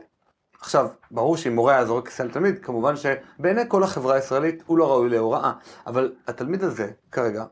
[0.62, 4.92] עכשיו, ברור שאם מורה היה זורק כיסא לתלמיד, כמובן שבעיני כל החברה הישראלית הוא לא
[4.92, 5.54] ראוי להוראה.
[5.88, 7.46] אבל התלמיד הזה, כרגע,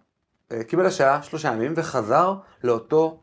[0.51, 3.19] אה, קיבל השעה שלושה ימים וחזר לאותו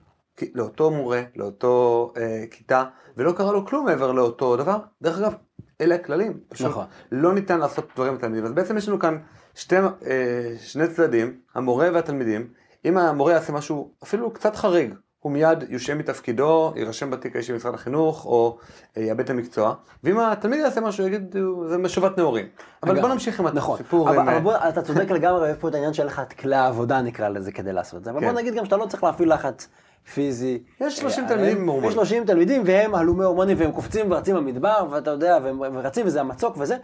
[0.55, 2.85] לאותו מורה, לאותו אה, כיתה,
[3.17, 4.79] ולא קרה לו כלום מעבר לאותו דבר.
[5.03, 5.35] דרך אגב,
[5.81, 6.41] אלה הכללים.
[6.49, 6.85] פשוט נכון.
[7.13, 8.45] לא ניתן לעשות דברים לתלמידים.
[8.45, 9.19] אז בעצם יש לנו כאן
[9.55, 12.49] שתי, אה, שני צדדים, המורה והתלמידים.
[12.85, 14.95] אם המורה יעשה משהו אפילו קצת חריג,
[15.25, 18.59] הוא מיד יושעה מתפקידו, יירשם בתיק האישי במשרד החינוך, או
[18.97, 19.75] אה, יאבד את המקצוע.
[20.05, 21.37] ואם התלמיד יעשה משהו, יגיד,
[21.69, 22.47] זה משובת נעורים.
[22.83, 24.11] אבל בוא נמשיך עם נכון, הסיפור.
[24.11, 26.33] אבל, עם, אבל אה, בוא, אתה צודק לגמרי, יש פה את העניין של לך את
[26.33, 28.27] כלי העבודה נקרא לזה כדי לעשות את זה, אבל כן.
[28.27, 29.69] בוא נגיד גם שאתה לא צריך להפעיל לחץ
[30.15, 30.63] פיזי.
[30.81, 31.91] יש 30 אה, תלמידים עם יש הורמונים.
[31.91, 36.57] 30 תלמידים והם הלומי הורמונים והם קופצים ורצים במדבר ואתה יודע, והם רצים וזה המצוק
[36.59, 36.77] וזה,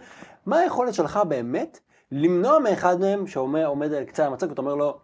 [0.45, 1.79] מה היכולת שלך באמת
[2.11, 4.97] למנוע מאחד מהם שעומד עומד על קצה המצוק ואתה אומר לו,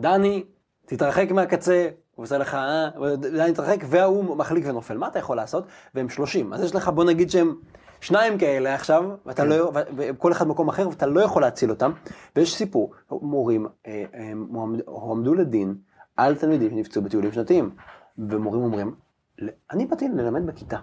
[0.00, 0.44] דני,
[0.86, 5.64] תתרחק מהקצה, הוא עושה לך, אה, דני תתרחק, והוא מחליק ונופל, מה אתה יכול לעשות?
[5.94, 7.54] והם 30, אז יש לך, בוא נגיד שהם
[8.00, 9.48] שניים כאלה עכשיו, ואתה כן.
[9.48, 11.90] לא, וכל אחד במקום אחר, ואתה לא יכול להציל אותם,
[12.36, 14.04] ויש סיפור, מורים אה,
[14.52, 15.74] הועמד- הועמדו לדין
[16.16, 17.70] על תלמידים שנפצעו בטיולים שנתיים,
[18.18, 18.94] ומורים אומרים,
[19.70, 20.76] אני באתי ללמד בכיתה.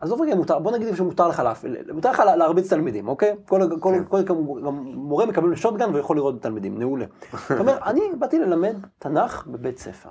[0.00, 3.36] עזוב רגע, מותר, בוא נגיד שמותר לך להפעיל, מותר לך לה- להרביץ תלמידים, אוקיי?
[3.48, 4.04] כל, כל, כן.
[4.08, 4.34] כל, כל,
[4.66, 7.04] גם מורה מקבל שוטגן ויכול לראות תלמידים, מעולה.
[7.46, 10.10] אתה אומר, אני באתי ללמד תנ"ך בבית ספר.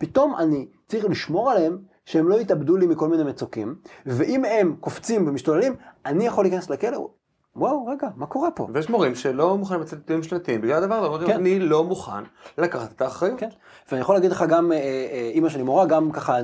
[0.00, 3.74] פתאום אני צריך לשמור עליהם שהם לא יתאבדו לי מכל מיני מצוקים,
[4.06, 7.10] ואם הם קופצים ומשתוללים, אני יכול להיכנס לכלא.
[7.56, 8.68] וואו, רגע, מה קורה פה?
[8.72, 11.32] ויש מורים שלא מוכנים לצאת לטיולים שנתיים בגלל הדבר הזה, כן.
[11.32, 12.22] אני לא מוכן
[12.58, 13.40] לקחת את האחריות.
[13.40, 13.48] כן,
[13.90, 16.38] ואני יכול להגיד לך גם, אה, אה, אימא שלי מורה, גם ככה,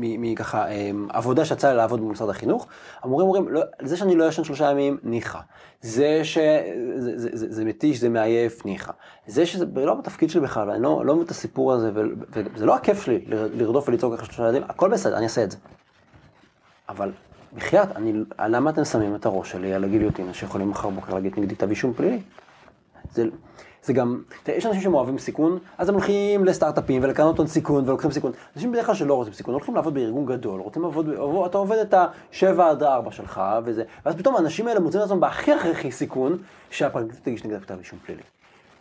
[0.00, 2.66] מככה, אה, עבודה שיצא לי לעבוד במשרד החינוך,
[3.02, 5.38] המורים אומרים, לא, זה שאני לא ישן שלושה ימים, ניחא.
[5.80, 8.92] זה שזה זה, זה, זה מתיש, זה מעייף, ניחא.
[9.26, 12.74] זה שזה לא בתפקיד שלי בכלל, אני לא, לא מבין את הסיפור הזה, וזה לא
[12.74, 15.56] הכיף שלי לרדוף ולצעוק אחרי שלושה ילדים, הכל בסדר, אני אעשה את זה.
[16.88, 17.12] אבל
[17.56, 17.88] בחייאת,
[18.38, 21.92] למה אתם שמים את הראש שלי על הגיליוטינה שיכולים מחר בוקר להגיד נגדי כתב אישום
[21.92, 22.20] פלילי?
[23.12, 23.24] זה,
[23.82, 28.10] זה גם, תראה, יש אנשים שאוהבים סיכון, אז הם הולכים לסטארט-אפים ולקרנות הון סיכון ולוקחים
[28.10, 28.32] סיכון.
[28.56, 31.08] אנשים בדרך כלל שלא רוצים סיכון, הולכים לעבוד בארגון גדול, רוצים לעבוד,
[31.46, 35.20] אתה עובד את ה-7 עד 4 שלך וזה, ואז פתאום האנשים האלה מוצאים את עצמם
[35.20, 36.38] בהכי הכי סיכון,
[36.70, 38.22] שהפרקליטות תגיש נגדם כתב אישום פלילי.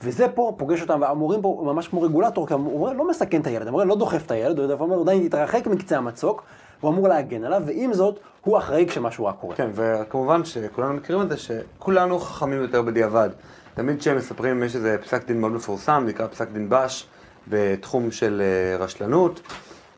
[0.01, 3.67] וזה פה פוגש אותם, והמורים פה ממש כמו רגולטור, כי המורה לא מסכן את הילד,
[3.67, 6.43] המורה לא דוחף את הילד, הוא אומר די, תתרחק מקצה המצוק,
[6.79, 9.55] הוא אמור להגן עליו, ועם זאת, הוא אחראי כשמשהו רע קורה.
[9.55, 13.29] כן, וכמובן שכולנו מכירים את זה שכולנו חכמים יותר בדיעבד.
[13.73, 17.07] תמיד כשהם מספרים, יש איזה פסק דין מאוד מפורסם, נקרא פסק דין בש,
[17.47, 19.41] בתחום של אה, רשלנות.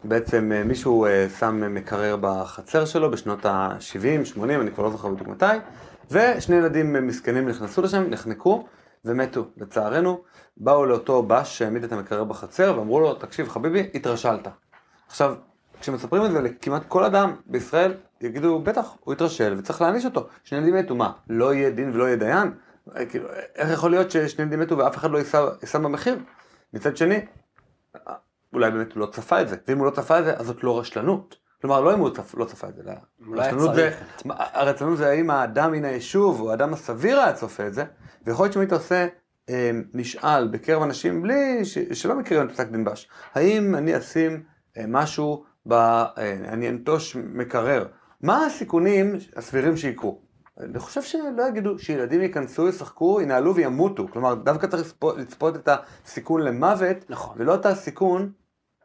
[0.03, 5.09] בעצם אה, מישהו אה, שם מקרר בחצר שלו בשנות ה-70, 80, אני כבר לא זוכר
[5.09, 5.45] בדיוק מתי,
[6.11, 8.65] ושני ילדים מסכנים נכנסו לשם, נחנקו
[9.05, 10.21] ומתו, לצערנו.
[10.57, 14.47] באו לאותו בש שהעמיד את המקרר בחצר ואמרו לו, תקשיב חביבי, התרשלת.
[15.07, 15.35] עכשיו,
[15.81, 20.27] כשמספרים את זה לכמעט כל אדם בישראל, יגידו, בטח, הוא התרשל וצריך להעניש אותו.
[20.43, 22.51] שני ילדים מתו, מה, לא יהיה דין ולא יהיה דיין?
[22.95, 26.17] אה, כאילו, איך יכול להיות ששני ילדים מתו ואף אחד לא יישא במחיר?
[26.73, 27.25] מצד שני,
[27.95, 28.13] אה,
[28.53, 30.63] אולי באמת הוא לא צפה את זה, ואם הוא לא צפה את זה, אז זאת
[30.63, 31.35] לא רשלנות.
[31.61, 32.83] כלומר, לא אם הוא צפ, לא צפה את זה,
[33.27, 33.91] אולי רשלנות זה,
[34.29, 37.83] הרשלנות זה האם האדם מן היישוב, או האדם הסביר היה צופה את זה,
[38.25, 39.07] ויכול להיות שאם היית עושה
[39.49, 44.43] אה, משאל בקרב אנשים בלי, ש, שלא מכירים את פסק דין בש, האם אני אשים
[44.77, 45.50] אה, משהו, אה,
[46.47, 47.87] אני אנטוש מקרר,
[48.21, 50.19] מה הסיכונים הסבירים שיקרו?
[50.59, 54.07] אני חושב שלא יגידו שילדים ייכנסו, ישחקו, ינהלו וימותו.
[54.07, 55.69] כלומר, דווקא צריך לצפות, לצפות את
[56.05, 57.35] הסיכון למוות, נכון.
[57.39, 58.31] ולא את הסיכון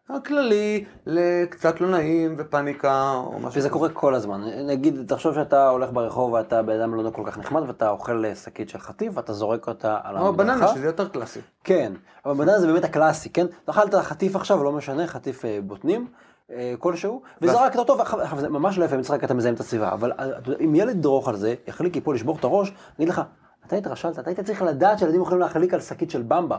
[0.09, 3.59] הכללי לקצת לא נעים ופאניקה או משהו.
[3.61, 4.41] וזה קורה כל הזמן.
[4.67, 8.69] נגיד, תחשוב שאתה הולך ברחוב ואתה בן אדם לא כל כך נחמד ואתה אוכל שקית
[8.69, 10.53] של חטיף ואתה זורק אותה על או המדרכה.
[10.55, 11.41] בננה, שזה יותר קלאסי.
[11.65, 11.93] כן,
[12.25, 13.47] אבל בננה זה באמת הקלאסי, כן?
[13.65, 16.07] אתה אכלת חטיף עכשיו, לא משנה, חטיף אה, בוטנים.
[16.51, 17.97] אה, כלשהו, וזרקת אותו,
[18.37, 20.27] זה ממש לא יפה, מצחק, אתה מזהם את הסביבה, אבל אה,
[20.65, 23.23] אם ילד ידרוך על זה, יחליק ליפול, לשבור את הראש, אגיד לך,
[23.67, 26.57] אתה התרשלת, אתה היית צריך לדעת שילדים יכולים להחליק על שקית של במבה.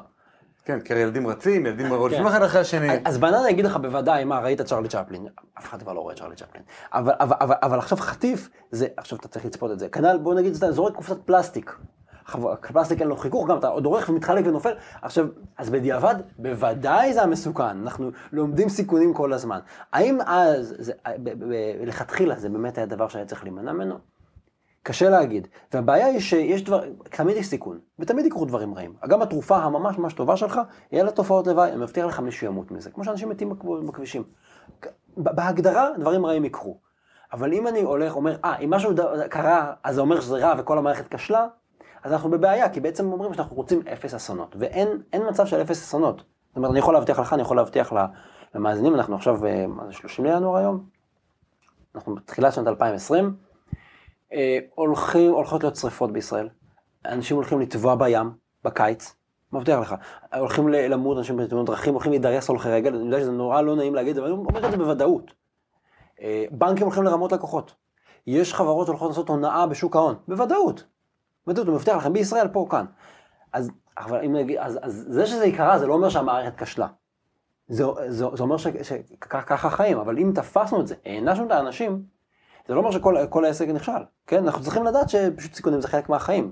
[0.66, 2.28] כן, כי ילדים רצים, ילדים רודפים כן.
[2.28, 2.88] אחד אחרי השני.
[3.06, 5.28] אז בננה יגיד לך בוודאי, מה, ראית צ'רלי צ'פלין?
[5.60, 6.64] אף אחד כבר לא רואה צ'רלי צ'פלין.
[6.94, 9.90] אבל, אבל, אבל, אבל עכשיו חטיף, זה, עכשיו אתה צריך לצפות את זה.
[9.90, 11.76] כנ"ל, בוא נגיד, זורק קופסת פלסטיק.
[12.28, 12.42] עכשיו,
[12.74, 14.74] פלסטיק אין לו חיכוך, גם אתה דורך ומתחלק ונופל.
[15.02, 15.26] עכשיו,
[15.58, 17.64] אז בדיעבד, בוודאי זה המסוכן.
[17.64, 19.60] אנחנו לומדים סיכונים כל הזמן.
[19.94, 20.92] האם אז,
[21.24, 21.30] ב,
[21.86, 23.96] לכתחילה, זה באמת היה דבר שהיה צריך להימנע ממנו?
[24.84, 25.48] קשה להגיד.
[25.74, 28.94] והבעיה היא שיש דבר, תמיד יש סיכון, ותמיד יקרו דברים רעים.
[29.08, 30.60] גם התרופה הממש ממש טובה שלך,
[30.92, 34.24] יהיה לה תופעות לוואי, אני מבטיח לך מישהו ימות מזה, כמו שאנשים מתים בכ- בכבישים.
[35.18, 36.78] בהגדרה, דברים רעים יקרו.
[37.34, 38.92] אבל אם אני הולך, אומר, אה, אם משהו
[39.30, 41.48] קרה, אז זה אומר שזה רע וכל המערכת כשלה,
[42.04, 45.84] אז אנחנו בבעיה, כי בעצם אומרים שאנחנו רוצים אפס אסונות, ואין אין מצב של אפס
[45.84, 46.18] אסונות.
[46.18, 47.94] זאת אומרת, אני יכול להבטיח לך, אני יכול להבטיח
[48.56, 50.86] למאזינים, אנחנו עכשיו, אה, מה זה, 30 לינואר היום?
[51.96, 53.36] אנחנו בתחילת שנת 2020,
[54.34, 56.50] אה, הולכים, הולכות להיות שריפות בישראל.
[57.06, 58.32] אנשים הולכים לטבוע בים,
[58.64, 59.16] בקיץ,
[59.54, 59.96] מבטיח לך.
[60.34, 63.96] הולכים למות אנשים בתאונות דרכים, הולכים להידרס הולכי רגל, אני יודע שזה נורא לא נעים
[63.96, 65.32] להגיד את זה, אבל אני אומר את זה בוודאות.
[66.22, 67.76] אה, בנקים הולכים לרמות לקוחות.
[68.28, 70.84] יש חברות שהולכות לעשות הונאה בשוק ההון, בוודאות.
[71.48, 72.86] בוודאות, הוא מבטיח לכם, בישראל, פה, כאן.
[73.54, 76.88] אז, אבל אם נגיד, אז, אז זה שזה יקרה, זה לא אומר שהמערכת כשלה.
[77.68, 82.04] זה, זה, זה אומר שככה החיים, אבל אם תפסנו את זה, הענשנו את האנשים,
[82.68, 83.92] זה לא אומר שכל כל העסק נכשל,
[84.28, 84.44] כן?
[84.44, 86.52] אנחנו צריכים לדעת שפשוט סיכונים זה חלק מהחיים.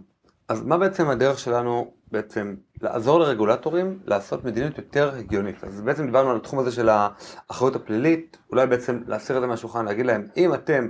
[0.50, 5.64] אז מה בעצם הדרך שלנו בעצם לעזור לרגולטורים לעשות מדיניות יותר הגיונית?
[5.64, 9.86] אז בעצם דיברנו על התחום הזה של האחריות הפלילית, אולי בעצם להסיר את זה מהשולחן,
[9.86, 10.88] להגיד להם, אם אתם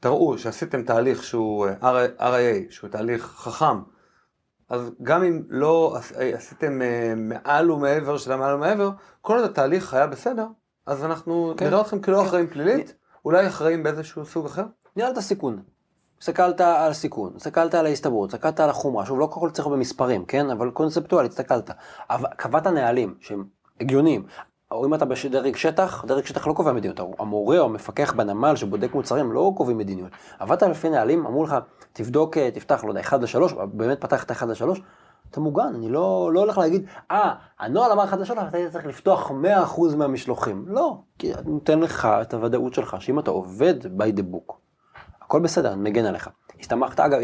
[0.00, 3.78] תראו שעשיתם תהליך שהוא אה, RIA, שהוא תהליך חכם,
[4.68, 5.96] אז גם אם לא
[6.34, 8.90] עשיתם אה, מעל ומעבר של המעל ומעבר,
[9.20, 10.46] כל עוד התהליך היה בסדר,
[10.86, 11.66] אז אנחנו כן.
[11.66, 12.26] נראה אתכם כלא כן.
[12.26, 12.94] אחראים פלילית,
[13.24, 14.64] אולי אחראים באיזשהו סוג אחר?
[14.96, 15.62] נראה את הסיכון.
[16.20, 20.24] הסתכלת על סיכון, הסתכלת על ההסתברות, הסתכלת על החומרה, שוב לא כל כך צריך במספרים,
[20.24, 20.50] כן?
[20.50, 21.70] אבל קונספטואלית הסתכלת.
[22.36, 23.44] קבעת נהלים שהם
[23.80, 24.26] הגיוניים.
[24.70, 28.94] או אם אתה בדרג שטח, דרג שטח לא קובע מדיניות, המורה או המפקח בנמל שבודק
[28.94, 30.10] מוצרים לא קובעים מדיניות.
[30.38, 31.56] עבדת לפי נהלים, אמרו לך,
[31.92, 34.80] תבדוק, אה, תפתח, לא יודע, 1 ל-3, באמת פתחת 1 ל-3,
[35.30, 38.86] אתה מוגן, אני לא, לא הולך להגיד, אה, הנוהל אמר 1 ל-3, אתה היית צריך
[38.86, 40.64] לפתוח 100% מהמשלוחים.
[40.68, 44.54] לא, כי אני נותן לך את הוודאות שלך, שאם אתה עובד by the book,
[45.22, 46.30] הכל בסדר, אני מגן עליך.
[46.60, 47.18] הסתמכת, אגב,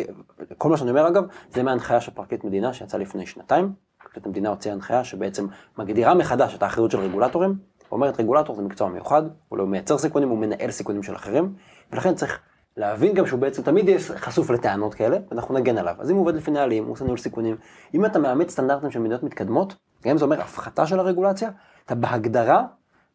[0.59, 3.73] כל מה שאני אומר אגב, זה מההנחיה של פרקליט מדינה שיצא לפני שנתיים.
[4.13, 5.47] פרקליט המדינה הוציא הנחיה שבעצם
[5.79, 7.55] מגדירה מחדש את האחריות של רגולטורים.
[7.93, 11.55] אומרת רגולטור זה מקצוע מיוחד, הוא לא מייצר סיכונים, הוא מנהל סיכונים של אחרים,
[11.93, 12.41] ולכן צריך
[12.77, 15.95] להבין גם שהוא בעצם תמיד יהיה חשוף לטענות כאלה, ואנחנו נגן עליו.
[15.99, 17.57] אז אם הוא עובד לפי נהלים, הוא עושה ניהול סיכונים,
[17.95, 19.75] אם אתה מאמץ סטנדרטים של מדינות מתקדמות,
[20.05, 21.51] גם אם זה אומר הפחתה של הרגולציה,
[21.87, 22.65] אתה בהגדרה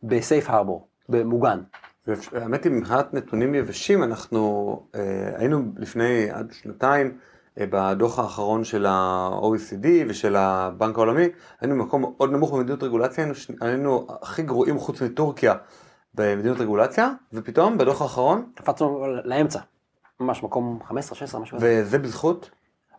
[0.03, 1.59] בסייף הרבור, במוגן.
[2.33, 5.01] האמת היא, מבחינת נתונים יבשים, אנחנו אה,
[5.35, 7.17] היינו לפני עד שנתיים
[7.59, 11.25] בדוח האחרון של ה-OECD ושל הבנק העולמי,
[11.61, 15.53] היינו במקום מאוד נמוך במדינות רגולציה, היינו, היינו הכי גרועים חוץ מטורקיה
[16.13, 18.51] במדינות רגולציה, ופתאום בדוח האחרון...
[18.55, 19.59] קפצנו לאמצע,
[20.19, 20.91] ממש מקום 15-16,
[21.37, 21.81] משהו כזה.
[21.83, 22.49] וזה בזכות?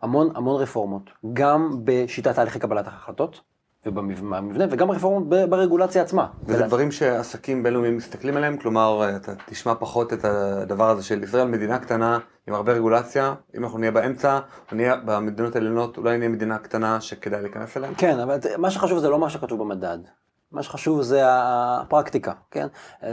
[0.01, 3.41] המון המון רפורמות, גם בשיטת תהליכי קבלת ההחלטות,
[3.85, 6.27] ובמבנה, וגם רפורמות ברגולציה עצמה.
[6.43, 11.47] וזה דברים שעסקים בינלאומיים מסתכלים עליהם, כלומר, אתה תשמע פחות את הדבר הזה של ישראל
[11.47, 14.39] מדינה קטנה עם הרבה רגולציה, אם אנחנו נהיה באמצע,
[14.71, 17.89] או נהיה במדינות העליונות, אולי נהיה מדינה קטנה שכדאי להיכנס אליה.
[17.97, 19.97] כן, אבל מה שחשוב זה לא מה שכתוב במדד.
[20.51, 22.67] מה שחשוב זה הפרקטיקה, כן?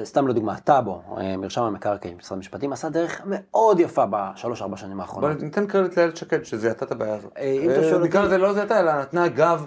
[0.04, 1.02] סתם לדוגמה, טאבו,
[1.38, 5.36] מרשם המקרקעין, משרד המשפטים, עשה דרך מאוד יפה בשלוש-ארבע שנים האחרונות.
[5.36, 7.32] בוא ניתן קרדיט לאיילת שקד שזיהתה את הבעיה הזאת.
[7.38, 8.18] אה, אם אתה שואל אותי...
[8.18, 9.66] לזה לא זיהתה, אלא נתנה גב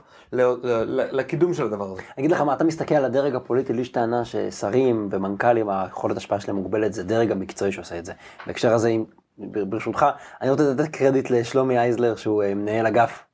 [1.11, 2.01] לקידום של הדבר הזה.
[2.01, 6.17] אני אגיד לך מה, אתה מסתכל על הדרג הפוליטי, לי יש טענה ששרים ומנכ"לים, היכולת
[6.17, 8.13] השפעה שלהם מוגבלת, זה דרג המקצועי שעושה את זה.
[8.47, 8.95] בהקשר הזה,
[9.37, 10.05] ברשותך,
[10.41, 13.28] אני רוצה לתת קרדיט לשלומי אייזלר, שהוא אה, מנהל אגף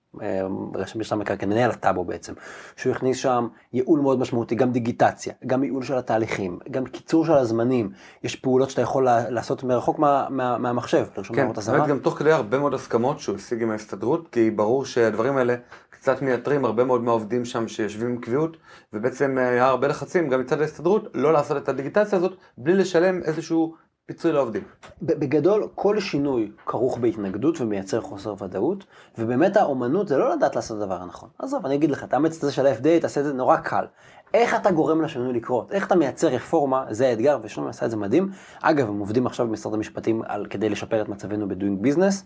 [0.49, 2.33] מרשם מקרקעין, מנהל הטאבו בעצם,
[2.75, 7.33] שהוא הכניס שם ייעול מאוד משמעותי, גם דיגיטציה, גם ייעול של התהליכים, גם קיצור של
[7.33, 7.89] הזמנים,
[8.23, 12.31] יש פעולות שאתה יכול לעשות מרחוק מה, מה, מהמחשב, לרשום כן, באמת גם תוך כדי
[12.31, 15.55] הרבה מאוד הסכמות שהוא השיג עם ההסתדרות, כי ברור שהדברים האלה
[15.89, 18.57] קצת מייתרים הרבה מאוד מהעובדים שם שיושבים עם קביעות,
[18.93, 23.75] ובעצם היה הרבה לחצים גם מצד ההסתדרות לא לעשות את הדיגיטציה הזאת בלי לשלם איזשהו
[24.07, 24.63] פיצוי לעובדים.
[25.01, 28.85] בגדול, כל שינוי כרוך בהתנגדות ומייצר חוסר ודאות,
[29.17, 31.29] ובאמת האומנות זה לא לדעת לעשות את הדבר הנכון.
[31.39, 33.85] עזוב, אני אגיד לך, תאמץ את זה של ה-FDA, תעשה את זה נורא קל.
[34.33, 35.71] איך אתה גורם לשינוי לקרות?
[35.71, 36.85] איך אתה מייצר רפורמה?
[36.89, 38.31] זה האתגר, ושלומי עשה את זה מדהים.
[38.61, 42.23] אגב, הם עובדים עכשיו במשרד המשפטים על, כדי לשפר את מצבנו ב-doing business,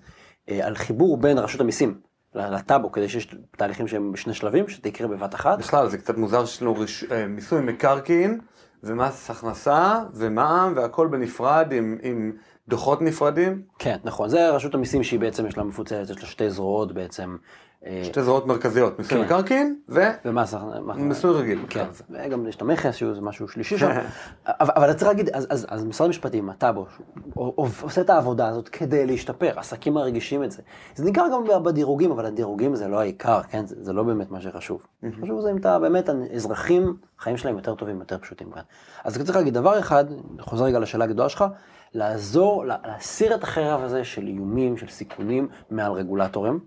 [0.50, 2.00] אה, על חיבור בין רשות המיסים
[2.36, 5.60] לטאבו, כדי שיש תהליכים שהם בשני שלבים, שזה יקרה בבת אחת.
[5.60, 7.04] בכלל, זה קצת מוזר שיש לנו ריש...
[7.12, 8.40] אה, מיסוי מקרקעין.
[8.84, 12.32] ומס הכנסה ומע"מ והכל בנפרד עם, עם
[12.68, 13.62] דוחות נפרדים.
[13.80, 14.30] כן, נכון.
[14.30, 17.38] זה רשות המיסים שהיא בעצם יש לה מפוצלת, יש לה שתי זרועות בעצם.
[17.86, 19.26] אה, שתי זרועות מרכזיות, מיסוי כן.
[19.26, 20.02] מקרקעין ו...
[20.26, 20.56] ומס...
[20.96, 21.60] מיסוי רגיל.
[21.70, 23.90] כן, וגם יש את המכס שהוא משהו שלישי שם.
[24.46, 26.86] אבל, אבל צריך להגיד, אז, אז, אז משרד המשפטים, הטאבו,
[27.34, 30.62] עושה את העבודה הזאת כדי להשתפר, עסקים מרגישים את זה.
[30.96, 33.66] זה ניכר גם בדירוגים, אבל הדירוגים זה לא העיקר, כן?
[33.66, 34.86] זה, זה לא באמת מה שחשוב.
[35.22, 38.62] חשוב זה אם אתה באמת, אזרחים, החיים שלהם יותר טובים, יותר פשוטים כאן.
[39.04, 40.06] אז צריך להגיד דבר אחד,
[40.40, 41.46] חוזר רגע לשאלה הגדולה שלך,
[41.94, 46.60] לעזור, להסיר את החרב הזה של איומים, של סיכונים מעל רגולטורים.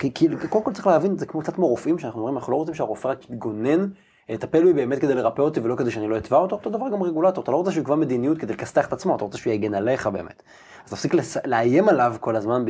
[0.00, 2.56] כי, כי קודם כל צריך להבין, זה כמו קצת כמו רופאים, שאנחנו אומרים, אנחנו לא
[2.56, 3.88] רוצים שהרופא רק יתגונן,
[4.28, 7.02] יטפל בי באמת כדי לרפא אותי ולא כדי שאני לא אתבע אותו, אותו דבר גם
[7.02, 9.74] רגולטור, אתה לא רוצה שהוא יקבע מדיניות כדי לכסתח את עצמו, אתה רוצה שהוא יגן
[9.74, 10.42] עליך באמת.
[10.84, 11.36] אז תפסיק לס...
[11.46, 12.64] לאיים עליו כל הזמן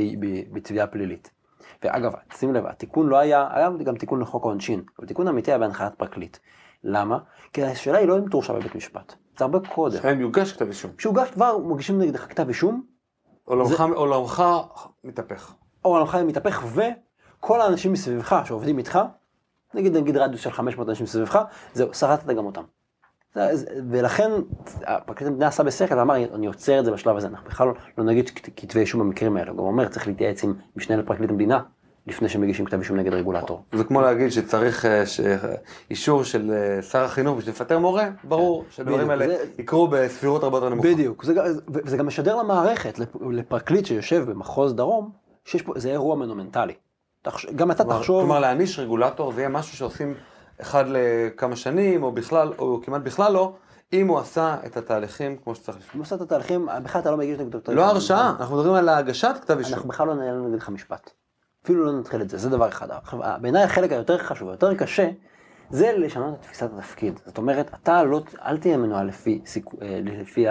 [0.53, 1.31] בתביעה פלילית.
[1.83, 5.59] ואגב, שים לב, התיקון לא היה, היה גם תיקון לחוק העונשין, אבל תיקון אמיתי היה
[5.59, 6.37] בהנחיית פרקליט.
[6.85, 7.19] למה?
[7.53, 10.03] כי השאלה היא לא אם תורשע בבית משפט, זה הרבה קודם.
[10.03, 10.91] שאם יוגש כתב אישום.
[10.97, 12.83] כשיוגש כבר, מגישים נגדך כתב אישום.
[13.45, 13.85] עולמך
[15.05, 15.55] מתהפך.
[15.83, 16.65] עולמך מתהפך,
[17.41, 18.99] כל האנשים מסביבך שעובדים איתך,
[19.75, 21.39] נגיד נגיד רדיוס של 500 אנשים סביבך,
[21.75, 22.63] זהו, שרטת גם אותם.
[23.91, 24.31] ולכן
[25.07, 28.05] פרקליט המדינה עשה בשכל ואמר, אני עוצר את זה בשלב הזה, אנחנו בכלל לא- לא
[28.05, 31.61] נגיד כת- כתבי אישום במקרים האלה, הוא גם אומר, צריך להתייעץ עם משנה לפרקליט המדינה,
[32.07, 33.63] לפני שמגישים כתב אישום נגד רגולטור.
[33.75, 35.21] זה כמו להגיד שצריך אה, ש-
[35.91, 40.43] אישור של אה, שר החינוך בשביל לפטר מורה, ברור שהדברים בדיוק, האלה זה- יקרו בסבירות
[40.43, 40.89] הרבה יותר נמוכה.
[40.89, 41.35] בדיוק, זה,
[41.69, 45.11] וזה גם משדר למערכת, לפ- לפרקליט שיושב במחוז דרום,
[45.45, 46.73] שיש פה, זה אירוע מונומנטלי.
[47.23, 50.15] תחש- גם אתה כלומר- תחשוב, כלומר להעניש רגולטור זה יהיה משהו שעושים
[50.61, 53.55] אחד לכמה שנים, או בכלל, או כמעט בכלל לא,
[53.93, 55.95] אם הוא עשה את התהליכים כמו שצריך.
[55.95, 57.85] אם עושה את התהליכים, בכלל אתה לא מגיש נגדו כתב לא.
[57.85, 59.75] הרשעה, אנחנו מדברים על הגשת כתב אישום.
[59.75, 61.11] אנחנו בכלל לא ננהל נגד לך משפט.
[61.65, 62.89] אפילו לא נתחיל את זה, זה דבר אחד.
[63.41, 65.11] בעיניי החלק היותר חשוב, היותר קשה,
[65.71, 67.21] זה לשנות את תפיסת התפקיד.
[67.27, 70.47] זאת אומרת, אתה לא, אל תהיה מנוהל לפי, סיכו- אה, לפי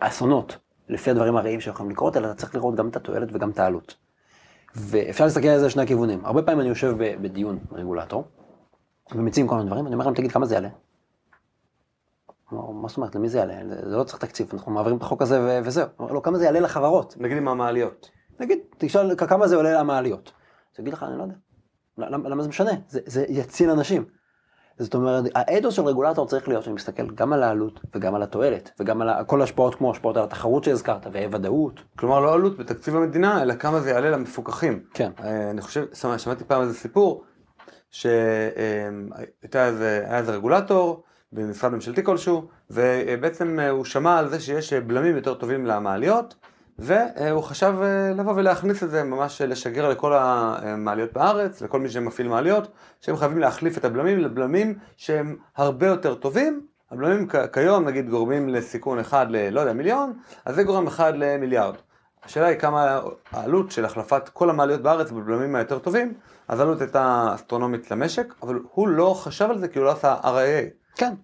[0.00, 0.56] האסונות,
[0.88, 3.94] לפי הדברים הרעים שיכולים לקרות, אלא אתה צריך לראות גם את התועלת וגם את העלות.
[4.74, 6.24] ואפשר להסתכל על זה לשני הכיוונים.
[6.24, 8.24] הרבה פעמים אני יושב ב- בדיון רגולטור,
[9.14, 10.68] ומציעים כל מיני דברים, אני אומר להם, תגיד, כמה זה יעלה?
[12.52, 13.54] מה זאת אומרת, למי זה יעלה?
[13.90, 15.88] זה לא צריך תקציב, אנחנו מעבירים את החוק הזה וזהו.
[15.98, 17.16] אומר לו, כמה זה יעלה לחברות?
[17.18, 18.10] נגיד עם המעליות.
[18.40, 20.32] נגיד, תשאל כמה זה עולה למעליות.
[20.74, 21.34] אז יגיד לך, אני לא יודע.
[21.98, 22.70] למה, למה זה משנה?
[22.88, 24.04] זה, זה יציל אנשים.
[24.80, 28.70] זאת אומרת, האתוס של רגולטור צריך להיות שאני מסתכל גם על העלות וגם על התועלת,
[28.80, 31.80] וגם על כל ההשפעות כמו השפעות על התחרות שהזכרת, ואי ודאות.
[31.98, 34.80] כלומר לא עלות בתקציב המדינה, אלא כמה זה יעלה למפוקחים.
[34.94, 35.10] כן.
[35.24, 37.24] אה, אני חושב, שמע- שמעתי פעם איזה סיפור,
[37.90, 38.90] שהיה
[39.54, 41.02] איזה, היה איזה רגולטור
[41.32, 46.34] במשרד ממשלתי כלשהו, ובעצם אה, הוא שמע על זה שיש אה, בלמים יותר טובים למעליות,
[46.80, 51.90] והוא חשב אה, לבוא ולהכניס את זה, ממש אה, לשגר לכל המעליות בארץ, לכל מי
[51.90, 52.68] שמפעיל מעליות,
[53.00, 56.66] שהם חייבים להחליף את הבלמים לבלמים שהם הרבה יותר טובים.
[56.90, 59.50] הבלמים כיום נגיד גורמים לסיכון אחד ל...
[59.50, 60.12] לא יודע, מיליון,
[60.44, 61.74] אז זה גורם אחד למיליארד.
[62.24, 63.00] השאלה היא כמה
[63.32, 66.14] העלות של החלפת כל המעליות בארץ בבלמים היותר טובים,
[66.48, 70.16] אז העלות הייתה אסטרונומית למשק, אבל הוא לא חשב על זה כי הוא לא עשה
[70.22, 70.96] RIA.
[70.96, 71.14] כן.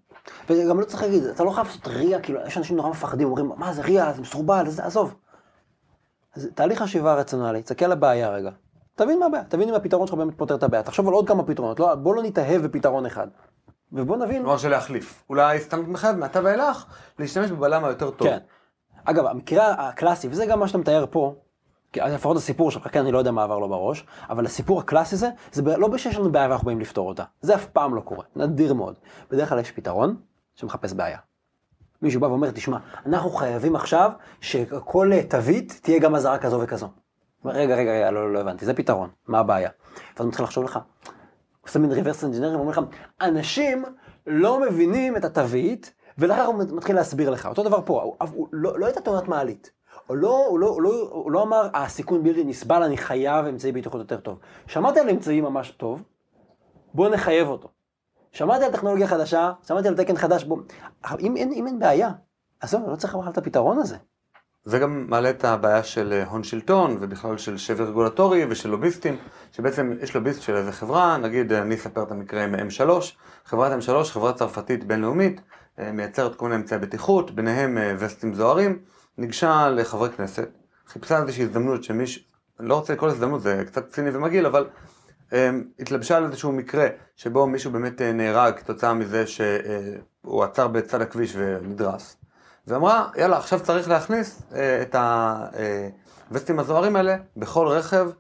[0.51, 3.51] וגם לא צריך להגיד, אתה לא חייב לעשות RIA, כאילו, יש אנשים נורא מפחדים, אומרים,
[3.57, 5.15] מה זה RIA, זה מסורבל, זה, עזוב.
[6.37, 8.51] אז תהליך חשיבה רציונלי, תסתכל על הבעיה רגע.
[8.95, 11.43] תבין מה הבעיה, תבין אם הפתרון שלך באמת פותר את הבעיה, תחשוב על עוד כמה
[11.43, 13.27] פתרונות, לא, בוא לא נתאהב בפתרון אחד.
[13.93, 15.25] ובוא נבין, כלומר של להחליף.
[15.31, 16.87] אולי סתם מחייב מעתה ואילך
[17.19, 18.29] להשתמש בבלם היותר טוב.
[18.29, 18.39] כן.
[19.05, 21.35] אגב, המקרה הקלאסי, וזה גם מה שאתה מתאר פה,
[21.93, 25.15] כי לפחות הסיפור שלך, כן, אני לא יודע מה עבר לו בראש, אבל הסיפור הקלאסי
[25.15, 27.25] הזה, זה ב- לא שיש לנו בעיה ואנחנו באים לפתור אותה.
[27.41, 28.95] זה אף פעם לא קורה, נדיר מאוד.
[29.31, 30.17] בדרך כלל יש פתרון
[30.55, 31.19] שמחפש בעיה.
[32.03, 34.11] מישהו בא ואומר, תשמע, אנחנו חייבים עכשיו
[34.41, 36.89] שכל תווית תהיה גם אזהרה כזו וכזו.
[37.45, 39.71] רגע, רגע, רגע, לא, לא הבנתי, זה פתרון, מה הבעיה?
[40.17, 40.79] ואז מתחיל לחשוב לך,
[41.61, 42.81] עושה מין ריברס אנג'ינרים, ואומר לך,
[43.21, 43.85] אנשים
[44.27, 47.47] לא מבינים את התווית, ולכן הוא מתחיל להסביר לך.
[47.47, 49.71] אותו דבר פה, הוא, הוא לא, לא הייתה תאונת מעלית.
[50.07, 53.73] הוא לא, הוא, לא, הוא, לא, הוא לא אמר, הסיכון בלתי נסבל, אני חייב אמצעי
[53.73, 54.39] בטיחות יותר טוב.
[54.67, 56.03] שמעתי על אמצעי ממש טוב,
[56.95, 57.69] בוא נחייב אותו.
[58.33, 60.59] שמעתי על טכנולוגיה חדשה, שמעתי על תקן חדש, בוא...
[61.21, 62.11] אם אין, אם אין בעיה,
[62.61, 63.97] עזוב, לא צריך בכלל את הפתרון הזה.
[64.67, 69.17] זה גם מעלה את הבעיה של אה, הון שלטון, ובכלל של שבר רגולטורי ושל לוביסטים,
[69.53, 72.91] שבעצם יש לוביסט של איזה חברה, נגיד אה, אני אספר את המקרה עם M3,
[73.45, 75.41] חברת M3, חברה צרפתית בינלאומית,
[75.79, 78.79] אה, מייצרת כל מיני אמצעי בטיחות, ביניהם וסטים זוהרים,
[79.19, 80.49] ניגשה לחברי כנסת,
[80.87, 82.23] חיפשה איזושהי הזדמנות שמישהו,
[82.61, 84.67] לא רוצה לקרוא לזה הזדמנות, זה קצת ציני ומגעיל, אבל
[85.79, 86.87] התלבשה על איזשהו מקרה
[87.17, 92.17] שבו מישהו באמת אה, נהרג כתוצאה מזה שהוא עצר בצד הכביש ונדרס.
[92.67, 94.97] ואמרה, יאללה, עכשיו צריך להכניס אה, את
[96.31, 98.11] הווסטים הזוהרים האלה בכל רכב,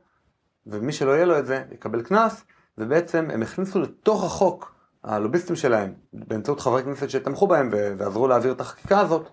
[0.66, 2.45] ומי שלא יהיה לו את זה יקבל קנס,
[2.78, 4.74] ובעצם הם הכניסו לתוך החוק,
[5.05, 9.28] הלוביסטים שלהם, באמצעות חברי כנסת שתמכו בהם ועזרו להעביר את החקיקה הזאת,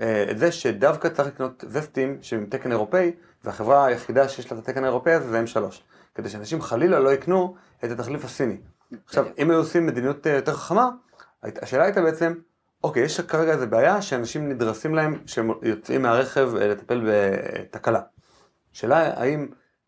[0.00, 3.12] אה, את זה שדווקא צריך לקנות וסטים שהם תקן אירופאי,
[3.44, 5.58] והחברה היחידה שיש לה את התקן האירופאי הזה זה M3,
[6.16, 8.56] כדי שאנשים חלילה לא יקנו את התחליף הסיני.
[9.06, 10.90] עכשיו, אם היו עושים מדיניות אה, יותר חכמה,
[11.42, 12.34] השאלה הייתה בעצם,
[12.84, 18.00] אוקיי, יש כרגע איזה בעיה שאנשים נדרסים להם כשהם יוצאים מהרכב אה, לטפל בתקלה.
[18.74, 19.46] השאלה האם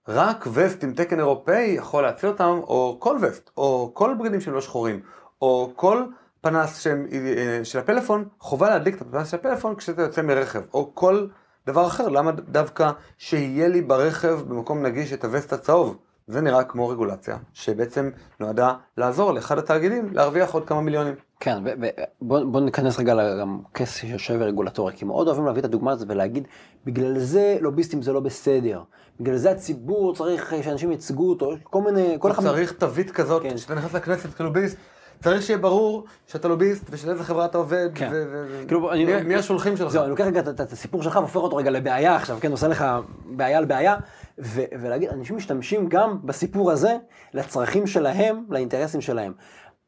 [0.08, 4.54] רק וסט עם תקן אירופאי יכול להציל אותם, או כל וסט, או כל בגדים שהם
[4.54, 5.00] לא שחורים,
[5.42, 6.04] או כל
[6.40, 10.90] פנס שהם, אה, של הפלאפון, חובה להדליק את הפנס של הפלאפון כשאתה יוצא מרכב, או
[10.94, 11.26] כל
[11.66, 15.98] דבר אחר, למה דווקא שיהיה לי ברכב במקום נגיש את הווסט הצהוב?
[16.28, 18.10] זה נראה כמו רגולציה, שבעצם
[18.40, 21.14] נועדה לעזור לאחד התאגידים להרוויח עוד כמה מיליונים.
[21.40, 25.64] כן, ובוא בוא ניכנס רגע גם כס של שבר רגולטורי, כי מאוד אוהבים להביא את
[25.64, 26.48] הדוגמה הזאת ולהגיד,
[26.86, 28.82] בגלל זה לוביסטים זה לא בסדר,
[29.20, 32.42] בגלל זה הציבור צריך שאנשים ייצגו אותו, כל מיני, כל אחד...
[32.42, 33.54] צריך תווית כזאת, כן.
[33.56, 34.76] כשאתה נכנס לכנסת כלוביסט,
[35.22, 38.10] צריך שיהיה ברור שאתה לוביסט ושל איזה חברה אתה עובד, כן.
[38.12, 39.88] ו- כאילו, אני- מי- השולחים שלך.
[39.92, 42.50] זהו, אני לוקח רגע את- את את הסיפור שלך והופך אותו רגע לבעיה עכשיו, כן,
[42.50, 42.84] עושה לך
[43.26, 43.96] בעיה על בעיה,
[44.42, 46.96] ו- ולהגיד, אנשים משתמשים גם בסיפור הזה
[47.34, 49.32] לצרכים שלהם, לאינטרסים שלהם.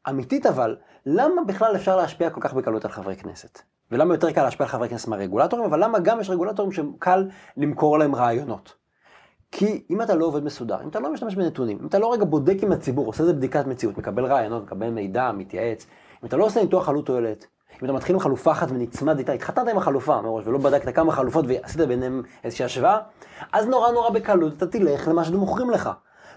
[0.09, 0.75] אמיתית אבל,
[1.05, 3.61] למה בכלל אפשר להשפיע כל כך בקלות על חברי כנסת?
[3.91, 7.99] ולמה יותר קל להשפיע על חברי כנסת מהרגולטורים, אבל למה גם יש רגולטורים שקל למכור
[7.99, 8.75] להם רעיונות?
[9.51, 12.25] כי אם אתה לא עובד מסודר, אם אתה לא משתמש בנתונים, אם אתה לא רגע
[12.25, 15.87] בודק עם הציבור, עושה איזה בדיקת מציאות, מקבל רעיונות, מקבל מידע, מתייעץ,
[16.23, 17.47] אם אתה לא עושה ניתוח עלות תועלת,
[17.81, 21.11] אם אתה מתחיל עם חלופה אחת ונצמד איתה, התחתנת עם החלופה מראש ולא בדקת כמה
[21.11, 22.97] חלופות ועשית ביניהם איזושהי השוואה,
[23.53, 25.89] אז נורא נורא בקלות אתה תלך למה שאתם מוכרים לך.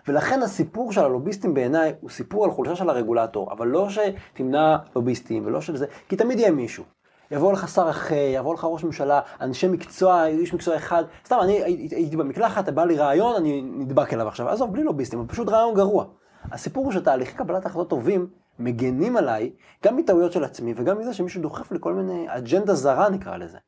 [0.09, 5.47] ולכן הסיפור של הלוביסטים בעיניי הוא סיפור על חולשה של הרגולטור, אבל לא שתמנע לוביסטים
[5.47, 6.85] ולא של זה, כי תמיד יהיה מישהו.
[7.31, 11.63] יבוא לך שר אחר, יבוא לך ראש ממשלה, אנשי מקצוע, איש מקצוע אחד, סתם, אני
[11.91, 16.05] הייתי במקלחת, בא לי רעיון, אני נדבק אליו עכשיו, עזוב, בלי לוביסטים, פשוט רעיון גרוע.
[16.53, 18.27] הסיפור הוא שתהליכי קבלת החלטות טובים
[18.59, 19.53] מגנים עליי,
[19.85, 23.59] גם מטעויות של עצמי וגם מזה שמישהו דוחף לי כל מיני אג'נדה זרה נקרא לזה.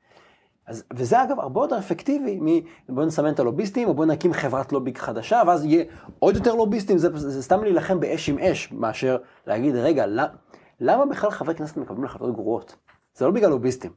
[0.66, 4.94] אז, וזה אגב הרבה יותר אפקטיבי מבוא נסמן את הלוביסטים, או בוא נקים חברת לובי
[4.94, 5.84] חדשה, ואז יהיה
[6.18, 10.26] עוד יותר לוביסטים, זה, זה סתם להילחם באש עם אש, מאשר להגיד, רגע, למה,
[10.80, 12.76] למה בכלל חברי כנסת מקבלים החלטות גרועות?
[13.14, 13.92] זה לא בגלל לוביסטים.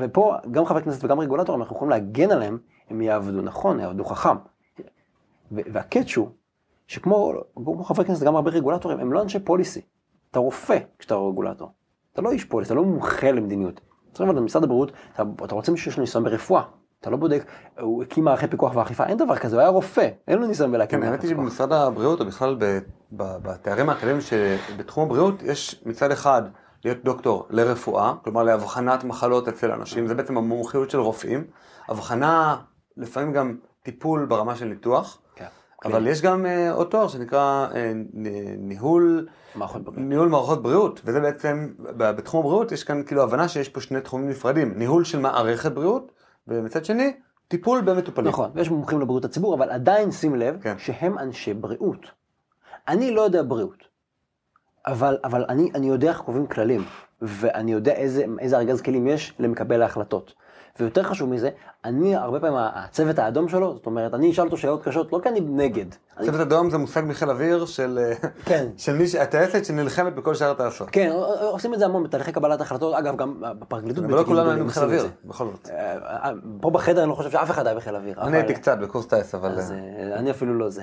[0.00, 2.58] ופה גם חברי כנסת וגם רגולטורים, אנחנו יכולים להגן עליהם,
[2.90, 4.36] הם יעבדו נכון, יעבדו חכם.
[5.50, 6.28] והקאץ' הוא,
[6.88, 7.32] שכמו
[7.84, 9.80] חברי כנסת, גם הרבה רגולטורים, הם לא אנשי פוליסי.
[10.30, 11.72] אתה רופא כשאתה רגולטור.
[12.12, 13.80] אתה לא איש פוליסי, אתה לא מומחה למדיניות.
[14.12, 16.62] צריך לומר, במשרד הבריאות, אתה, אתה רוצה מישהו שיש לו ניסיון ברפואה.
[17.00, 17.44] אתה לא בודק,
[17.80, 21.00] הוא הקים מערכי פיקוח ואכיפה, אין דבר כזה, הוא היה רופא, אין לו ניסיון בלהקים
[21.00, 22.56] כן, האמת היא שבמשרד הבריאות, או בכלל
[23.12, 26.42] בתארים האקדמיים שבתחום הבריאות, יש מצד אחד
[26.84, 31.44] להיות דוקטור לרפואה, כלומר לאבחנת מחלות אצל אנשים, זה בעצם המומחיות של רופאים,
[31.90, 32.56] אבחנה,
[32.96, 35.27] לפעמים גם טיפול ברמה של ניתוח, כן.
[35.84, 37.74] אבל יש גם uh, עוד תואר שנקרא uh,
[38.58, 43.80] ניהול מערכות, ניהול מערכות בריאות, וזה בעצם, בתחום הבריאות יש כאן כאילו הבנה שיש פה
[43.80, 46.12] שני תחומים נפרדים, ניהול של מערכת בריאות,
[46.48, 47.12] ומצד שני,
[47.48, 48.28] טיפול במטופלים.
[48.28, 50.78] נכון, ויש מומחים לבריאות הציבור, אבל עדיין שים לב כן.
[50.78, 52.06] שהם אנשי בריאות.
[52.88, 53.84] אני לא יודע בריאות,
[54.86, 56.84] אבל, אבל אני, אני יודע איך קובעים כללים,
[57.22, 60.34] ואני יודע איזה, איזה ארגז כלים יש למקבל ההחלטות.
[60.80, 61.50] ויותר חשוב מזה,
[61.84, 65.28] אני הרבה פעמים הצוות האדום שלו, זאת אומרת, אני אשאל אותו שאלות קשות, לא כי
[65.28, 65.86] אני נגד.
[66.18, 66.42] צוות אני...
[66.42, 67.98] אדום זה מושג מחיל אוויר של,
[68.44, 68.66] כן.
[68.76, 70.88] של מי, הטייסת שנלחמת בכל שאר הטייסות.
[70.92, 71.10] כן,
[71.40, 74.04] עושים את זה המון בתהליכי קבלת החלטות, אגב, גם בפרקליטות.
[74.04, 75.70] אבל לא כולנו היינו בחיל אוויר, בכל זאת.
[75.70, 76.30] אה, אה,
[76.60, 78.20] פה בחדר אני לא חושב שאף אחד היה בחיל אוויר.
[78.22, 79.58] אני הייתי קצת בקורס טייס, אבל...
[79.58, 80.82] אה, אני אפילו לא זה.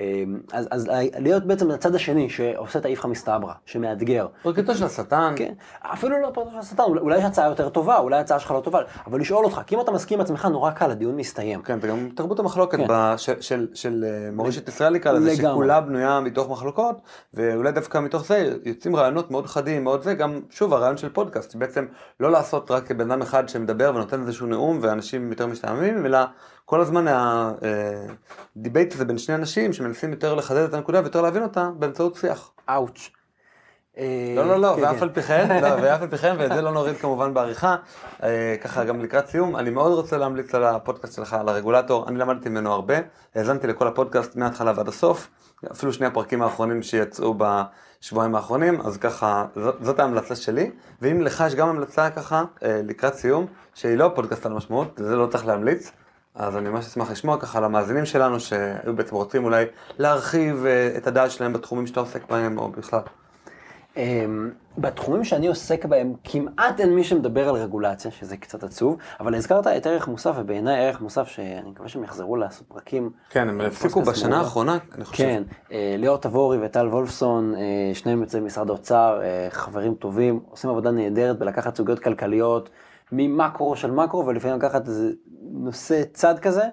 [0.00, 4.26] אמ, אז, אז להיות בעצם הצד השני שעושה את האיפכא מסתברא, שמאתגר.
[4.42, 5.34] פרקליטו של השטן.
[5.36, 8.60] כן, אפילו לא פרקליטו של השטן, אולי יש הצעה יותר טובה, אולי ההצעה שלך לא
[8.60, 11.62] טובה, אבל לשאול אותך, כי אם אתה מסכים עם עצמך נורא קל, הדיון מסתיים.
[11.62, 13.16] כן, וגם תרבות המחלוקת כן.
[13.16, 17.00] של, של, של אה, מורשת ישראל נקרא לזה, שכולה בנויה מתוך מחלוקות,
[17.34, 21.54] ואולי דווקא מתוך זה יוצאים רעיונות מאוד חדים, מאוד זה, גם שוב הרעיון של פודקאסט,
[21.54, 21.86] בעצם
[22.20, 26.18] לא לעשות רק בן אדם אחד שמדבר ונותן איזשהו נאום ואנשים יותר משתעממים, אלא
[26.70, 27.04] כל הזמן
[28.56, 32.50] ה-debate הזה בין שני אנשים שמנסים יותר לחדד את הנקודה ויותר להבין אותה באמצעות שיח.
[32.68, 33.10] אאוץ'.
[34.36, 35.02] לא, לא, לא, כן, ואף כן.
[35.02, 37.76] על פי כן, לא, ואף על פי כן, ואת זה לא נוריד כמובן בעריכה.
[38.22, 42.18] אה, ככה גם לקראת סיום, אני מאוד רוצה להמליץ על הפודקאסט שלך, על הרגולטור, אני
[42.18, 42.94] למדתי ממנו הרבה,
[43.34, 45.28] האזנתי לכל הפודקאסט מההתחלה ועד הסוף,
[45.72, 49.44] אפילו שני הפרקים האחרונים שיצאו בשבועיים האחרונים, אז ככה,
[49.80, 50.70] זאת ההמלצה שלי,
[51.02, 55.16] ואם לך יש גם המלצה ככה, אה, לקראת סיום, שהיא לא פודקאסט על משמעות, זה
[55.16, 55.92] לא צריך להמליץ,
[56.34, 59.64] אז אני ממש אשמח לשמוע ככה למאזינים שלנו שהיו בעצם רוצים אולי
[59.98, 63.00] להרחיב אה, את הדעת שלהם בתחומים שאתה עוסק בהם או בכלל.
[63.96, 69.34] אמ, בתחומים שאני עוסק בהם כמעט אין מי שמדבר על רגולציה, שזה קצת עצוב, אבל
[69.34, 73.10] הזכרת את ערך מוסף, ובעיניי ערך מוסף שאני מקווה שהם יחזרו לעשות פרקים.
[73.30, 75.24] כן, הם הפסיקו בשנה האחרונה, אני חושב.
[75.24, 75.42] כן,
[75.72, 77.60] אה, ליאור תבורי וטל וולפסון, אה,
[77.94, 79.20] שניהם יוצאי משרד האוצר,
[79.50, 82.70] חברים טובים, עושים עבודה נהדרת בלקחת סוגיות כלכליות.
[83.12, 84.88] ממקרו של מקרו, ולפעמים לקחת
[85.50, 86.64] נושא צד כזה,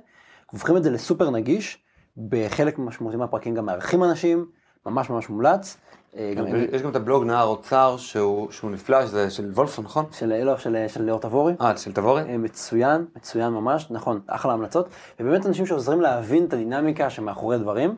[0.51, 1.83] הופכים את זה לסופר נגיש,
[2.29, 4.45] בחלק משמעותי מהפרקים גם מארחים אנשים,
[4.85, 5.77] ממש ממש מומלץ.
[6.17, 6.33] אה,
[6.71, 10.05] יש גם את הבלוג נער אוצר שהוא, שהוא נפלא, שזה של וולפסון, נכון?
[10.11, 11.53] של, לא, של, של ליאור תבורי.
[11.61, 12.21] אה, של תבורי?
[12.21, 14.89] אה, מצוין, מצוין ממש, נכון, אחלה המלצות.
[15.19, 17.95] ובאמת אנשים שעוזרים להבין את הדינמיקה שמאחורי דברים.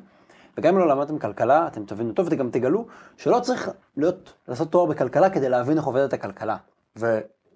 [0.57, 2.85] וגם אם לא למדתם כלכלה, אתם תבינו טוב וגם תגלו
[3.17, 6.57] שלא צריך להיות, לעשות תואר בכלכלה כדי להבין איך עובדת הכלכלה.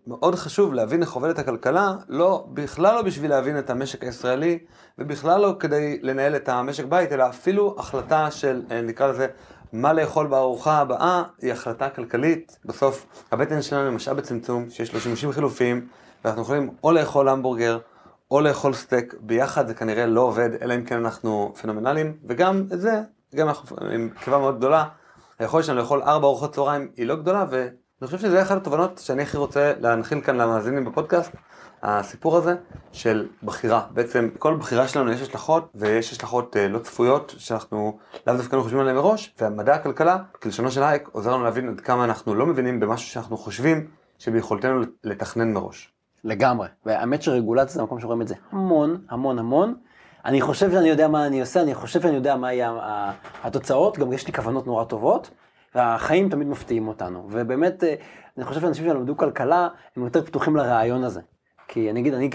[0.08, 4.60] מאוד חשוב להבין איך עובדת הכלכלה, לא, בכלל לא בשביל להבין את המשק הישראלי,
[4.98, 9.28] ובכלל לא כדי לנהל את המשק בית, אלא אפילו החלטה של, אה, נקרא לזה,
[9.74, 12.60] מה לאכול בארוחה הבאה, היא החלטה כלכלית.
[12.66, 15.88] בסוף, הבטן שלנו היא משאב בצמצום, שיש לו שימושים חילופיים,
[16.26, 17.80] ואנחנו יכולים או לאכול המבורגר,
[18.32, 22.82] או לאכול סטייק, ביחד זה כנראה לא עובד, אלא אם כן אנחנו פנומנליים, וגם את
[22.82, 23.02] זה,
[23.36, 24.86] גם אנחנו עם קיבה מאוד גדולה,
[25.40, 27.68] היכולת שלנו לאכול ארבע ארוחות צהריים היא לא גדולה, ו...
[28.04, 31.32] אני חושב שזה אחת התובנות שאני הכי רוצה להנחיל כאן למאזינים בפודקאסט,
[31.84, 32.56] הסיפור הזה
[32.92, 33.82] של בחירה.
[33.92, 37.98] בעצם כל בחירה שלנו יש השלכות, ויש השלכות אה, לא צפויות, שאנחנו
[38.28, 42.04] לאו דווקא חושבים עליהן מראש, והמדע הכלכלה, כלשונו של הייק, עוזר לנו להבין עד כמה
[42.04, 43.88] אנחנו לא מבינים במשהו שאנחנו חושבים
[44.20, 45.94] שביכולתנו לתכנן מראש.
[46.24, 46.68] לגמרי.
[46.86, 49.76] והאמת שרגולציה זה מקום שרואים את זה המון, המון, המון.
[50.26, 52.74] אני חושב שאני יודע מה אני עושה, אני חושב שאני יודע מה יהיה
[53.44, 55.30] התוצאות, גם יש לי כוונות נורא טובות,
[55.76, 57.28] והחיים תמיד מפתיעים אותנו.
[57.32, 57.96] ובאמת, אה,
[58.38, 61.22] אני חושב שאנשים שלמדו כלכלה, הם יותר פתוחים לרעיון הזה.
[61.68, 62.30] כי אני אגיד, אני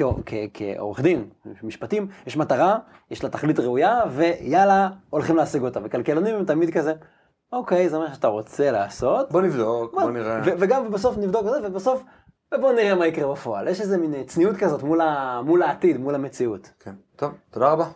[0.55, 1.29] כעורך דין,
[1.63, 2.79] משפטים, יש מטרה,
[3.11, 5.81] יש לה תכלית ראויה, ויאללה, הולכים להשיג אותה.
[5.85, 6.93] וכלכלנים הם תמיד כזה,
[7.53, 9.33] אוקיי, זה מה שאתה רוצה לעשות.
[9.33, 10.41] בוא נבדוק, בוא, בוא נראה.
[10.45, 12.05] וגם בסוף נבדוק את זה, ובסוף,
[12.55, 13.69] ובוא נראה מה יקרה בפועל.
[13.69, 16.71] יש איזה מין צניעות כזאת מול, ה, מול העתיד, מול המציאות.
[16.81, 17.89] כן, טוב, תודה רבה.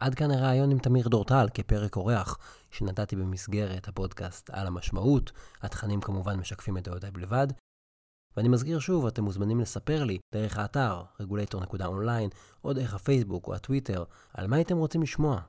[0.00, 2.38] עד כאן הרעיון עם תמיר דורטל כפרק אורח
[2.78, 5.32] שנתתי במסגרת הפודקאסט על המשמעות.
[5.62, 7.46] התכנים כמובן משקפים את דעותיי בלבד.
[8.36, 12.34] ואני מזכיר שוב, אתם מוזמנים לספר לי דרך האתר regulator.online
[12.64, 15.40] או דרך הפייסבוק או הטוויטר על מה הייתם רוצים לשמוע.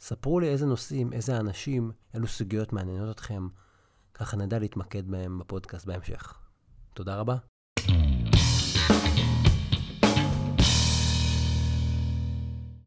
[0.00, 3.48] ספרו לי איזה נושאים, איזה אנשים, אילו סוגיות מעניינות אתכם,
[4.14, 6.40] ככה נדע להתמקד בהם בפודקאסט בהמשך.
[6.94, 7.36] תודה רבה.